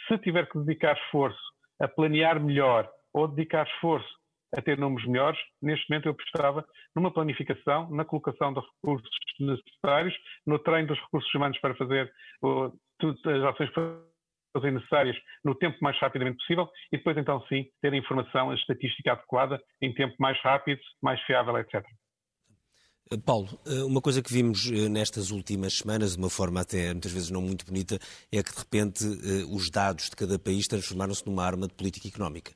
se 0.07 0.17
tiver 0.19 0.49
que 0.49 0.59
dedicar 0.59 0.97
esforço 0.97 1.39
a 1.79 1.87
planear 1.87 2.41
melhor 2.41 2.89
ou 3.13 3.27
dedicar 3.27 3.67
esforço 3.67 4.20
a 4.55 4.61
ter 4.61 4.77
números 4.77 5.07
melhores, 5.07 5.39
neste 5.61 5.89
momento 5.89 6.07
eu 6.07 6.15
prestava 6.15 6.65
numa 6.95 7.11
planificação, 7.11 7.89
na 7.89 8.05
colocação 8.05 8.53
de 8.53 8.59
recursos 8.59 9.09
necessários, 9.39 10.13
no 10.45 10.59
treino 10.59 10.89
dos 10.89 10.99
recursos 10.99 11.33
humanos 11.33 11.59
para 11.59 11.75
fazer 11.75 12.11
uh, 12.43 12.65
as 13.03 13.43
ações 13.43 13.71
necessárias 14.73 15.15
no 15.43 15.55
tempo 15.55 15.77
mais 15.81 15.97
rapidamente 15.99 16.37
possível 16.37 16.69
e 16.91 16.97
depois 16.97 17.17
então 17.17 17.41
sim 17.47 17.65
ter 17.81 17.93
a 17.93 17.97
informação, 17.97 18.51
a 18.51 18.55
estatística 18.55 19.13
adequada 19.13 19.61
em 19.81 19.93
tempo 19.93 20.15
mais 20.19 20.39
rápido, 20.41 20.81
mais 21.01 21.21
fiável, 21.21 21.57
etc. 21.57 21.83
Eh, 23.11 23.17
Paulo, 23.17 23.47
eh, 23.65 23.83
uma 23.83 24.01
coisa 24.01 24.21
que 24.21 24.31
vimos 24.31 24.71
eh, 24.71 24.87
nestas 24.87 25.31
últimas 25.31 25.73
semanas, 25.73 26.13
de 26.13 26.17
uma 26.17 26.29
forma 26.29 26.61
até 26.61 26.91
muitas 26.91 27.11
vezes 27.11 27.29
não 27.29 27.41
muito 27.41 27.65
bonita, 27.65 27.99
é 28.31 28.41
que 28.41 28.51
de 28.51 28.57
repente 28.57 29.05
os 29.49 29.69
dados 29.69 30.09
de 30.09 30.15
cada 30.15 30.39
país 30.39 30.67
transformaram-se 30.67 31.25
numa 31.25 31.43
arma 31.43 31.67
de 31.67 31.73
política 31.73 32.07
económica. 32.07 32.53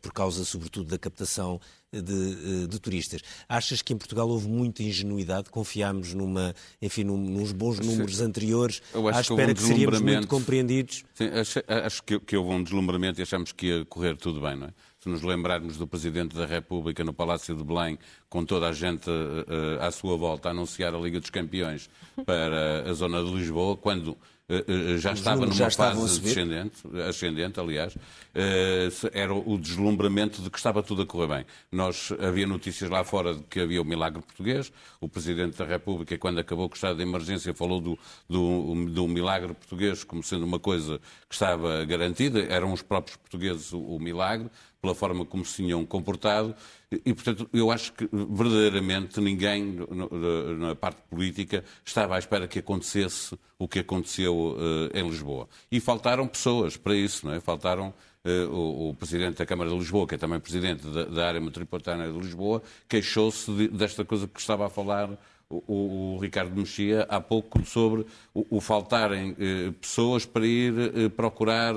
Por 0.00 0.12
causa, 0.12 0.44
sobretudo, 0.44 0.90
da 0.90 0.98
captação 0.98 1.60
de, 1.92 2.66
de, 2.66 2.80
turistas. 2.80 3.20
Achas 3.48 3.82
que 3.82 3.92
em 3.92 3.96
Portugal 3.96 4.28
houve 4.28 4.48
muita 4.48 4.82
ingenuidade? 4.82 5.50
Confiámos 5.50 6.14
numa, 6.14 6.54
enfim, 6.80 7.04
num, 7.04 7.16
nos 7.16 7.52
bons 7.52 7.78
números 7.78 8.20
anteriores, 8.20 8.82
à 9.12 9.20
espera 9.20 9.54
que, 9.54 9.60
que 9.60 9.66
seríamos 9.66 10.00
muito 10.00 10.26
compreendidos? 10.28 11.04
Sim, 11.14 11.28
acho, 11.28 11.60
acho 11.68 12.02
que, 12.02 12.18
que 12.18 12.36
houve 12.36 12.50
um 12.50 12.62
deslumbramento 12.62 13.20
e 13.20 13.22
achamos 13.22 13.52
que 13.52 13.66
ia 13.66 13.84
correr 13.84 14.16
tudo 14.16 14.40
bem, 14.40 14.56
não 14.56 14.66
é? 14.66 14.74
se 15.04 15.10
nos 15.10 15.20
lembrarmos 15.20 15.76
do 15.76 15.86
Presidente 15.86 16.34
da 16.34 16.46
República 16.46 17.04
no 17.04 17.12
Palácio 17.12 17.54
de 17.54 17.62
Belém, 17.62 17.98
com 18.26 18.42
toda 18.42 18.70
a 18.70 18.72
gente 18.72 19.10
uh, 19.10 19.78
à 19.78 19.90
sua 19.90 20.16
volta 20.16 20.48
a 20.48 20.52
anunciar 20.52 20.94
a 20.94 20.98
Liga 20.98 21.20
dos 21.20 21.28
Campeões 21.28 21.90
para 22.24 22.88
a 22.88 22.92
zona 22.94 23.22
de 23.22 23.30
Lisboa, 23.30 23.76
quando 23.76 24.16
já 24.98 25.12
Os 25.12 25.18
estava 25.20 25.40
numa 25.40 25.54
já 25.54 25.70
fase 25.70 26.20
descendente, 26.20 26.76
ascendente, 27.08 27.58
aliás, 27.58 27.96
era 29.12 29.32
o 29.32 29.56
deslumbramento 29.56 30.42
de 30.42 30.50
que 30.50 30.58
estava 30.58 30.82
tudo 30.82 31.02
a 31.02 31.06
correr 31.06 31.28
bem. 31.28 31.46
Nós 31.72 32.12
havia 32.20 32.46
notícias 32.46 32.90
lá 32.90 33.02
fora 33.04 33.34
de 33.34 33.42
que 33.44 33.60
havia 33.60 33.80
o 33.80 33.84
milagre 33.86 34.20
português. 34.20 34.70
O 35.00 35.08
Presidente 35.08 35.56
da 35.56 35.64
República, 35.64 36.18
quando 36.18 36.40
acabou 36.40 36.68
com 36.68 36.74
o 36.74 36.76
estado 36.76 36.96
de 36.96 37.02
emergência, 37.02 37.54
falou 37.54 37.80
do, 37.80 37.98
do, 38.28 38.86
do 38.90 39.08
milagre 39.08 39.54
português 39.54 40.04
como 40.04 40.22
sendo 40.22 40.44
uma 40.44 40.58
coisa 40.58 41.00
que 41.26 41.34
estava 41.34 41.82
garantida. 41.86 42.40
Eram 42.40 42.70
os 42.70 42.82
próprios 42.82 43.16
portugueses 43.16 43.72
o, 43.72 43.78
o 43.80 43.98
milagre 43.98 44.50
pela 44.84 44.94
forma 44.94 45.24
como 45.24 45.42
se 45.42 45.56
tinham 45.56 45.86
comportado. 45.86 46.54
E, 47.04 47.14
portanto, 47.14 47.48
eu 47.52 47.70
acho 47.70 47.92
que 47.92 48.08
verdadeiramente 48.12 49.20
ninguém 49.20 49.76
na 50.58 50.74
parte 50.74 51.00
política 51.08 51.64
estava 51.84 52.16
à 52.16 52.18
espera 52.18 52.46
que 52.46 52.58
acontecesse 52.58 53.38
o 53.58 53.68
que 53.68 53.78
aconteceu 53.78 54.56
uh, 54.56 54.96
em 54.96 55.08
Lisboa. 55.08 55.48
E 55.70 55.80
faltaram 55.80 56.26
pessoas 56.26 56.76
para 56.76 56.94
isso, 56.94 57.26
não 57.26 57.34
é? 57.34 57.40
Faltaram 57.40 57.94
uh, 58.24 58.50
o, 58.50 58.90
o, 58.90 58.94
Presidente 58.94 59.38
da 59.38 59.46
Câmara 59.46 59.70
de 59.70 59.76
Lisboa, 59.76 60.06
que 60.06 60.14
é 60.14 60.18
também 60.18 60.38
Presidente 60.40 60.86
da, 60.86 61.04
da 61.04 61.26
área 61.28 61.40
metropolitana 61.40 62.10
de 62.12 62.18
Lisboa, 62.18 62.62
queixou-se 62.88 63.50
de, 63.50 63.68
desta 63.68 64.04
coisa 64.04 64.28
que 64.28 64.40
estava 64.40 64.66
a 64.66 64.70
falar 64.70 65.10
o, 65.48 66.16
o, 66.16 66.18
Ricardo 66.18 66.56
Mexia 66.56 67.06
há 67.08 67.20
pouco 67.20 67.64
sobre 67.64 68.06
o, 68.32 68.56
o 68.56 68.60
faltarem 68.60 69.36
eh, 69.38 69.72
pessoas 69.78 70.24
para 70.24 70.46
ir 70.46 71.10
procurar 71.10 71.74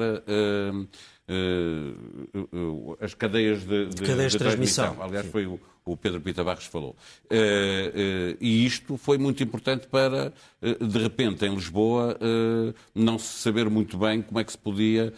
uh, 1.29 2.97
as 2.99 3.13
cadeias 3.13 3.63
de, 3.65 3.87
de, 3.87 4.01
cadeias 4.01 4.31
de, 4.31 4.37
transmissão. 4.37 4.85
transmissão. 4.85 5.03
Aliás, 5.03 5.25
Sim. 5.25 5.31
foi 5.31 5.45
o, 5.45 5.59
o 5.85 5.97
Pedro 5.97 6.21
Pita 6.21 6.43
Barros 6.43 6.65
falou. 6.65 6.95
E 8.39 8.65
isto 8.65 8.97
foi 8.97 9.17
muito 9.17 9.43
importante 9.43 9.87
para, 9.87 10.33
de 10.61 10.99
repente, 10.99 11.45
em 11.45 11.53
Lisboa, 11.53 12.17
não 12.93 13.17
se 13.17 13.39
saber 13.39 13.69
muito 13.69 13.97
bem 13.97 14.21
como 14.21 14.39
é 14.39 14.43
que 14.43 14.51
se 14.51 14.57
podia. 14.57 15.13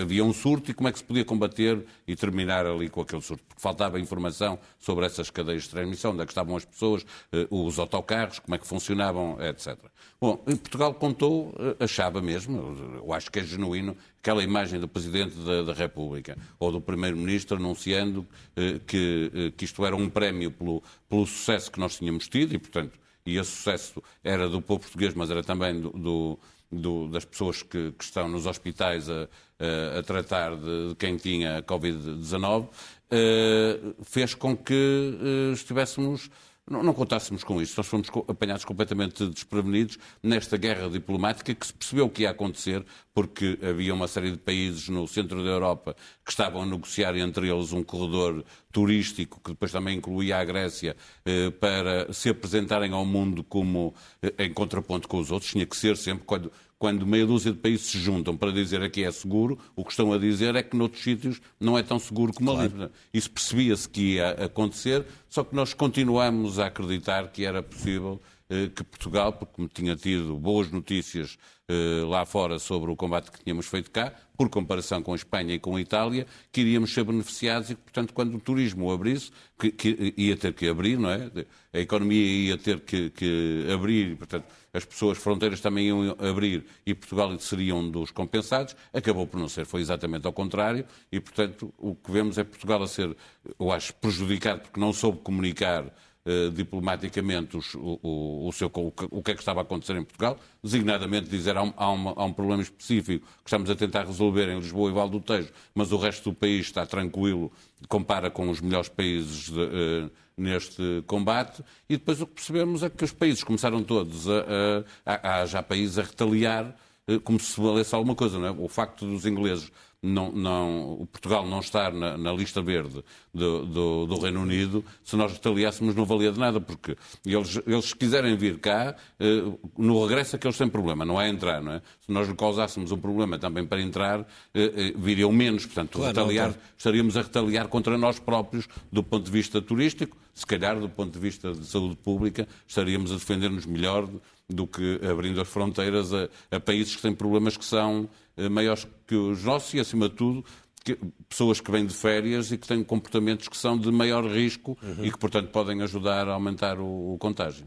Havia 0.00 0.24
um 0.24 0.32
surto 0.32 0.70
e 0.70 0.74
como 0.74 0.88
é 0.88 0.92
que 0.92 0.98
se 0.98 1.04
podia 1.04 1.24
combater 1.24 1.84
e 2.06 2.16
terminar 2.16 2.66
ali 2.66 2.88
com 2.88 3.00
aquele 3.00 3.22
surto. 3.22 3.44
Porque 3.44 3.60
faltava 3.60 4.00
informação 4.00 4.58
sobre 4.78 5.06
essas 5.06 5.30
cadeias 5.30 5.64
de 5.64 5.70
transmissão, 5.70 6.12
onde 6.12 6.22
é 6.22 6.24
que 6.24 6.32
estavam 6.32 6.56
as 6.56 6.64
pessoas, 6.64 7.06
os 7.50 7.78
autocarros, 7.78 8.38
como 8.38 8.54
é 8.54 8.58
que 8.58 8.66
funcionavam, 8.66 9.38
etc. 9.40 9.78
Bom, 10.20 10.36
Portugal 10.36 10.94
contou, 10.94 11.54
achava 11.78 12.20
mesmo, 12.20 12.96
eu 12.96 13.12
acho 13.12 13.30
que 13.30 13.38
é 13.38 13.44
genuíno, 13.44 13.96
aquela 14.26 14.42
imagem 14.42 14.80
do 14.80 14.88
Presidente 14.88 15.36
da, 15.36 15.62
da 15.62 15.72
República 15.72 16.36
ou 16.58 16.72
do 16.72 16.80
Primeiro-Ministro 16.80 17.56
anunciando 17.58 18.26
eh, 18.56 18.80
que, 18.84 19.30
eh, 19.32 19.52
que 19.56 19.64
isto 19.64 19.86
era 19.86 19.94
um 19.94 20.10
prémio 20.10 20.50
pelo, 20.50 20.82
pelo 21.08 21.24
sucesso 21.26 21.70
que 21.70 21.78
nós 21.78 21.96
tínhamos 21.96 22.26
tido 22.26 22.52
e, 22.52 22.58
portanto, 22.58 22.98
e 23.24 23.36
esse 23.38 23.50
sucesso 23.50 24.02
era 24.24 24.48
do 24.48 24.60
povo 24.60 24.80
português, 24.80 25.14
mas 25.14 25.30
era 25.30 25.44
também 25.44 25.80
do, 25.80 26.38
do, 26.70 27.08
das 27.08 27.24
pessoas 27.24 27.62
que, 27.62 27.92
que, 27.92 28.04
estão 28.04 28.28
nos 28.28 28.46
hospitais 28.46 29.08
a, 29.08 29.28
a, 29.58 29.98
a 29.98 30.02
tratar 30.02 30.56
de, 30.56 30.88
de, 30.88 30.94
quem 30.96 31.16
tinha 31.16 31.62
Covid-19, 31.62 32.68
eh, 33.10 33.78
fez 34.02 34.34
com 34.34 34.56
que 34.56 35.18
eh, 35.20 35.52
estivéssemos 35.52 36.30
não, 36.68 36.82
não 36.82 36.92
contássemos 36.92 37.44
com 37.44 37.62
isso. 37.62 37.74
Nós 37.76 37.86
fomos 37.86 38.08
apanhados 38.26 38.64
completamente 38.64 39.26
desprevenidos 39.26 39.98
nesta 40.22 40.56
guerra 40.56 40.90
diplomática 40.90 41.54
que 41.54 41.66
se 41.66 41.72
percebeu 41.72 42.08
que 42.10 42.22
ia 42.22 42.30
acontecer 42.30 42.84
porque 43.14 43.58
havia 43.62 43.94
uma 43.94 44.08
série 44.08 44.32
de 44.32 44.36
países 44.36 44.88
no 44.88 45.06
centro 45.06 45.42
da 45.44 45.50
Europa 45.50 45.96
que 46.24 46.30
estavam 46.30 46.62
a 46.62 46.66
negociar 46.66 47.16
entre 47.16 47.48
eles 47.48 47.72
um 47.72 47.82
corredor 47.82 48.44
turístico 48.72 49.40
que 49.42 49.52
depois 49.52 49.70
também 49.70 49.96
incluía 49.96 50.38
a 50.38 50.44
Grécia 50.44 50.96
eh, 51.24 51.50
para 51.50 52.12
se 52.12 52.28
apresentarem 52.28 52.92
ao 52.92 53.06
mundo 53.06 53.44
como 53.44 53.94
eh, 54.20 54.34
em 54.40 54.52
contraponto 54.52 55.08
com 55.08 55.18
os 55.18 55.30
outros. 55.30 55.52
Tinha 55.52 55.64
que 55.64 55.76
ser 55.76 55.96
sempre 55.96 56.24
quando 56.26 56.52
quando 56.78 57.06
meia 57.06 57.26
dúzia 57.26 57.52
de 57.52 57.58
países 57.58 57.86
se 57.86 57.98
juntam 57.98 58.36
para 58.36 58.52
dizer 58.52 58.82
aqui 58.82 59.04
é 59.04 59.10
seguro, 59.10 59.58
o 59.74 59.84
que 59.84 59.90
estão 59.90 60.12
a 60.12 60.18
dizer 60.18 60.54
é 60.54 60.62
que 60.62 60.76
noutros 60.76 61.02
sítios 61.02 61.40
não 61.58 61.78
é 61.78 61.82
tão 61.82 61.98
seguro 61.98 62.32
como 62.32 62.52
claro. 62.52 62.82
ali. 62.82 62.90
Isso 63.12 63.30
percebia-se 63.30 63.88
que 63.88 64.14
ia 64.14 64.30
acontecer, 64.30 65.04
só 65.28 65.42
que 65.42 65.54
nós 65.54 65.72
continuamos 65.72 66.58
a 66.58 66.66
acreditar 66.66 67.28
que 67.28 67.44
era 67.44 67.62
possível 67.62 68.20
eh, 68.48 68.68
que 68.68 68.84
Portugal, 68.84 69.32
porque 69.32 69.66
tinha 69.68 69.96
tido 69.96 70.36
boas 70.36 70.70
notícias 70.70 71.36
eh, 71.68 72.04
lá 72.06 72.24
fora 72.24 72.60
sobre 72.60 72.92
o 72.92 72.94
combate 72.94 73.28
que 73.32 73.42
tínhamos 73.42 73.66
feito 73.66 73.90
cá, 73.90 74.12
por 74.36 74.48
comparação 74.48 75.02
com 75.02 75.12
a 75.12 75.16
Espanha 75.16 75.52
e 75.52 75.58
com 75.58 75.74
a 75.74 75.80
Itália, 75.80 76.28
que 76.52 76.60
iríamos 76.60 76.94
ser 76.94 77.02
beneficiados 77.02 77.70
e 77.70 77.74
que, 77.74 77.80
portanto, 77.80 78.14
quando 78.14 78.36
o 78.36 78.40
turismo 78.40 78.92
abrisse, 78.92 79.32
que, 79.58 79.72
que 79.72 80.14
ia 80.16 80.36
ter 80.36 80.52
que 80.52 80.68
abrir, 80.68 80.96
não 80.96 81.10
é? 81.10 81.28
A 81.72 81.80
economia 81.80 82.24
ia 82.24 82.56
ter 82.56 82.80
que, 82.80 83.10
que 83.10 83.66
abrir, 83.72 84.16
portanto, 84.16 84.44
as 84.76 84.84
pessoas, 84.84 85.16
fronteiras 85.16 85.60
também 85.60 85.88
iam 85.88 86.16
abrir 86.18 86.66
e 86.84 86.94
Portugal 86.94 87.38
seria 87.38 87.74
um 87.74 87.90
dos 87.90 88.10
compensados, 88.10 88.76
acabou 88.92 89.26
por 89.26 89.40
não 89.40 89.48
ser, 89.48 89.64
foi 89.64 89.80
exatamente 89.80 90.26
ao 90.26 90.32
contrário. 90.32 90.84
E, 91.10 91.18
portanto, 91.18 91.72
o 91.78 91.94
que 91.94 92.10
vemos 92.10 92.36
é 92.36 92.44
Portugal 92.44 92.82
a 92.82 92.86
ser, 92.86 93.16
eu 93.58 93.72
acho, 93.72 93.94
prejudicado 93.94 94.60
porque 94.60 94.78
não 94.78 94.92
soube 94.92 95.18
comunicar 95.20 95.90
eh, 96.28 96.50
diplomaticamente 96.50 97.56
os, 97.56 97.72
o, 97.76 98.00
o, 98.48 98.52
seu, 98.52 98.66
o, 98.74 98.92
o, 99.12 99.22
que 99.22 99.30
é 99.30 99.34
que 99.34 99.40
estava 99.40 99.60
a 99.60 99.62
acontecer 99.62 99.94
em 99.94 100.02
Portugal, 100.02 100.36
designadamente 100.60 101.30
dizer 101.30 101.56
há 101.56 101.62
um, 101.62 101.72
há, 101.76 101.88
uma, 101.88 102.14
há 102.16 102.24
um, 102.24 102.32
problema 102.32 102.60
específico 102.60 103.24
que 103.24 103.48
estamos 103.48 103.70
a 103.70 103.76
tentar 103.76 104.04
resolver 104.04 104.48
em 104.48 104.58
Lisboa 104.58 104.90
e 104.90 104.92
Val 104.92 105.08
do 105.08 105.20
Tejo, 105.20 105.52
mas 105.72 105.92
o 105.92 105.96
resto 105.96 106.30
do 106.30 106.34
país 106.34 106.66
está 106.66 106.84
tranquilo, 106.84 107.52
compara 107.88 108.28
com 108.28 108.50
os 108.50 108.60
melhores 108.60 108.88
países 108.88 109.50
de, 109.50 109.60
uh, 109.60 110.10
neste 110.36 111.02
combate, 111.06 111.64
e 111.88 111.96
depois 111.96 112.20
o 112.20 112.26
que 112.26 112.34
percebemos 112.34 112.82
é 112.82 112.90
que 112.90 113.04
os 113.04 113.12
países 113.12 113.42
começaram 113.42 113.82
todos 113.82 114.28
a, 114.28 114.84
a, 115.04 115.14
a 115.14 115.40
há 115.40 115.46
já 115.46 115.62
países 115.62 115.98
a 115.98 116.02
retaliar 116.02 116.76
uh, 117.08 117.20
como 117.20 117.40
se 117.40 117.58
valesse 117.58 117.94
alguma 117.94 118.14
coisa, 118.14 118.38
não 118.38 118.46
é? 118.46 118.50
O 118.50 118.68
facto 118.68 119.06
dos 119.06 119.24
ingleses 119.24 119.70
não, 120.02 120.30
não, 120.30 120.92
o 120.92 121.06
Portugal 121.06 121.46
não 121.46 121.60
estar 121.60 121.92
na, 121.92 122.16
na 122.16 122.32
lista 122.32 122.62
verde 122.62 123.02
do, 123.32 123.66
do, 123.66 124.06
do, 124.06 124.20
Reino 124.20 124.40
Unido, 124.42 124.84
se 125.02 125.16
nós 125.16 125.32
retaliássemos 125.32 125.94
não 125.94 126.04
valia 126.04 126.30
de 126.30 126.38
nada, 126.38 126.60
porque 126.60 126.96
eles, 127.24 127.60
eles 127.66 127.86
se 127.86 127.96
quiserem 127.96 128.36
vir 128.36 128.58
cá, 128.58 128.94
eh, 129.18 129.42
no 129.76 130.06
regresso 130.06 130.36
é 130.36 130.38
que 130.38 130.46
eles 130.46 130.56
têm 130.56 130.68
problema, 130.68 131.04
não 131.04 131.20
é 131.20 131.28
entrar, 131.28 131.62
não 131.62 131.72
é? 131.72 131.82
Se 132.00 132.12
nós 132.12 132.28
lhe 132.28 132.34
causássemos 132.34 132.92
um 132.92 132.98
problema 132.98 133.38
também 133.38 133.66
para 133.66 133.80
entrar, 133.80 134.20
eh, 134.54 134.72
eh, 134.76 134.92
viriam 134.96 135.32
menos, 135.32 135.66
portanto, 135.66 135.98
claro, 135.98 136.08
retaliar, 136.08 136.50
não, 136.50 136.56
estaríamos 136.76 137.16
a 137.16 137.22
retaliar 137.22 137.68
contra 137.68 137.98
nós 137.98 138.18
próprios 138.18 138.68
do 138.92 139.02
ponto 139.02 139.24
de 139.24 139.30
vista 139.30 139.60
turístico, 139.60 140.16
se 140.34 140.46
calhar 140.46 140.78
do 140.78 140.88
ponto 140.88 141.12
de 141.12 141.18
vista 141.18 141.52
de 141.52 141.64
saúde 141.64 141.96
pública, 141.96 142.46
estaríamos 142.68 143.10
a 143.10 143.14
defender-nos 143.14 143.64
melhor 143.64 144.06
do 144.48 144.66
que 144.66 145.00
abrindo 145.10 145.40
as 145.40 145.48
fronteiras 145.48 146.12
a, 146.12 146.28
a 146.50 146.60
países 146.60 146.94
que 146.94 147.02
têm 147.02 147.14
problemas 147.14 147.56
que 147.56 147.64
são 147.64 148.08
maiores 148.50 148.86
que 149.06 149.14
os 149.14 149.42
nossos 149.42 149.72
e, 149.74 149.80
acima 149.80 150.08
de 150.08 150.14
tudo, 150.14 150.44
que, 150.84 150.98
pessoas 151.28 151.60
que 151.60 151.70
vêm 151.70 151.84
de 151.84 151.94
férias 151.94 152.52
e 152.52 152.58
que 152.58 152.66
têm 152.66 152.84
comportamentos 152.84 153.48
que 153.48 153.56
são 153.56 153.76
de 153.76 153.90
maior 153.90 154.24
risco 154.24 154.78
uhum. 154.82 155.04
e 155.04 155.10
que, 155.10 155.18
portanto, 155.18 155.50
podem 155.50 155.82
ajudar 155.82 156.28
a 156.28 156.34
aumentar 156.34 156.78
o, 156.78 157.14
o 157.14 157.18
contágio. 157.18 157.66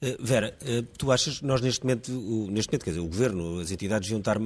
Uh, 0.00 0.16
Vera, 0.18 0.56
uh, 0.62 0.82
tu 0.96 1.12
achas 1.12 1.42
nós 1.42 1.60
neste 1.60 1.84
momento, 1.84 2.10
neste 2.50 2.70
momento, 2.70 2.84
quer 2.84 2.90
dizer, 2.90 3.00
o 3.00 3.06
Governo, 3.06 3.60
as 3.60 3.70
entidades 3.70 4.08
deviam 4.08 4.20
estar 4.20 4.40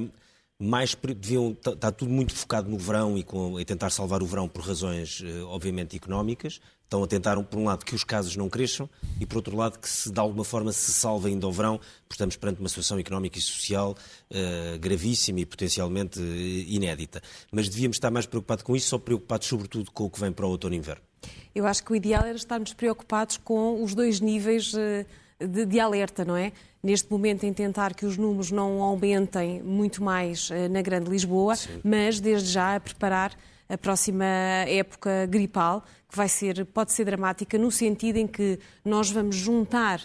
mais 0.59 0.95
deviam 0.95 1.51
está 1.51 1.91
tudo 1.91 2.11
muito 2.11 2.33
focado 2.33 2.67
no 2.67 2.79
verão 2.79 3.15
e 3.15 3.23
com, 3.23 3.63
tentar 3.63 3.91
salvar 3.91 4.23
o 4.23 4.25
verão 4.25 4.49
por 4.49 4.63
razões 4.63 5.23
obviamente 5.49 5.95
económicas 5.95 6.59
estão 6.87 7.03
a 7.03 7.07
tentar, 7.07 7.41
por 7.43 7.59
um 7.59 7.65
lado, 7.65 7.85
que 7.85 7.93
os 7.93 8.03
casos 8.03 8.35
não 8.37 8.49
cresçam 8.49 8.89
e, 9.19 9.25
por 9.25 9.37
outro 9.37 9.55
lado, 9.55 9.77
que 9.77 9.89
se, 9.89 10.09
de 10.09 10.19
alguma 10.19 10.43
forma 10.43 10.71
se 10.71 10.93
salve 10.93 11.27
ainda 11.27 11.45
ao 11.45 11.51
verão, 11.51 11.77
porque 11.77 12.13
estamos 12.13 12.37
perante 12.37 12.59
uma 12.61 12.69
situação 12.69 12.97
económica 12.97 13.37
e 13.37 13.41
social 13.41 13.91
uh, 13.91 14.79
gravíssima 14.79 15.41
e 15.41 15.45
potencialmente 15.45 16.19
uh, 16.19 16.23
inédita. 16.23 17.21
Mas 17.51 17.67
devíamos 17.67 17.97
estar 17.97 18.09
mais 18.09 18.25
preocupados 18.25 18.63
com 18.63 18.75
isso 18.75 18.95
ou 18.95 18.99
preocupados, 18.99 19.47
sobretudo, 19.47 19.91
com 19.91 20.05
o 20.05 20.09
que 20.09 20.19
vem 20.19 20.31
para 20.31 20.45
o 20.45 20.49
outono 20.49 20.73
e 20.73 20.77
inverno? 20.77 21.03
Eu 21.53 21.67
acho 21.67 21.83
que 21.83 21.91
o 21.91 21.95
ideal 21.95 22.23
era 22.23 22.37
estarmos 22.37 22.73
preocupados 22.73 23.37
com 23.37 23.83
os 23.83 23.93
dois 23.93 24.21
níveis 24.21 24.73
uh, 24.73 25.05
de, 25.45 25.65
de, 25.65 25.79
alerta, 25.81 26.23
não 26.23 26.37
é? 26.37 26.53
Neste 26.81 27.11
momento, 27.11 27.43
em 27.43 27.51
tentar 27.51 27.93
que 27.95 28.05
os 28.05 28.17
números 28.17 28.49
não 28.49 28.81
aumentem 28.81 29.61
muito 29.61 30.01
mais 30.01 30.49
na 30.71 30.81
Grande 30.81 31.09
Lisboa, 31.09 31.55
Sim. 31.55 31.81
mas 31.83 32.21
desde 32.21 32.49
já 32.49 32.75
a 32.75 32.79
preparar 32.79 33.35
a 33.69 33.77
próxima 33.77 34.25
época 34.25 35.25
gripal, 35.25 35.83
que 36.09 36.15
vai 36.15 36.29
ser, 36.29 36.65
pode 36.65 36.93
ser 36.93 37.05
dramática 37.05 37.57
no 37.57 37.71
sentido 37.71 38.17
em 38.17 38.27
que 38.27 38.59
nós 38.83 39.09
vamos 39.11 39.35
juntar 39.35 40.01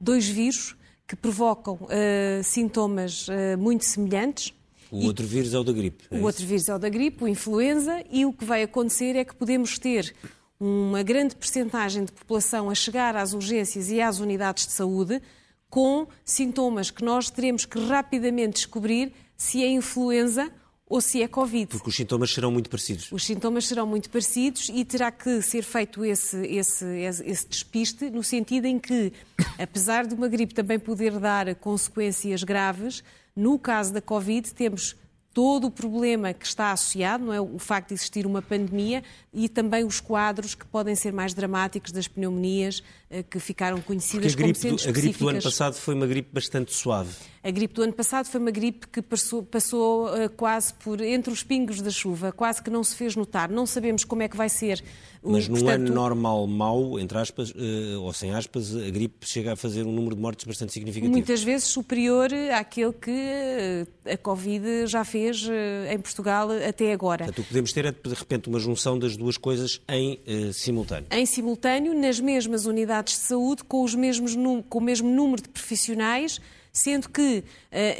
dois 0.00 0.28
vírus 0.28 0.76
que 1.06 1.14
provocam 1.14 1.74
uh, 1.74 2.42
sintomas 2.42 3.28
uh, 3.28 3.58
muito 3.58 3.84
semelhantes. 3.84 4.52
O 4.90 5.04
outro 5.06 5.26
vírus 5.26 5.54
é 5.54 5.58
o 5.58 5.64
da 5.64 5.72
gripe. 5.72 6.04
É 6.10 6.18
o 6.18 6.22
outro 6.22 6.46
vírus 6.46 6.68
é 6.68 6.74
o 6.74 6.78
da 6.78 6.88
gripe, 6.88 7.24
o 7.24 7.28
influenza, 7.28 8.02
e 8.10 8.24
o 8.24 8.32
que 8.32 8.44
vai 8.44 8.62
acontecer 8.62 9.16
é 9.16 9.24
que 9.24 9.34
podemos 9.34 9.78
ter 9.78 10.14
uma 10.58 11.02
grande 11.02 11.34
percentagem 11.36 12.04
de 12.04 12.12
população 12.12 12.70
a 12.70 12.74
chegar 12.74 13.16
às 13.16 13.32
urgências 13.32 13.90
e 13.90 14.00
às 14.00 14.18
unidades 14.18 14.66
de 14.66 14.72
saúde 14.72 15.20
com 15.68 16.06
sintomas 16.24 16.90
que 16.90 17.04
nós 17.04 17.28
teremos 17.28 17.66
que 17.66 17.78
rapidamente 17.78 18.54
descobrir 18.54 19.12
se 19.36 19.62
é 19.62 19.68
influenza 19.68 20.50
ou 20.94 21.00
se 21.00 21.20
é 21.20 21.26
Covid. 21.26 21.66
Porque 21.66 21.88
os 21.88 21.96
sintomas 21.96 22.32
serão 22.32 22.52
muito 22.52 22.70
parecidos. 22.70 23.10
Os 23.10 23.24
sintomas 23.24 23.66
serão 23.66 23.84
muito 23.84 24.08
parecidos 24.08 24.70
e 24.72 24.84
terá 24.84 25.10
que 25.10 25.42
ser 25.42 25.64
feito 25.64 26.04
esse, 26.04 26.36
esse, 26.46 26.84
esse 26.86 27.48
despiste, 27.48 28.10
no 28.10 28.22
sentido 28.22 28.66
em 28.66 28.78
que, 28.78 29.12
apesar 29.58 30.06
de 30.06 30.14
uma 30.14 30.28
gripe 30.28 30.54
também 30.54 30.78
poder 30.78 31.18
dar 31.18 31.52
consequências 31.56 32.44
graves, 32.44 33.02
no 33.34 33.58
caso 33.58 33.92
da 33.92 34.00
Covid 34.00 34.54
temos 34.54 34.94
todo 35.32 35.66
o 35.66 35.70
problema 35.70 36.32
que 36.32 36.46
está 36.46 36.70
associado, 36.70 37.24
não 37.24 37.32
é? 37.32 37.40
o 37.40 37.58
facto 37.58 37.88
de 37.88 37.94
existir 37.94 38.24
uma 38.24 38.40
pandemia 38.40 39.02
e 39.32 39.48
também 39.48 39.82
os 39.82 39.98
quadros 39.98 40.54
que 40.54 40.64
podem 40.64 40.94
ser 40.94 41.12
mais 41.12 41.34
dramáticos 41.34 41.90
das 41.90 42.06
pneumonias 42.06 42.84
que 43.22 43.38
ficaram 43.38 43.80
conhecidas 43.80 44.34
como 44.34 44.54
sendo 44.54 44.76
do, 44.76 44.88
A 44.88 44.92
gripe 44.92 45.18
do 45.18 45.28
ano 45.28 45.42
passado 45.42 45.74
foi 45.74 45.94
uma 45.94 46.06
gripe 46.06 46.28
bastante 46.32 46.72
suave. 46.72 47.10
A 47.42 47.50
gripe 47.50 47.74
do 47.74 47.82
ano 47.82 47.92
passado 47.92 48.24
foi 48.24 48.40
uma 48.40 48.50
gripe 48.50 48.88
que 48.88 49.02
passou, 49.02 49.42
passou 49.42 50.06
uh, 50.06 50.30
quase 50.30 50.72
por 50.72 50.98
entre 51.02 51.30
os 51.30 51.42
pingos 51.42 51.82
da 51.82 51.90
chuva, 51.90 52.32
quase 52.32 52.62
que 52.62 52.70
não 52.70 52.82
se 52.82 52.96
fez 52.96 53.14
notar. 53.14 53.50
Não 53.50 53.66
sabemos 53.66 54.02
como 54.02 54.22
é 54.22 54.28
que 54.28 54.36
vai 54.36 54.48
ser. 54.48 54.82
Mas 55.22 55.46
num 55.46 55.56
portanto... 55.56 55.80
ano 55.82 55.94
normal 55.94 56.46
mau, 56.46 56.98
entre 56.98 57.18
aspas, 57.18 57.50
uh, 57.50 58.00
ou 58.00 58.14
sem 58.14 58.32
aspas, 58.34 58.74
a 58.74 58.88
gripe 58.88 59.26
chega 59.26 59.52
a 59.52 59.56
fazer 59.56 59.82
um 59.86 59.92
número 59.92 60.16
de 60.16 60.22
mortes 60.22 60.46
bastante 60.46 60.72
significativo. 60.72 61.12
Muitas 61.12 61.42
vezes 61.42 61.66
superior 61.66 62.30
àquele 62.56 62.94
que 62.94 63.10
uh, 63.10 64.10
a 64.10 64.16
Covid 64.16 64.86
já 64.86 65.04
fez 65.04 65.46
em 65.90 65.98
Portugal 65.98 66.48
até 66.66 66.94
agora. 66.94 67.26
Portanto, 67.26 67.46
podemos 67.46 67.72
ter, 67.74 67.92
de 67.92 68.14
repente, 68.14 68.48
uma 68.48 68.58
junção 68.58 68.98
das 68.98 69.18
duas 69.18 69.36
coisas 69.36 69.82
em 69.86 70.18
simultâneo. 70.52 71.08
Em 71.10 71.26
simultâneo, 71.26 71.92
nas 71.94 72.18
mesmas 72.20 72.64
unidades 72.64 73.03
de 73.12 73.18
saúde, 73.18 73.64
com, 73.64 73.82
os 73.82 73.94
mesmos, 73.94 74.34
com 74.68 74.78
o 74.78 74.80
mesmo 74.80 75.08
número 75.08 75.42
de 75.42 75.48
profissionais, 75.48 76.40
Sendo 76.76 77.08
que, 77.08 77.44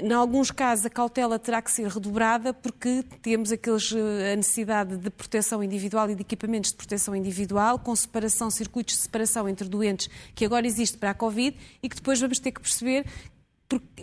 em 0.03 0.13
alguns 0.13 0.51
casos, 0.51 0.85
a 0.85 0.91
cautela 0.91 1.39
terá 1.39 1.63
que 1.63 1.71
ser 1.71 1.87
redobrada 1.87 2.53
porque 2.53 3.05
temos 3.23 3.53
aqueles, 3.53 3.93
a 3.93 4.35
necessidade 4.35 4.97
de 4.97 5.11
proteção 5.11 5.63
individual 5.63 6.11
e 6.11 6.17
de 6.17 6.23
equipamentos 6.23 6.73
de 6.73 6.77
proteção 6.77 7.15
individual, 7.15 7.79
com 7.79 7.95
separação, 7.95 8.51
circuitos 8.51 8.97
de 8.97 9.03
separação 9.03 9.49
entre 9.49 9.69
doentes 9.69 10.11
que 10.35 10.45
agora 10.45 10.67
existe 10.67 10.99
para 10.99 11.11
a 11.11 11.15
Covid 11.15 11.57
e 11.81 11.89
que 11.89 11.95
depois 11.95 12.21
vamos 12.21 12.41
ter 12.41 12.51
que 12.51 12.61
perceber 12.61 13.07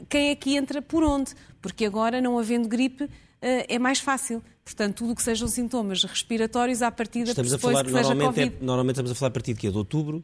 quem 0.08 0.30
é 0.30 0.36
que 0.36 0.56
entra 0.56 0.82
por 0.82 1.04
onde, 1.04 1.34
porque 1.62 1.84
agora, 1.84 2.22
não 2.22 2.40
havendo 2.40 2.70
gripe, 2.70 3.10
é 3.42 3.78
mais 3.78 4.00
fácil. 4.00 4.42
Portanto, 4.64 5.00
tudo 5.00 5.12
o 5.12 5.16
que 5.18 5.22
sejam 5.22 5.50
sintomas 5.50 6.02
respiratórios, 6.06 6.82
à 6.82 6.90
partida, 6.90 7.32
estamos 7.32 7.54
a 7.54 7.60
falar, 7.60 7.84
que 7.84 7.92
normalmente, 7.92 8.20
seja 8.20 8.26
Covid. 8.26 8.56
É, 8.56 8.66
normalmente 8.66 8.94
estamos 8.94 9.12
a 9.12 9.16
falar 9.16 9.28
a 9.28 9.34
partir 9.34 9.54
de? 9.54 9.70
De 9.70 9.78
outubro? 9.78 10.24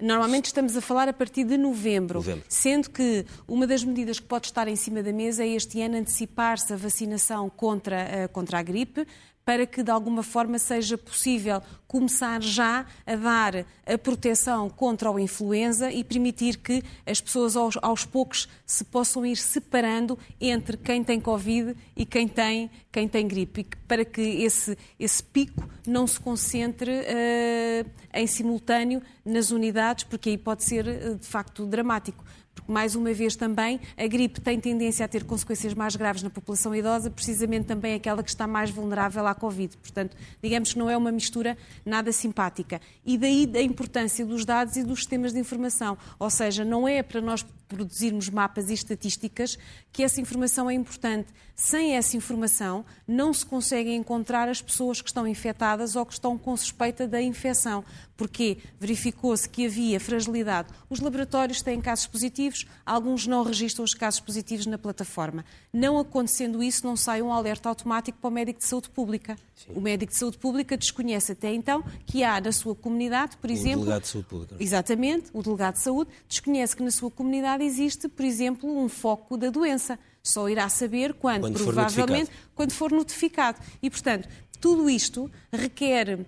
Normalmente 0.00 0.46
estamos 0.46 0.76
a 0.76 0.80
falar 0.80 1.08
a 1.08 1.12
partir 1.12 1.44
de 1.44 1.56
novembro, 1.56 2.20
novembro, 2.20 2.44
sendo 2.48 2.90
que 2.90 3.24
uma 3.46 3.66
das 3.66 3.84
medidas 3.84 4.18
que 4.18 4.26
pode 4.26 4.46
estar 4.46 4.68
em 4.68 4.76
cima 4.76 5.02
da 5.02 5.12
mesa 5.12 5.42
é 5.44 5.48
este 5.48 5.80
ano 5.80 5.96
antecipar-se 5.96 6.72
a 6.72 6.76
vacinação 6.76 7.50
contra, 7.50 8.28
contra 8.32 8.58
a 8.58 8.62
gripe, 8.62 9.06
para 9.44 9.66
que 9.66 9.82
de 9.82 9.90
alguma 9.90 10.22
forma 10.22 10.58
seja 10.58 10.96
possível 10.96 11.60
começar 11.86 12.40
já 12.40 12.86
a 13.04 13.16
dar 13.16 13.66
a 13.84 13.98
proteção 13.98 14.70
contra 14.70 15.10
a 15.10 15.20
influenza 15.20 15.90
e 15.90 16.04
permitir 16.04 16.58
que 16.58 16.84
as 17.04 17.20
pessoas 17.20 17.56
aos, 17.56 17.76
aos, 17.82 18.04
poucos 18.04 18.48
se 18.64 18.84
possam 18.84 19.26
ir 19.26 19.36
separando 19.36 20.16
entre 20.40 20.76
quem 20.76 21.02
tem 21.02 21.20
Covid 21.20 21.74
e 21.96 22.06
quem 22.06 22.28
tem, 22.28 22.70
quem 22.92 23.08
tem 23.08 23.26
gripe, 23.26 23.66
para 23.88 24.04
que 24.04 24.20
esse, 24.20 24.78
esse 25.00 25.20
pico 25.20 25.68
não 25.84 26.06
se 26.06 26.20
concentre 26.20 26.92
uh, 26.92 27.90
em 28.14 28.26
simultâneo 28.28 29.02
nas 29.24 29.50
unidades, 29.50 30.04
porque 30.04 30.30
aí 30.30 30.38
pode 30.38 30.62
ser 30.62 30.86
uh, 30.86 31.16
de 31.16 31.26
facto 31.26 31.66
dramático 31.66 32.24
porque, 32.54 32.70
mais 32.70 32.94
uma 32.94 33.12
vez, 33.12 33.36
também 33.36 33.80
a 33.96 34.06
gripe 34.06 34.40
tem 34.40 34.58
tendência 34.58 35.04
a 35.04 35.08
ter 35.08 35.24
consequências 35.24 35.74
mais 35.74 35.96
graves 35.96 36.22
na 36.22 36.30
população 36.30 36.74
idosa, 36.74 37.10
precisamente 37.10 37.66
também 37.66 37.94
aquela 37.94 38.22
que 38.22 38.30
está 38.30 38.46
mais 38.46 38.70
vulnerável 38.70 39.26
à 39.26 39.34
Covid. 39.34 39.76
Portanto, 39.76 40.16
digamos 40.42 40.72
que 40.72 40.78
não 40.78 40.90
é 40.90 40.96
uma 40.96 41.12
mistura 41.12 41.56
nada 41.84 42.12
simpática. 42.12 42.80
E 43.04 43.16
daí 43.16 43.50
a 43.54 43.62
importância 43.62 44.26
dos 44.26 44.44
dados 44.44 44.76
e 44.76 44.82
dos 44.82 45.00
sistemas 45.00 45.32
de 45.32 45.38
informação. 45.38 45.96
Ou 46.18 46.30
seja, 46.30 46.64
não 46.64 46.86
é 46.86 47.02
para 47.02 47.20
nós 47.20 47.44
produzirmos 47.70 48.28
mapas 48.28 48.68
e 48.68 48.74
estatísticas 48.74 49.56
que 49.92 50.02
essa 50.02 50.20
informação 50.20 50.68
é 50.68 50.74
importante. 50.74 51.28
Sem 51.54 51.94
essa 51.94 52.16
informação, 52.16 52.84
não 53.06 53.32
se 53.32 53.46
conseguem 53.46 53.96
encontrar 53.96 54.48
as 54.48 54.60
pessoas 54.60 55.00
que 55.00 55.08
estão 55.08 55.26
infectadas 55.26 55.94
ou 55.94 56.04
que 56.04 56.14
estão 56.14 56.36
com 56.36 56.56
suspeita 56.56 57.06
da 57.06 57.22
infecção. 57.22 57.84
Porque 58.20 58.58
verificou-se 58.78 59.48
que 59.48 59.64
havia 59.64 59.98
fragilidade. 59.98 60.68
Os 60.90 61.00
laboratórios 61.00 61.62
têm 61.62 61.80
casos 61.80 62.06
positivos, 62.06 62.66
alguns 62.84 63.26
não 63.26 63.42
registram 63.42 63.82
os 63.82 63.94
casos 63.94 64.20
positivos 64.20 64.66
na 64.66 64.76
plataforma. 64.76 65.42
Não 65.72 65.96
acontecendo 65.96 66.62
isso, 66.62 66.86
não 66.86 66.98
sai 66.98 67.22
um 67.22 67.32
alerta 67.32 67.70
automático 67.70 68.18
para 68.20 68.28
o 68.28 68.30
médico 68.30 68.58
de 68.58 68.66
saúde 68.66 68.90
pública. 68.90 69.38
Sim. 69.56 69.72
O 69.74 69.80
médico 69.80 70.12
de 70.12 70.18
saúde 70.18 70.36
pública 70.36 70.76
desconhece 70.76 71.32
até 71.32 71.50
então 71.54 71.82
que 72.04 72.22
há 72.22 72.38
na 72.38 72.52
sua 72.52 72.74
comunidade, 72.74 73.38
por 73.38 73.48
o 73.48 73.52
exemplo. 73.54 73.80
O 73.80 73.84
delegado 73.84 74.02
de 74.02 74.08
saúde 74.08 74.28
pública. 74.28 74.56
Exatamente, 74.60 75.30
o 75.32 75.42
delegado 75.42 75.74
de 75.76 75.80
saúde 75.80 76.10
desconhece 76.28 76.76
que 76.76 76.82
na 76.82 76.90
sua 76.90 77.10
comunidade 77.10 77.64
existe, 77.64 78.06
por 78.06 78.26
exemplo, 78.26 78.68
um 78.68 78.86
foco 78.90 79.38
da 79.38 79.48
doença. 79.48 79.98
Só 80.22 80.46
irá 80.46 80.68
saber 80.68 81.14
quando, 81.14 81.40
quando 81.40 81.64
provavelmente, 81.64 82.26
for 82.26 82.50
quando 82.54 82.72
for 82.72 82.92
notificado. 82.92 83.58
E, 83.82 83.88
portanto, 83.88 84.28
tudo 84.60 84.90
isto 84.90 85.30
requer, 85.50 86.26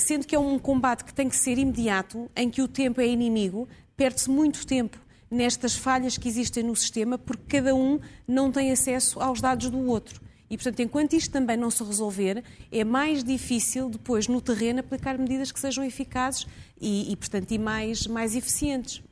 sendo 0.00 0.26
que 0.26 0.34
é 0.34 0.38
um 0.38 0.58
combate 0.58 1.04
que 1.04 1.14
tem 1.14 1.28
que 1.28 1.36
ser 1.36 1.58
imediato, 1.58 2.30
em 2.34 2.50
que 2.50 2.62
o 2.62 2.68
tempo 2.68 3.00
é 3.00 3.06
inimigo, 3.06 3.68
perde-se 3.96 4.28
muito 4.30 4.66
tempo 4.66 4.98
nestas 5.30 5.74
falhas 5.74 6.16
que 6.16 6.28
existem 6.28 6.62
no 6.62 6.76
sistema, 6.76 7.18
porque 7.18 7.58
cada 7.58 7.74
um 7.74 7.98
não 8.26 8.52
tem 8.52 8.70
acesso 8.70 9.20
aos 9.20 9.40
dados 9.40 9.68
do 9.68 9.78
outro. 9.86 10.20
E, 10.48 10.56
portanto, 10.56 10.80
enquanto 10.80 11.14
isto 11.14 11.32
também 11.32 11.56
não 11.56 11.70
se 11.70 11.82
resolver, 11.82 12.44
é 12.70 12.84
mais 12.84 13.24
difícil 13.24 13.88
depois, 13.88 14.28
no 14.28 14.40
terreno, 14.40 14.80
aplicar 14.80 15.18
medidas 15.18 15.50
que 15.50 15.58
sejam 15.58 15.84
eficazes 15.84 16.46
e, 16.80 17.10
e 17.10 17.16
portanto, 17.16 17.50
e 17.50 17.58
mais, 17.58 18.06
mais 18.06 18.36
eficientes. 18.36 19.02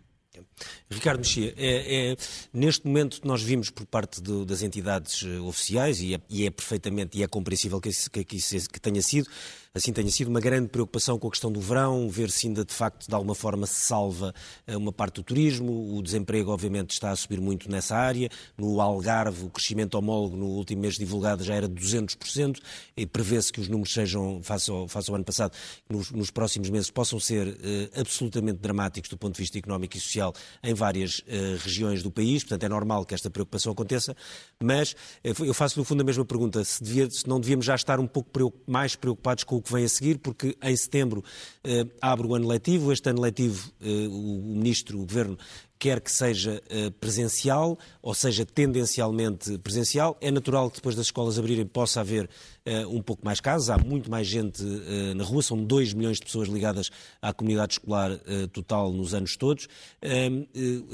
Ricardo 0.88 1.18
Mexia, 1.18 1.53
é, 1.57 2.12
é, 2.12 2.16
neste 2.53 2.86
momento 2.86 3.20
nós 3.24 3.43
vimos 3.43 3.70
por 3.70 3.84
parte 3.86 4.20
do, 4.20 4.45
das 4.45 4.62
entidades 4.62 5.24
eh, 5.24 5.40
oficiais, 5.40 6.01
e 6.01 6.14
é, 6.14 6.20
e 6.28 6.47
é, 6.47 6.51
perfeitamente 6.51 7.18
e 7.18 7.22
é 7.22 7.26
compreensível 7.26 7.80
que, 7.80 7.90
que, 7.90 8.24
que, 8.24 8.38
que 8.38 8.80
tenha 8.80 9.03
sido, 9.03 9.28
assim 9.74 9.90
tenha 9.90 10.10
sido 10.10 10.28
uma 10.28 10.40
grande 10.40 10.68
preocupação 10.68 11.18
com 11.18 11.28
a 11.28 11.30
questão 11.30 11.50
do 11.50 11.58
verão, 11.58 12.06
ver 12.06 12.30
se 12.30 12.46
ainda 12.46 12.62
de 12.62 12.74
facto 12.74 13.08
de 13.08 13.14
alguma 13.14 13.34
forma 13.34 13.66
se 13.66 13.86
salva 13.86 14.34
eh, 14.66 14.76
uma 14.76 14.92
parte 14.92 15.14
do 15.14 15.22
turismo. 15.22 15.96
O 15.96 16.02
desemprego, 16.02 16.50
obviamente, 16.50 16.90
está 16.90 17.10
a 17.10 17.16
subir 17.16 17.40
muito 17.40 17.70
nessa 17.70 17.96
área. 17.96 18.28
No 18.58 18.82
Algarve, 18.82 19.46
o 19.46 19.48
crescimento 19.48 19.94
homólogo 19.94 20.36
no 20.36 20.44
último 20.44 20.82
mês 20.82 20.96
divulgado 20.96 21.42
já 21.42 21.54
era 21.54 21.66
de 21.66 21.74
200%, 21.74 22.58
e 22.94 23.06
prevê-se 23.06 23.50
que 23.50 23.60
os 23.60 23.68
números 23.68 23.94
sejam, 23.94 24.42
face 24.42 24.70
ao, 24.70 24.86
face 24.86 25.08
ao 25.08 25.16
ano 25.16 25.24
passado, 25.24 25.56
nos, 25.88 26.10
nos, 26.10 26.30
próximos 26.30 26.68
meses 26.68 26.90
possam 26.90 27.18
ser 27.18 27.56
eh, 27.62 27.98
absolutamente 27.98 28.58
dramáticos 28.58 29.08
do 29.08 29.16
ponto 29.16 29.36
de 29.36 29.40
vista 29.40 29.56
económico 29.56 29.96
e 29.96 30.00
social 30.00 30.34
em 30.62 30.74
várias 30.74 31.20
uh, 31.20 31.56
regiões 31.64 32.02
do 32.02 32.10
país. 32.10 32.42
Portanto, 32.42 32.64
é 32.64 32.68
normal 32.68 33.06
que 33.06 33.14
esta 33.14 33.30
preocupação 33.30 33.72
aconteça, 33.72 34.14
mas 34.62 34.94
eu 35.24 35.54
faço 35.54 35.78
no 35.78 35.84
fundo 35.84 36.02
a 36.02 36.04
mesma 36.04 36.26
pergunta: 36.26 36.62
se, 36.62 36.84
devia, 36.84 37.10
se 37.10 37.26
não 37.26 37.40
devíamos 37.40 37.64
já 37.64 37.74
estar 37.74 37.98
um 37.98 38.06
pouco 38.06 38.30
mais 38.66 38.94
preocupados 38.94 39.44
com 39.44 39.56
o 39.56 39.61
que 39.62 39.72
vem 39.72 39.84
a 39.84 39.88
seguir, 39.88 40.18
porque 40.18 40.56
em 40.62 40.76
setembro 40.76 41.22
eh, 41.64 41.86
abre 42.00 42.26
o 42.26 42.34
ano 42.34 42.48
letivo. 42.48 42.92
Este 42.92 43.10
ano 43.10 43.20
letivo, 43.20 43.70
eh, 43.80 44.08
o 44.08 44.40
Ministro, 44.42 44.98
o 44.98 45.06
Governo, 45.06 45.38
quer 45.78 46.00
que 46.00 46.12
seja 46.12 46.62
eh, 46.68 46.90
presencial, 46.90 47.78
ou 48.00 48.14
seja, 48.14 48.44
tendencialmente 48.46 49.58
presencial. 49.58 50.16
É 50.20 50.30
natural 50.30 50.70
que 50.70 50.76
depois 50.76 50.94
das 50.94 51.06
escolas 51.06 51.38
abrirem 51.38 51.66
possa 51.66 52.00
haver 52.00 52.28
uh, 52.66 52.96
um 52.96 53.02
pouco 53.02 53.24
mais 53.24 53.40
casos. 53.40 53.68
Há 53.68 53.78
muito 53.78 54.08
mais 54.08 54.28
gente 54.28 54.62
uh, 54.62 55.14
na 55.16 55.24
rua, 55.24 55.42
são 55.42 55.62
2 55.62 55.92
milhões 55.94 56.18
de 56.18 56.24
pessoas 56.24 56.48
ligadas 56.48 56.90
à 57.20 57.32
comunidade 57.32 57.74
escolar 57.74 58.16
total 58.52 58.92
nos 58.92 59.12
anos 59.12 59.36
todos. 59.36 59.66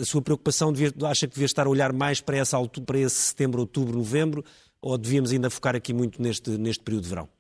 A 0.01 0.05
sua 0.05 0.23
preocupação 0.23 0.73
devia, 0.73 0.93
acha 1.07 1.27
que 1.27 1.35
devia 1.35 1.47
estar 1.47 1.67
a 1.67 1.71
olhar 1.71 1.93
mais 1.93 2.21
para, 2.21 2.39
essa 2.39 2.59
para 2.87 2.99
esse 2.99 3.17
setembro, 3.17 3.61
outubro, 3.61 3.99
novembro, 3.99 4.45
ou 4.81 4.97
devíamos 4.97 5.33
ainda 5.33 5.51
focar 5.51 5.77
aqui 5.77 5.93
muito 5.93 6.23
neste, 6.23 6.51
neste 6.51 6.83
período 6.83 7.03
de 7.03 7.09
verão? 7.11 7.38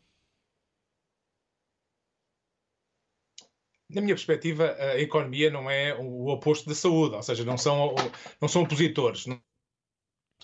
Na 3.90 4.00
minha 4.00 4.14
perspectiva, 4.14 4.76
a 4.78 5.00
economia 5.00 5.50
não 5.50 5.70
é 5.70 5.94
o 5.94 6.28
oposto 6.28 6.68
da 6.68 6.74
saúde, 6.74 7.16
ou 7.16 7.22
seja, 7.22 7.44
não 7.44 7.56
são, 7.56 7.94
não 8.40 8.48
são 8.48 8.62
opositores. 8.62 9.26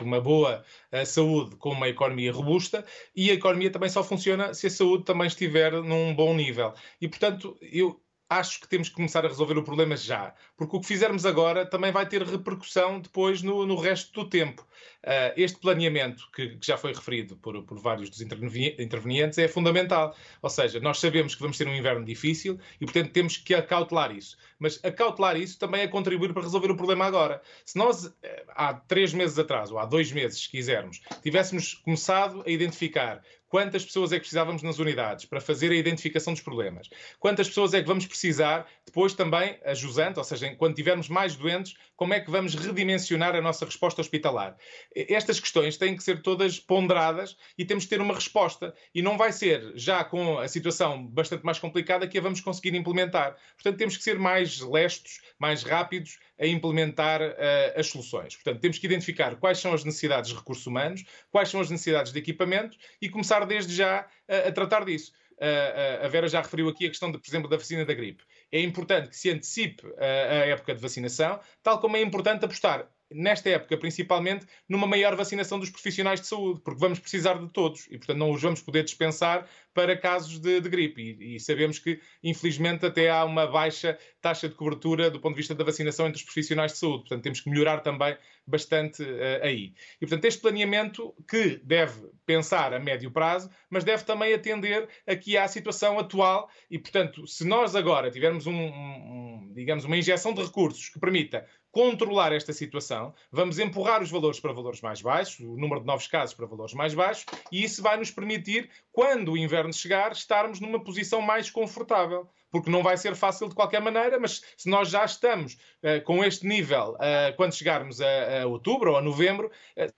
Uma 0.01 0.21
boa 0.21 0.65
uh, 0.93 1.07
saúde 1.07 1.57
com 1.57 1.71
uma 1.71 1.89
economia 1.89 2.33
robusta 2.33 2.85
e 3.15 3.31
a 3.31 3.35
economia 3.35 3.71
também 3.71 3.89
só 3.89 4.03
funciona 4.03 4.53
se 4.53 4.67
a 4.67 4.71
saúde 4.71 5.05
também 5.05 5.29
estiver 5.29 5.73
num 5.73 6.15
bom 6.15 6.35
nível. 6.35 6.75
E, 7.01 7.07
portanto, 7.07 7.57
eu, 7.61 8.04
acho 8.29 8.61
que 8.61 8.69
temos 8.69 8.89
que 8.89 8.95
começar 8.95 9.25
a 9.25 9.29
resolver 9.29 9.59
o 9.59 9.63
problema 9.63 9.97
já, 9.97 10.35
porque 10.57 10.77
o 10.77 10.81
que 10.81 10.87
fizermos 10.87 11.27
agora 11.27 11.67
também 11.67 11.93
vai 11.93 12.09
ter 12.09 12.23
repercussão 12.23 13.01
depois 13.01 13.43
no, 13.43 13.67
no 13.67 13.77
resto 13.77 14.13
do 14.13 14.29
tempo. 14.29 14.67
Uh, 15.03 15.33
este 15.37 15.59
planeamento, 15.59 16.31
que, 16.35 16.57
que, 16.57 16.67
já 16.67 16.79
foi 16.79 16.95
referido 16.95 17.37
por, 17.37 17.63
por 17.65 17.79
vários 17.79 18.09
dos 18.09 18.23
intervenientes, 18.23 19.37
é 19.39 19.47
fundamental. 19.47 20.17
Ou 20.41 20.49
seja, 20.49 20.81
nós 20.81 20.99
sabemos 20.99 21.35
que 21.35 21.43
vamos 21.43 21.59
ter 21.59 21.69
um 21.69 21.75
inverno 21.75 22.05
difícil 22.05 22.59
e, 22.81 22.87
portanto, 22.87 23.13
temos 23.13 23.37
que 23.37 23.55
acautelar 23.55 24.17
isso. 24.17 24.39
Mas 24.59 24.83
acautelar 24.83 25.37
isso 25.37 25.59
também 25.59 25.83
é 25.83 25.89
contribuir 25.89 26.33
para 26.33 26.43
resolver 26.43 26.71
o 26.71 26.77
problema 26.77 27.05
agora. 27.05 27.43
Se 27.67 27.77
nós, 27.77 28.15
eh, 28.23 28.45
há 28.49 28.73
três 28.73 29.13
meses 29.13 29.39
atrás, 29.39 29.71
ou 29.71 29.79
há 29.79 29.85
dois 29.85 30.11
meses, 30.11 30.43
se 30.43 30.49
quisermos, 30.49 31.03
tivéssemos 31.23 31.75
começado 31.75 32.43
a 32.47 32.51
identificar 32.51 33.23
quantas 33.55 33.85
pessoas 33.85 34.11
é 34.11 34.17
que 34.17 34.23
precisávamos 34.23 34.65
nas 34.65 34.81
unidades 34.81 35.27
para 35.27 35.41
fazer 35.41 35.71
a 35.71 35.77
identificação 35.77 36.33
dos 36.33 36.43
problemas, 36.43 36.91
quantas 37.21 37.47
pessoas 37.47 37.73
é 37.73 37.81
que 37.81 37.87
vamos 37.87 38.05
precisar 38.05 38.67
depois 38.85 39.15
também, 39.15 39.57
a 39.65 39.73
jusante, 39.73 40.19
ou 40.19 40.25
seja, 40.25 40.53
quando 40.57 40.75
tivermos 40.75 41.09
mais 41.09 41.37
doentes, 41.37 41.77
como 41.95 42.13
é 42.13 42.19
que 42.19 42.33
vamos 42.33 42.57
redimensionar 42.57 43.37
a 43.37 43.41
nossa 43.41 43.65
resposta 43.65 44.01
hospitalar. 44.01 44.57
Estas 44.93 45.39
questões 45.39 45.77
têm 45.77 45.97
que 45.97 46.03
ser 46.03 46.21
todas 46.21 46.59
ponderadas 46.59 47.37
e 47.57 47.65
temos 47.65 47.85
que 47.85 47.91
ter 47.91 48.01
uma 48.01 48.15
resposta. 48.15 48.75
E 48.93 49.01
não 49.01 49.17
vai 49.17 49.31
ser 49.31 49.73
já 49.77 50.03
com 50.03 50.39
a 50.39 50.49
situação 50.49 51.07
bastante 51.07 51.45
mais 51.45 51.61
complicada 51.61 52.09
que 52.09 52.19
a 52.19 52.21
vamos 52.21 52.41
conseguir 52.41 52.75
implementar. 52.75 53.37
Portanto, 53.55 53.79
temos 53.79 53.97
que 53.97 54.03
ser 54.03 54.19
mais 54.19 54.59
lestos, 54.61 55.21
mais 55.39 55.63
rápidos 55.63 56.19
a 56.39 56.47
implementar 56.47 57.21
uh, 57.23 57.35
as 57.79 57.87
soluções. 57.87 58.35
Portanto, 58.35 58.61
temos 58.61 58.79
que 58.79 58.87
identificar 58.87 59.37
quais 59.37 59.59
são 59.59 59.73
as 59.73 59.85
necessidades 59.85 60.31
de 60.31 60.37
recursos 60.37 60.67
humanos, 60.67 61.05
quais 61.31 61.49
são 61.49 61.61
as 61.61 61.71
necessidades 61.71 62.13
de 62.13 62.19
equipamento 62.19 62.77
e 63.01 63.09
começar 63.09 63.45
desde 63.45 63.75
já 63.75 64.07
a, 64.29 64.49
a 64.49 64.53
tratar 64.53 64.85
disso. 64.85 65.13
Uh, 65.35 66.05
a 66.05 66.09
Vera 66.09 66.29
já 66.29 66.41
referiu 66.41 66.69
aqui 66.69 66.87
a 66.87 66.89
questão, 66.89 67.11
de, 67.11 67.19
por 67.19 67.29
exemplo, 67.29 67.49
da 67.49 67.57
vacina 67.57 67.85
da 67.85 67.95
gripe. 67.95 68.23
É 68.53 68.61
importante 68.61 69.09
que 69.09 69.17
se 69.17 69.31
antecipe 69.31 69.83
a 69.99 70.47
época 70.47 70.75
de 70.75 70.81
vacinação, 70.81 71.41
tal 71.63 71.81
como 71.81 71.97
é 71.97 72.01
importante 72.01 72.45
apostar 72.45 72.89
nesta 73.11 73.49
época, 73.51 73.77
principalmente, 73.77 74.47
numa 74.69 74.87
maior 74.87 75.15
vacinação 75.15 75.59
dos 75.59 75.71
profissionais 75.71 76.21
de 76.21 76.27
saúde, 76.27 76.61
porque 76.65 76.81
vamos 76.81 76.99
precisar 76.99 77.35
de 77.35 77.49
todos 77.51 77.87
e, 77.87 77.99
portanto, 77.99 78.19
não 78.19 78.31
os 78.31 78.43
vamos 78.43 78.61
poder 78.61 78.85
dispensar 78.85 79.49
para 79.73 79.97
casos 79.97 80.39
de, 80.39 80.61
de 80.61 80.69
gripe. 80.69 81.03
E, 81.03 81.37
e, 81.37 81.41
sabemos 81.41 81.79
que, 81.79 82.01
infelizmente, 82.23 82.87
até 82.87 83.11
há 83.11 83.25
uma 83.25 83.47
baixa 83.47 83.99
taxa 84.21 84.49
de 84.49 84.55
cobertura 84.55 85.11
do 85.11 85.21
ponto 85.21 85.35
de 85.35 85.41
vista 85.41 85.55
da 85.55 85.65
vacinação 85.65 86.07
entre 86.07 86.19
os 86.19 86.25
profissionais 86.25 86.73
de 86.73 86.79
saúde. 86.79 87.01
Portanto, 87.01 87.23
temos 87.23 87.41
que 87.41 87.51
melhorar 87.51 87.81
também 87.81 88.17
bastante 88.47 89.03
uh, 89.03 89.43
aí. 89.43 89.75
E, 89.97 90.07
portanto, 90.07 90.25
este 90.25 90.41
planeamento 90.41 91.15
que 91.29 91.61
deve 91.65 92.09
pensar 92.25 92.73
a 92.73 92.79
médio 92.79 93.11
prazo, 93.11 93.51
mas 93.69 93.85
deve 93.85 94.05
também 94.05 94.33
atender 94.33 94.89
aqui 95.07 95.37
à 95.37 95.47
situação 95.49 95.99
atual 95.99 96.49
e, 96.71 96.79
portanto, 96.79 97.27
se 97.27 97.45
nós 97.45 97.75
agora 97.75 98.11
tivermos 98.11 98.47
um, 98.47 98.55
um, 98.55 99.53
digamos, 99.55 99.85
uma 99.85 99.97
injeção 99.97 100.33
de 100.33 100.43
recursos 100.43 100.89
que 100.89 100.99
permita 100.99 101.47
controlar 101.75 102.33
esta 102.33 102.53
situação, 102.53 103.13
vamos 103.33 103.59
empurrar 103.59 104.01
os 104.01 104.09
valores 104.09 104.39
para 104.39 104.53
valores 104.53 104.81
mais 104.81 105.03
baixos, 105.03 105.41
o 105.41 105.57
número 105.57 105.81
de 105.81 105.87
novos 105.87 106.07
casos 106.07 106.33
para 106.33 106.47
valores 106.47 106.73
mais 106.73 106.95
baixos, 106.95 107.27
e 107.51 107.65
isso 107.65 107.83
vai 107.83 107.97
nos 107.97 108.13
permitir, 108.13 108.71
quando 108.93 109.33
o 109.33 109.37
inverno 109.37 109.73
chegar, 109.73 110.13
estarmos 110.13 110.61
numa 110.61 110.79
posição 110.79 111.21
mais 111.21 111.51
confortável. 111.51 112.29
Porque 112.49 112.71
não 112.71 112.85
vai 112.85 112.97
ser 112.97 113.17
fácil 113.17 113.49
de 113.49 113.57
qualquer 113.57 113.81
maneira, 113.81 114.17
mas 114.21 114.41
se 114.57 114.71
nós 114.71 114.89
já 114.89 115.05
estamos 115.05 115.55
uh, 115.55 116.01
com 116.05 116.23
este 116.23 116.47
nível 116.47 116.93
uh, 116.93 117.35
quando 117.37 117.53
chegarmos 117.53 118.01
a, 118.01 118.43
a, 118.43 118.47
outubro 118.47 118.93
ou 118.93 118.97
a 118.97 119.03
novembro, 119.03 119.51
uh, 119.77 119.93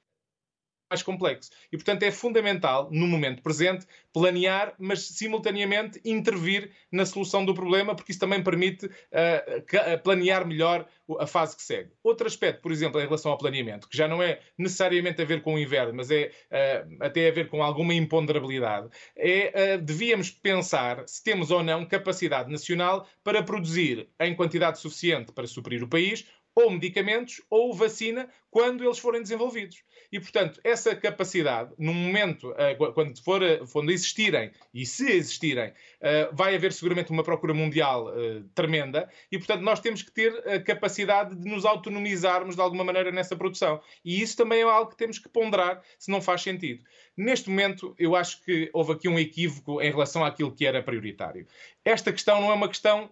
mais 0.88 1.02
complexo. 1.02 1.50
E, 1.72 1.76
portanto, 1.76 2.02
é 2.02 2.10
fundamental, 2.10 2.88
no 2.90 3.06
momento 3.06 3.42
presente, 3.42 3.86
planear, 4.12 4.74
mas 4.78 5.02
simultaneamente 5.08 6.00
intervir 6.04 6.70
na 6.90 7.04
solução 7.04 7.44
do 7.44 7.54
problema, 7.54 7.94
porque 7.94 8.12
isso 8.12 8.20
também 8.20 8.42
permite 8.42 8.86
uh, 8.86 10.02
planear 10.02 10.46
melhor 10.46 10.86
a 11.18 11.26
fase 11.26 11.56
que 11.56 11.62
segue. 11.62 11.90
Outro 12.02 12.26
aspecto, 12.26 12.62
por 12.62 12.72
exemplo, 12.72 13.00
em 13.00 13.04
relação 13.04 13.30
ao 13.30 13.38
planeamento, 13.38 13.88
que 13.88 13.96
já 13.96 14.08
não 14.08 14.22
é 14.22 14.40
necessariamente 14.56 15.20
a 15.20 15.24
ver 15.24 15.42
com 15.42 15.54
o 15.54 15.58
inverno, 15.58 15.94
mas 15.94 16.10
é 16.10 16.30
uh, 16.50 16.96
até 17.00 17.28
a 17.28 17.32
ver 17.32 17.48
com 17.48 17.62
alguma 17.62 17.94
imponderabilidade, 17.94 18.88
é 19.16 19.76
uh, 19.76 19.82
devíamos 19.82 20.30
pensar 20.30 21.04
se 21.06 21.22
temos 21.22 21.50
ou 21.50 21.62
não 21.62 21.84
capacidade 21.84 22.50
nacional 22.50 23.06
para 23.22 23.42
produzir 23.42 24.08
em 24.20 24.34
quantidade 24.34 24.78
suficiente 24.78 25.32
para 25.32 25.46
suprir 25.46 25.82
o 25.82 25.88
país 25.88 26.26
ou 26.54 26.70
medicamentos 26.70 27.42
ou 27.50 27.74
vacina 27.74 28.30
quando 28.50 28.82
eles 28.82 28.98
forem 28.98 29.20
desenvolvidos. 29.20 29.82
E, 30.12 30.20
portanto, 30.20 30.60
essa 30.62 30.94
capacidade, 30.94 31.72
no 31.78 31.92
momento, 31.92 32.50
uh, 32.50 32.92
quando, 32.92 33.22
for, 33.22 33.40
quando 33.72 33.90
existirem, 33.90 34.50
e 34.72 34.84
se 34.86 35.10
existirem, 35.10 35.68
uh, 35.70 36.34
vai 36.34 36.54
haver 36.54 36.72
seguramente 36.72 37.10
uma 37.10 37.22
procura 37.22 37.54
mundial 37.54 38.12
tremenda, 38.54 39.08
e, 39.30 39.38
portanto, 39.38 39.62
nós 39.62 39.80
temos 39.80 40.02
que 40.02 40.10
ter 40.10 40.32
a 40.48 40.60
capacidade 40.60 41.34
de 41.34 41.48
nos 41.48 41.64
autonomizarmos 41.64 42.56
de 42.56 42.60
alguma 42.60 42.84
maneira 42.84 43.10
nessa 43.10 43.36
produção. 43.36 43.80
E 44.04 44.20
isso 44.20 44.36
também 44.36 44.60
é 44.60 44.64
algo 44.64 44.90
que 44.90 44.96
temos 44.96 45.18
que 45.18 45.28
ponderar 45.28 45.82
se 45.98 46.10
não 46.10 46.20
faz 46.20 46.42
sentido. 46.42 46.82
Neste 47.16 47.48
momento, 47.48 47.94
eu 47.98 48.14
acho 48.14 48.42
que 48.44 48.68
houve 48.72 48.92
aqui 48.92 49.08
um 49.08 49.18
equívoco 49.18 49.80
em 49.80 49.90
relação 49.90 50.24
àquilo 50.24 50.52
que 50.52 50.66
era 50.66 50.82
prioritário. 50.82 51.46
Esta 51.84 52.12
questão 52.12 52.40
não 52.40 52.50
é 52.50 52.54
uma 52.54 52.68
questão, 52.68 53.10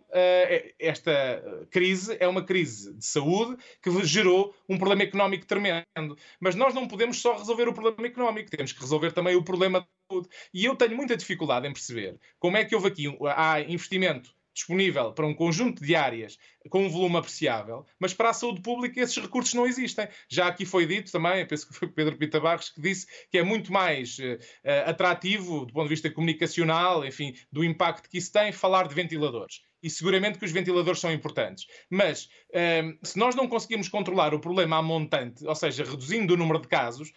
esta 0.79 1.67
crise 1.71 2.17
é 2.21 2.29
uma 2.29 2.45
crise 2.45 2.93
de 2.93 3.05
saúde 3.05 3.57
que 3.81 4.05
gerou 4.05 4.55
um 4.69 4.77
problema 4.77 5.05
económico 5.05 5.47
tremendo. 5.47 6.19
Mas 6.39 6.55
nós 6.55 6.75
não 6.75 6.84
podemos 6.89 7.21
só 7.21 7.37
resolver 7.37 7.69
o 7.69 7.73
problema 7.73 8.07
económico, 8.07 8.51
temos 8.51 8.73
que 8.73 8.81
resolver 8.81 9.13
também 9.13 9.37
o 9.37 9.43
problema 9.43 9.81
de 9.81 9.87
saúde. 10.11 10.29
E 10.53 10.65
eu 10.65 10.77
tenho 10.77 10.97
muita 10.97 11.17
dificuldade 11.17 11.67
em 11.67 11.73
perceber 11.73 12.19
como 12.39 12.57
é 12.57 12.65
que 12.65 12.75
houve 12.75 12.89
aqui 12.89 13.05
há 13.37 13.61
investimento 13.61 14.35
disponível 14.55 15.13
para 15.13 15.27
um 15.27 15.35
conjunto 15.35 15.85
de 15.85 15.97
áreas 15.97 16.39
com 16.71 16.87
um 16.87 16.89
volume 16.89 17.17
apreciável, 17.17 17.85
mas 17.99 18.15
para 18.15 18.31
a 18.31 18.33
saúde 18.33 18.63
pública 18.63 19.01
esses 19.01 19.17
recursos 19.17 19.53
não 19.53 19.67
existem. 19.67 20.09
Já 20.31 20.47
aqui 20.47 20.65
foi 20.65 20.87
dito 20.87 21.11
também, 21.11 21.45
penso 21.47 21.67
que 21.67 21.75
foi 21.75 21.89
Pedro 21.89 22.17
Pita 22.17 22.41
Barros 22.41 22.71
que 22.71 22.81
disse 22.81 23.07
que 23.31 23.37
é 23.37 23.43
muito 23.43 23.73
mais 23.73 24.17
uh, 24.19 24.39
atrativo 24.87 25.67
do 25.67 25.73
ponto 25.73 25.85
de 25.85 25.91
vista 25.91 26.09
comunicacional, 26.11 27.05
enfim, 27.05 27.35
do 27.51 27.65
impacto 27.65 28.09
que 28.09 28.19
isso 28.19 28.33
tem, 28.33 28.53
falar 28.53 28.87
de 28.87 28.95
ventiladores 28.95 29.61
e 29.85 29.91
seguramente 29.91 30.39
que 30.39 30.47
os 30.47 30.51
ventiladores 30.51 30.99
são 30.99 31.13
importantes. 31.13 31.67
Mas 31.91 32.31
ehm, 32.55 32.99
se 33.03 33.19
nós 33.19 33.35
não 33.35 33.47
conseguimos 33.47 33.87
controlar 33.87 34.33
o 34.33 34.41
problema 34.41 34.79
a 34.79 34.83
montante, 34.83 35.47
ou 35.47 35.55
seja, 35.55 35.85
reduzindo 35.85 36.33
o 36.33 36.37
número 36.39 36.59
de 36.59 36.69
casos, 36.69 37.13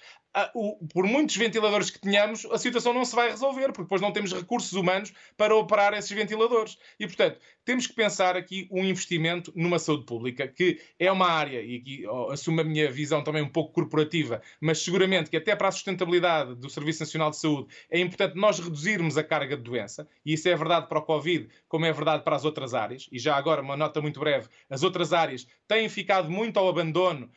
o, 0.53 0.87
por 0.87 1.05
muitos 1.05 1.35
ventiladores 1.35 1.89
que 1.89 1.99
tenhamos, 1.99 2.45
a 2.45 2.57
situação 2.57 2.93
não 2.93 3.05
se 3.05 3.15
vai 3.15 3.29
resolver, 3.29 3.67
porque 3.67 3.83
depois 3.83 4.01
não 4.01 4.11
temos 4.11 4.33
recursos 4.33 4.73
humanos 4.73 5.11
para 5.35 5.55
operar 5.55 5.93
esses 5.93 6.11
ventiladores. 6.11 6.77
E, 6.99 7.07
portanto, 7.07 7.39
temos 7.65 7.87
que 7.87 7.93
pensar 7.93 8.35
aqui 8.37 8.67
um 8.71 8.83
investimento 8.83 9.51
numa 9.55 9.79
saúde 9.79 10.05
pública, 10.05 10.47
que 10.47 10.79
é 10.99 11.11
uma 11.11 11.27
área, 11.27 11.61
e 11.61 11.77
aqui 11.77 12.05
oh, 12.07 12.31
assumo 12.31 12.61
a 12.61 12.63
minha 12.63 12.89
visão 12.91 13.23
também 13.23 13.41
um 13.41 13.49
pouco 13.49 13.73
corporativa, 13.73 14.41
mas 14.61 14.79
seguramente 14.79 15.29
que 15.29 15.37
até 15.37 15.55
para 15.55 15.67
a 15.67 15.71
sustentabilidade 15.71 16.55
do 16.55 16.69
Serviço 16.69 17.01
Nacional 17.01 17.29
de 17.31 17.37
Saúde 17.37 17.73
é 17.89 17.99
importante 17.99 18.35
nós 18.35 18.59
reduzirmos 18.59 19.17
a 19.17 19.23
carga 19.23 19.57
de 19.57 19.63
doença, 19.63 20.07
e 20.25 20.33
isso 20.33 20.47
é 20.47 20.55
verdade 20.55 20.87
para 20.87 20.99
o 20.99 21.03
Covid, 21.03 21.49
como 21.67 21.85
é 21.85 21.91
verdade 21.91 22.23
para 22.23 22.35
as 22.35 22.45
outras 22.45 22.73
áreas. 22.73 23.09
E 23.11 23.19
já 23.19 23.35
agora, 23.35 23.61
uma 23.61 23.75
nota 23.75 24.01
muito 24.01 24.19
breve: 24.19 24.47
as 24.69 24.83
outras 24.83 25.13
áreas 25.13 25.47
têm 25.67 25.89
ficado 25.89 26.29
muito 26.29 26.57
ao 26.57 26.69
abandono 26.69 27.29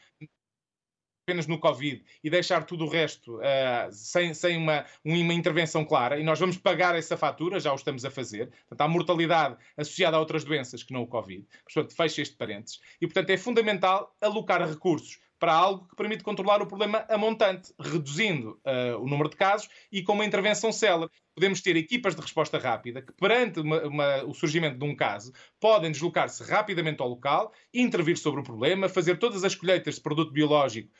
apenas 1.30 1.46
no 1.46 1.58
Covid 1.58 2.02
e 2.24 2.28
deixar 2.28 2.64
tudo 2.64 2.84
o 2.84 2.88
resto 2.88 3.36
uh, 3.36 3.92
sem, 3.92 4.34
sem 4.34 4.56
uma, 4.56 4.84
uma 5.04 5.32
intervenção 5.32 5.84
clara, 5.84 6.18
e 6.18 6.24
nós 6.24 6.40
vamos 6.40 6.58
pagar 6.58 6.96
essa 6.96 7.16
fatura, 7.16 7.60
já 7.60 7.70
o 7.72 7.76
estamos 7.76 8.04
a 8.04 8.10
fazer. 8.10 8.50
Portanto, 8.68 8.80
há 8.80 8.88
mortalidade 8.88 9.56
associada 9.76 10.16
a 10.16 10.20
outras 10.20 10.42
doenças 10.42 10.82
que 10.82 10.92
não 10.92 11.02
o 11.02 11.06
Covid. 11.06 11.46
Portanto, 11.64 11.94
fecha 11.94 12.20
este 12.20 12.34
parênteses. 12.36 12.80
E, 13.00 13.06
portanto, 13.06 13.30
é 13.30 13.36
fundamental 13.36 14.12
alocar 14.20 14.68
recursos 14.68 15.20
para 15.40 15.54
algo 15.54 15.88
que 15.88 15.96
permite 15.96 16.22
controlar 16.22 16.60
o 16.60 16.66
problema 16.66 17.06
a 17.08 17.16
montante, 17.16 17.72
reduzindo 17.80 18.60
uh, 18.66 19.02
o 19.02 19.08
número 19.08 19.30
de 19.30 19.36
casos 19.36 19.70
e 19.90 20.02
com 20.02 20.12
uma 20.12 20.24
intervenção 20.24 20.70
célere. 20.70 21.10
Podemos 21.34 21.62
ter 21.62 21.76
equipas 21.76 22.14
de 22.14 22.20
resposta 22.20 22.58
rápida 22.58 23.00
que, 23.00 23.12
perante 23.12 23.60
uma, 23.60 23.82
uma, 23.86 24.24
o 24.24 24.34
surgimento 24.34 24.78
de 24.78 24.84
um 24.84 24.94
caso, 24.94 25.32
podem 25.58 25.90
deslocar-se 25.90 26.44
rapidamente 26.44 27.00
ao 27.00 27.08
local, 27.08 27.52
intervir 27.72 28.18
sobre 28.18 28.40
o 28.40 28.44
problema, 28.44 28.88
fazer 28.88 29.18
todas 29.18 29.42
as 29.42 29.54
colheitas 29.54 29.94
de 29.94 30.02
produto 30.02 30.30
biológico 30.30 30.90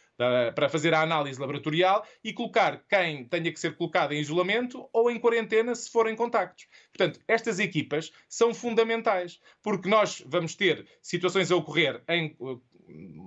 para 0.55 0.69
fazer 0.69 0.93
a 0.95 1.01
análise 1.01 1.41
laboratorial 1.41 2.07
e 2.23 2.33
colocar 2.33 2.85
quem 2.89 3.25
tenha 3.25 3.53
que 3.53 3.59
ser 3.59 3.77
colocado 3.77 4.13
em 4.13 4.21
isolamento 4.21 4.89
ou 4.93 5.11
em 5.11 5.19
quarentena 5.19 5.75
se 5.75 5.91
forem 5.91 6.15
contactos. 6.15 6.67
Portanto, 6.93 7.21
estas 7.27 7.59
equipas 7.59 8.13
são 8.29 8.53
fundamentais, 8.53 9.41
porque 9.63 9.89
nós 9.89 10.23
vamos 10.27 10.55
ter 10.55 10.87
situações 11.03 11.51
a 11.51 11.57
ocorrer 11.57 12.03
em 12.09 12.37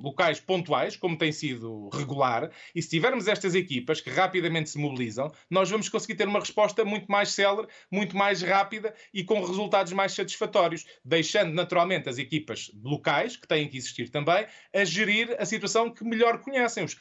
locais 0.01 0.39
pontuais, 0.39 0.95
como 0.95 1.18
tem 1.18 1.32
sido 1.32 1.89
regular, 1.93 2.51
e 2.76 2.82
se 2.82 2.89
tivermos 2.89 3.28
estas 3.28 3.55
equipas 3.55 4.01
que 4.01 4.09
rapidamente 4.09 4.70
se 4.70 4.78
mobilizam, 4.78 5.32
nós 5.49 5.70
vamos 5.70 5.89
conseguir 5.89 6.16
ter 6.16 6.28
uma 6.28 6.39
resposta 6.39 6.84
muito 6.84 7.09
mais 7.11 7.30
célere, 7.30 7.68
muito 7.89 8.18
mais 8.18 8.41
rápida 8.41 8.93
e 9.14 9.24
com 9.24 9.43
resultados 9.43 9.93
mais 9.93 10.11
satisfatórios, 10.14 10.86
deixando 11.03 11.53
naturalmente 11.53 12.09
as 12.09 12.18
equipas 12.18 12.72
locais, 12.84 13.38
que 13.38 13.47
têm 13.47 13.68
que 13.68 13.78
existir 13.78 14.09
também, 14.09 14.45
a 14.74 14.84
gerir 14.84 15.36
a 15.39 15.45
situação 15.45 15.89
que 15.89 16.03
melhor 16.03 16.39
conhecem, 16.39 16.84
os 16.84 16.95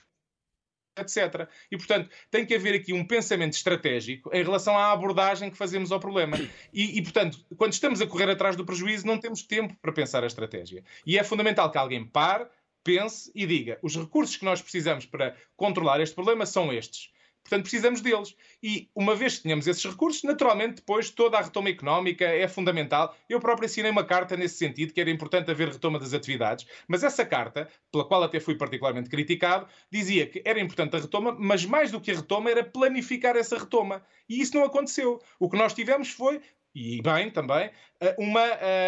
etc. 0.97 1.49
E, 1.71 1.77
portanto, 1.77 2.11
tem 2.31 2.45
que 2.45 2.55
haver 2.55 2.75
aqui 2.75 2.93
um 2.93 3.07
pensamento 3.07 3.55
estratégico 3.55 4.31
em 4.33 4.43
relação 4.43 4.77
à 4.77 4.93
abordagem 4.93 5.51
que 5.51 5.57
fazemos 5.57 5.91
ao 5.91 6.01
problema. 6.01 6.39
E, 6.73 6.99
e, 6.99 7.03
portanto, 7.03 7.39
quando 7.57 7.73
estamos 7.73 8.01
a 8.01 8.07
correr 8.07 8.31
atrás 8.31 8.57
do 8.57 8.65
prejuízo, 8.65 9.07
não 9.07 9.19
temos 9.19 9.43
tempo 9.43 9.75
para 9.81 9.93
pensar 9.93 10.23
a 10.23 10.27
estratégia. 10.27 10.85
E 11.07 11.19
é 11.19 11.25
fundamental 11.25 11.71
que 11.71 11.79
alguém 11.79 12.05
pare, 12.05 12.47
pense 12.85 13.31
e 13.35 13.47
diga: 13.47 13.79
os 13.83 13.97
recursos 13.97 14.37
que 14.37 14.45
nós 14.45 14.61
precisamos 14.61 15.07
para 15.07 15.37
controlar 15.57 16.01
este 16.01 16.15
problema 16.15 16.47
são 16.47 16.73
estes. 16.73 17.11
Portanto, 17.43 17.63
precisamos 17.63 18.01
deles. 18.01 18.35
E 18.63 18.89
uma 18.95 19.15
vez 19.15 19.37
que 19.37 19.43
tenhamos 19.43 19.67
esses 19.67 19.85
recursos, 19.85 20.23
naturalmente, 20.23 20.77
depois 20.77 21.11
toda 21.11 21.39
a 21.39 21.43
retoma 21.43 21.69
económica 21.69 22.25
é 22.25 22.47
fundamental. 22.49 23.15
Eu 23.29 23.41
próprio 23.41 23.67
assinei 23.67 23.91
uma 23.91 24.05
carta 24.05 24.37
nesse 24.37 24.57
sentido, 24.57 24.93
que 24.93 25.01
era 25.01 25.11
importante 25.11 25.51
haver 25.51 25.69
retoma 25.69 25.99
das 25.99 26.15
atividades, 26.15 26.67
mas 26.87 27.03
essa 27.03 27.25
carta, 27.25 27.69
pela 27.91 28.05
qual 28.05 28.23
até 28.23 28.39
fui 28.41 28.55
particularmente 28.55 29.11
criticado, 29.11 29.67
dizia 29.91 30.27
que 30.27 30.43
era 30.45 30.61
importante 30.61 30.97
a 30.97 31.01
retoma, 31.01 31.37
mas 31.39 31.65
mais 31.65 31.91
do 31.91 32.01
que 32.01 32.11
a 32.11 32.15
retoma 32.15 32.51
era 32.51 32.65
planificar 32.65 33.37
essa 33.37 33.59
retoma. 33.59 34.03
E 34.29 34.41
isso 34.41 34.57
não 34.57 34.65
aconteceu. 34.65 35.21
O 35.39 35.51
que 35.51 35.57
nós 35.57 35.75
tivemos 35.75 36.11
foi 36.11 36.41
e 36.75 37.03
bem 37.03 37.31
também, 37.31 37.71
uma 38.19 38.47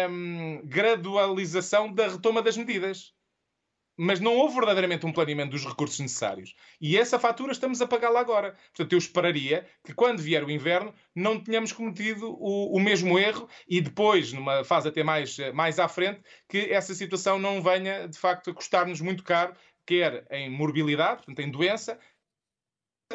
um, 0.09 0.61
gradualização 0.65 1.93
da 1.93 2.07
retoma 2.07 2.41
das 2.41 2.57
medidas 2.57 3.13
mas 3.97 4.19
não 4.19 4.35
houve 4.35 4.55
verdadeiramente 4.55 5.05
um 5.05 5.11
planeamento 5.11 5.51
dos 5.51 5.65
recursos 5.65 5.99
necessários. 5.99 6.55
E 6.79 6.97
essa 6.97 7.19
fatura 7.19 7.51
estamos 7.51 7.81
a 7.81 7.87
pagá-la 7.87 8.19
agora. 8.19 8.55
Portanto, 8.75 8.93
eu 8.93 8.97
esperaria 8.97 9.65
que 9.83 9.93
quando 9.93 10.21
vier 10.21 10.43
o 10.43 10.51
inverno 10.51 10.93
não 11.13 11.39
tenhamos 11.39 11.71
cometido 11.71 12.29
o, 12.39 12.75
o, 12.75 12.79
mesmo 12.79 13.17
erro 13.17 13.47
e 13.67 13.79
depois, 13.79 14.33
numa 14.33 14.63
fase 14.63 14.89
até 14.89 15.03
mais, 15.03 15.37
mais 15.53 15.79
à 15.79 15.87
frente, 15.87 16.21
que 16.49 16.71
essa 16.71 16.93
situação 16.93 17.39
não 17.39 17.61
venha, 17.61 18.07
de 18.07 18.17
facto, 18.17 18.49
a 18.49 18.53
custar-nos 18.53 19.01
muito 19.01 19.23
caro, 19.23 19.55
quer 19.85 20.25
em 20.31 20.49
morbilidade, 20.49 21.17
portanto, 21.17 21.39
em 21.39 21.49
doença, 21.49 21.99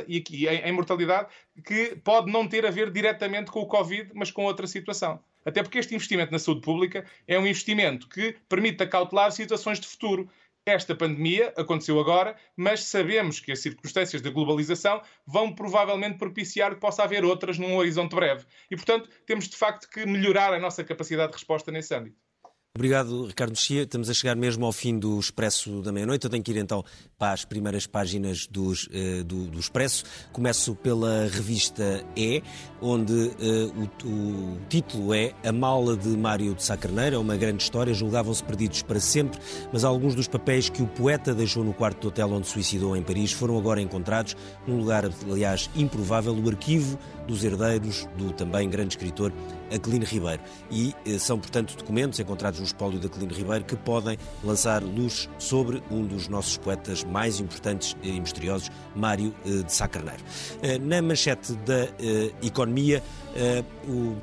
e 0.07 0.18
aqui 0.18 0.47
em, 0.47 0.72
mortalidade, 0.72 1.28
que 1.64 1.97
pode 1.97 2.31
não 2.31 2.47
ter 2.47 2.64
a 2.64 2.70
ver 2.70 2.91
diretamente 2.91 3.51
com 3.51 3.61
o 3.61 3.66
Covid, 3.66 4.11
mas 4.14 4.31
com 4.31 4.45
outra 4.45 4.66
situação. 4.66 5.20
Até 5.45 5.62
porque 5.62 5.78
este 5.78 5.95
investimento 5.95 6.33
na 6.33 6.39
saúde 6.39 6.61
pública 6.61 7.05
é 7.26 7.39
um 7.39 7.47
investimento 7.47 8.09
que 8.09 8.37
permite 8.49 8.83
acautelar 8.83 9.33
situações 9.33 9.81
de 9.81 9.87
futuro 9.87 10.31
esta 10.66 10.94
pandemia 10.94 11.52
aconteceu 11.56 11.98
agora, 11.98 12.36
mas 12.56 12.84
sabemos 12.84 13.40
que 13.40 13.52
as 13.52 13.61
circunstâncias 13.61 14.22
da 14.22 14.30
globalização 14.30 15.02
vão 15.26 15.54
provavelmente 15.54 16.18
propiciar 16.18 16.74
que 16.74 16.80
possa 16.80 17.02
haver 17.02 17.24
outras 17.24 17.58
num 17.58 17.76
horizonte 17.76 18.14
breve. 18.14 18.46
E, 18.70 18.76
portanto, 18.76 19.08
temos 19.26 19.48
de 19.48 19.56
facto 19.56 19.88
que 19.88 20.04
melhorar 20.06 20.52
a 20.52 20.61
nossa 20.61 20.84
capacidade 20.84 21.32
de 21.32 21.38
resposta 21.38 21.72
nesse 21.72 21.94
âmbito. 21.94 22.30
Obrigado, 22.73 23.27
Ricardo 23.27 23.51
Mexia. 23.51 23.83
Estamos 23.83 24.09
a 24.09 24.14
chegar 24.14 24.37
mesmo 24.37 24.64
ao 24.64 24.71
fim 24.71 24.97
do 24.97 25.18
Expresso 25.18 25.83
da 25.83 25.91
meia-noite. 25.91 26.25
Eu 26.25 26.31
tenho 26.31 26.41
que 26.41 26.53
ir 26.53 26.57
então 26.57 26.85
para 27.18 27.33
as 27.33 27.45
primeiras 27.45 27.85
páginas 27.85 28.47
dos, 28.47 28.87
uh, 28.87 29.25
do, 29.25 29.49
do, 29.49 29.59
Expresso. 29.59 30.05
Começo 30.33 30.77
pela 30.77 31.27
revista 31.27 32.05
E, 32.16 32.41
onde 32.81 33.12
uh, 33.12 33.91
o, 34.05 34.09
o, 34.09 34.61
título 34.68 35.12
é 35.12 35.35
A 35.45 35.51
Mala 35.51 35.97
de 35.97 36.11
Mário 36.11 36.55
de 36.55 36.62
Sá 36.62 36.77
Carneiro. 36.77 37.16
É 37.16 37.18
uma 37.18 37.37
grande 37.37 37.61
história. 37.61 37.93
Julgavam-se 37.93 38.45
perdidos 38.45 38.83
para 38.83 39.01
sempre, 39.01 39.41
mas 39.73 39.83
alguns 39.83 40.14
dos 40.14 40.29
papéis 40.29 40.68
que 40.68 40.81
o 40.81 40.87
poeta 40.87 41.35
deixou 41.35 41.64
no 41.64 41.75
quarto 41.75 42.03
do 42.03 42.09
hotel 42.09 42.31
onde 42.31 42.47
suicidou 42.47 42.97
em 42.97 43.03
Paris 43.03 43.33
foram 43.33 43.59
agora 43.59 43.83
encontrados 43.83 44.37
num 44.64 44.79
lugar, 44.79 45.11
aliás, 45.29 45.68
improvável, 45.75 46.33
o 46.33 46.49
arquivo 46.49 46.97
dos 47.31 47.45
herdeiros 47.45 48.09
do 48.16 48.33
também 48.33 48.68
grande 48.68 48.95
escritor 48.95 49.33
Aquilino 49.72 50.05
Ribeiro. 50.05 50.43
E 50.70 50.95
uh, 51.07 51.18
são, 51.18 51.39
portanto, 51.39 51.76
documentos 51.76 52.18
encontrados 52.18 52.59
no 52.59 52.66
espólio 52.66 52.99
de 52.99 53.07
Aquilino 53.07 53.33
Ribeiro 53.33 53.64
que 53.64 53.76
podem 53.76 54.18
lançar 54.43 54.83
luz 54.83 55.28
sobre 55.39 55.83
um 55.91 56.05
dos 56.05 56.28
nossos 56.28 56.57
poetas 56.59 57.05
mais 57.05 57.41
importantes 57.41 57.97
e 58.03 58.20
misteriosos, 58.20 58.70
Mário 58.95 59.35
eh, 59.45 59.62
de 59.62 59.72
Sá 59.72 59.87
Carneiro. 59.87 60.22
Eh, 60.62 60.78
na 60.78 61.01
manchete 61.01 61.55
da 61.64 61.85
eh, 61.99 62.33
economia, 62.43 63.03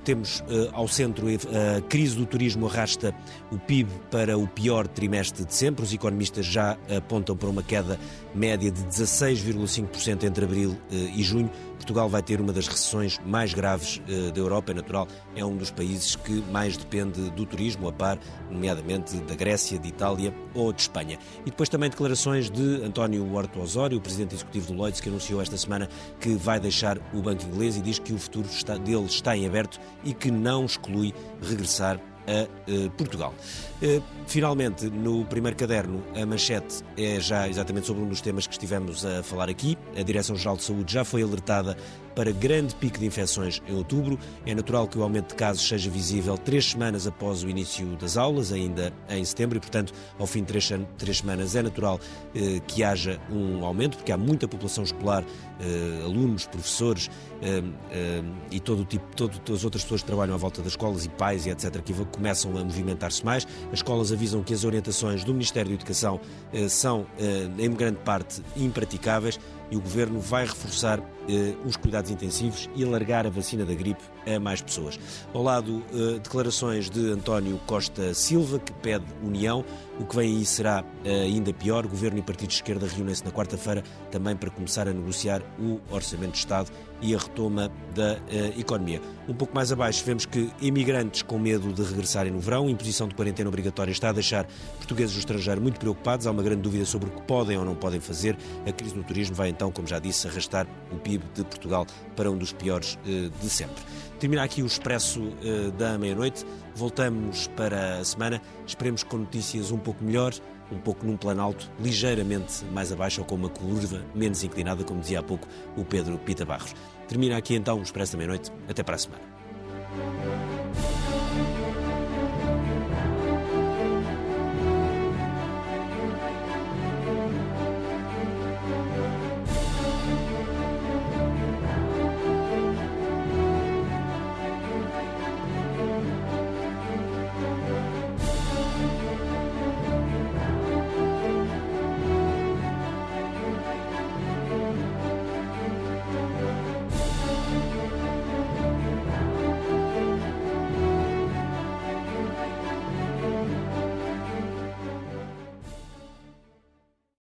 temos 0.03 0.43
ao 0.73 0.85
centro 0.85 1.27
a 1.27 1.79
crise 1.83 2.17
do 2.17 2.25
turismo 2.25 2.67
arrasta 2.67 3.15
o 3.49 3.57
PIB 3.57 3.89
para 4.11 4.37
o 4.37 4.45
pior 4.45 4.85
trimestre 4.85 5.45
de 5.45 5.53
sempre. 5.53 5.85
Os 5.85 5.93
economistas 5.93 6.45
já 6.45 6.77
apontam 6.93 7.33
para 7.37 7.47
uma 7.47 7.63
queda 7.63 7.97
média 8.35 8.69
de 8.69 8.83
16,5% 8.83 10.25
entre 10.25 10.43
abril 10.43 10.77
e 10.91 11.23
junho. 11.23 11.49
Portugal 11.87 12.09
vai 12.09 12.21
ter 12.21 12.41
uma 12.41 12.51
das 12.51 12.67
recessões 12.67 13.17
mais 13.25 13.53
graves 13.53 14.01
da 14.33 14.37
Europa, 14.37 14.71
é 14.71 14.75
natural, 14.75 15.07
é 15.33 15.45
um 15.45 15.55
dos 15.55 15.71
países 15.71 16.17
que 16.17 16.43
mais 16.51 16.75
depende 16.75 17.29
do 17.29 17.45
turismo, 17.45 17.87
a 17.87 17.93
par 17.93 18.19
nomeadamente 18.51 19.15
da 19.21 19.35
Grécia, 19.35 19.79
de 19.79 19.87
Itália 19.87 20.35
ou 20.53 20.73
de 20.73 20.81
Espanha. 20.81 21.17
E 21.45 21.49
depois 21.49 21.69
também 21.69 21.89
declarações 21.89 22.49
de 22.49 22.83
António 22.83 23.33
Horto 23.33 23.61
Osório, 23.61 23.97
o 23.97 24.01
presidente 24.01 24.35
executivo 24.35 24.67
do 24.67 24.73
Lloyds, 24.73 24.99
que 24.99 25.07
anunciou 25.07 25.41
esta 25.41 25.55
semana 25.55 25.87
que 26.19 26.35
vai 26.35 26.59
deixar 26.59 26.97
o 27.13 27.21
Banco 27.21 27.45
Inglês 27.45 27.77
e 27.77 27.81
diz 27.81 27.99
que 27.99 28.11
o 28.11 28.17
futuro 28.17 28.49
está, 28.49 28.77
dele 28.77 29.05
está 29.05 29.37
em 29.37 29.47
aberto 29.47 29.79
e 30.03 30.13
que 30.13 30.29
não 30.29 30.65
exclui 30.65 31.13
regressar 31.41 32.01
a 32.27 32.43
uh, 32.43 32.89
Portugal. 32.91 33.33
Uh, 33.81 34.01
finalmente, 34.27 34.85
no 34.87 35.25
primeiro 35.25 35.57
caderno, 35.57 36.03
a 36.15 36.25
manchete 36.25 36.83
é 36.97 37.19
já 37.19 37.47
exatamente 37.47 37.87
sobre 37.87 38.03
um 38.03 38.07
dos 38.07 38.21
temas 38.21 38.45
que 38.45 38.53
estivemos 38.53 39.05
a 39.05 39.23
falar 39.23 39.49
aqui. 39.49 39.77
A 39.97 40.03
Direção-Geral 40.03 40.57
de 40.57 40.63
Saúde 40.63 40.93
já 40.93 41.03
foi 41.03 41.23
alertada 41.23 41.77
para 42.17 42.31
grande 42.31 42.73
pico 42.73 42.97
de 42.97 43.05
infecções 43.05 43.61
em 43.67 43.75
outubro. 43.75 44.17
É 44.43 44.55
natural 44.55 44.87
que 44.87 44.97
o 44.97 45.03
aumento 45.03 45.29
de 45.29 45.35
casos 45.35 45.67
seja 45.67 45.87
visível 45.87 46.35
três 46.35 46.71
semanas 46.71 47.05
após 47.05 47.43
o 47.43 47.49
início 47.49 47.85
das 47.95 48.17
aulas, 48.17 48.51
ainda 48.51 48.91
em 49.07 49.23
setembro, 49.23 49.57
e, 49.57 49.61
portanto, 49.61 49.93
ao 50.17 50.25
fim 50.25 50.39
de 50.39 50.47
três, 50.47 50.67
três 50.97 51.19
semanas 51.19 51.55
é 51.55 51.61
natural 51.61 51.99
eh, 52.33 52.59
que 52.65 52.83
haja 52.83 53.21
um 53.31 53.63
aumento, 53.63 53.97
porque 53.97 54.11
há 54.11 54.17
muita 54.17 54.47
população 54.47 54.83
escolar, 54.83 55.23
eh, 55.59 56.01
alunos, 56.03 56.47
professores 56.47 57.07
eh, 57.39 57.61
eh 57.91 58.23
e 58.49 58.59
todo 58.59 58.81
o 58.81 58.85
tipo, 58.85 59.05
todo, 59.15 59.37
todas 59.39 59.61
as 59.61 59.65
outras 59.65 59.83
pessoas 59.83 60.01
que 60.01 60.07
trabalham 60.07 60.33
à 60.33 60.37
volta 60.37 60.61
das 60.61 60.71
escolas 60.71 61.05
e 61.05 61.09
pais 61.09 61.45
e 61.45 61.51
etc., 61.51 61.81
que 61.83 61.93
começam 62.05 62.57
a 62.57 62.63
movimentar-se 62.63 63.23
mais. 63.23 63.45
As 63.67 63.79
escolas 63.79 64.11
avisam 64.11 64.41
que 64.41 64.53
as 64.53 64.63
orientações 64.63 65.23
do 65.23 65.33
Ministério 65.33 65.69
da 65.69 65.75
Educação 65.75 66.19
eh, 66.51 66.67
são, 66.67 67.05
eh, 67.19 67.47
em 67.59 67.71
grande 67.71 67.99
parte, 67.99 68.41
impraticáveis 68.55 69.39
e 69.69 69.75
o 69.75 69.81
governo 69.81 70.19
vai 70.19 70.45
reforçar 70.45 70.99
eh, 71.29 71.53
os 71.65 71.75
cuidados 71.75 72.09
intensivos 72.09 72.69
e 72.75 72.83
alargar 72.83 73.25
a 73.25 73.29
vacina 73.29 73.65
da 73.65 73.73
gripe 73.73 74.01
a 74.25 74.39
mais 74.39 74.61
pessoas. 74.61 74.99
Ao 75.33 75.43
lado, 75.43 75.83
eh, 75.93 76.19
declarações 76.19 76.89
de 76.89 77.11
António 77.11 77.59
Costa 77.65 78.13
Silva, 78.13 78.59
que 78.59 78.71
pede 78.73 79.05
união. 79.23 79.63
O 79.99 80.05
que 80.05 80.15
vem 80.15 80.37
aí 80.37 80.45
será 80.45 80.83
eh, 81.03 81.23
ainda 81.23 81.51
pior. 81.53 81.85
Governo 81.85 82.19
e 82.19 82.21
partidos 82.21 82.55
de 82.55 82.61
esquerda 82.61 82.87
reúnem-se 82.87 83.25
na 83.25 83.31
quarta-feira 83.31 83.83
também 84.11 84.35
para 84.35 84.49
começar 84.49 84.87
a 84.87 84.93
negociar 84.93 85.41
o 85.59 85.79
Orçamento 85.91 86.31
de 86.31 86.37
Estado 86.39 86.71
e 87.01 87.13
a 87.13 87.17
retoma 87.17 87.71
da 87.93 88.13
uh, 88.13 88.59
economia. 88.59 89.01
Um 89.27 89.33
pouco 89.33 89.53
mais 89.53 89.71
abaixo 89.71 90.03
vemos 90.05 90.25
que 90.25 90.49
imigrantes 90.61 91.21
com 91.21 91.37
medo 91.37 91.73
de 91.73 91.83
regressarem 91.83 92.31
no 92.31 92.39
verão, 92.39 92.69
imposição 92.69 93.07
de 93.07 93.15
quarentena 93.15 93.49
obrigatória 93.49 93.91
está 93.91 94.09
a 94.09 94.11
deixar 94.11 94.45
portugueses 94.77 95.13
do 95.13 95.19
estrangeiro 95.19 95.61
muito 95.61 95.79
preocupados. 95.79 96.27
Há 96.27 96.31
uma 96.31 96.43
grande 96.43 96.61
dúvida 96.61 96.85
sobre 96.85 97.09
o 97.09 97.11
que 97.11 97.21
podem 97.23 97.57
ou 97.57 97.65
não 97.65 97.75
podem 97.75 97.99
fazer. 97.99 98.37
A 98.65 98.71
crise 98.71 98.95
no 98.95 99.03
turismo 99.03 99.35
vai 99.35 99.49
então, 99.49 99.71
como 99.71 99.87
já 99.87 99.99
disse, 99.99 100.27
arrastar 100.27 100.67
o 100.91 100.97
PIB 100.97 101.23
de 101.33 101.43
Portugal 101.43 101.85
para 102.15 102.31
um 102.31 102.37
dos 102.37 102.53
piores 102.53 102.97
uh, 103.05 103.29
de 103.41 103.49
sempre. 103.49 103.83
Termina 104.19 104.43
aqui 104.43 104.63
o 104.63 104.65
Expresso 104.65 105.21
uh, 105.21 105.71
da 105.77 105.97
meia-noite. 105.97 106.45
Voltamos 106.75 107.47
para 107.47 107.99
a 107.99 108.05
semana. 108.05 108.41
Esperemos 108.65 109.03
com 109.03 109.17
notícias 109.17 109.71
um 109.71 109.77
pouco 109.77 110.03
melhores 110.03 110.41
um 110.71 110.77
pouco 110.77 111.05
num 111.05 111.17
planalto 111.17 111.69
ligeiramente 111.79 112.65
mais 112.65 112.91
abaixo 112.91 113.21
ou 113.21 113.27
com 113.27 113.35
uma 113.35 113.49
curva 113.49 114.03
menos 114.13 114.43
inclinada, 114.43 114.83
como 114.83 115.01
dizia 115.01 115.19
há 115.19 115.23
pouco 115.23 115.47
o 115.75 115.85
Pedro 115.85 116.17
Pita 116.17 116.45
Barros. 116.45 116.73
Termina 117.07 117.37
aqui 117.37 117.55
então 117.55 117.79
o 117.79 117.83
Expresso 117.83 118.13
da 118.13 118.17
Meia-Noite. 118.17 118.51
Até 118.67 118.83
para 118.83 118.95
a 118.95 118.99
semana. 118.99 120.56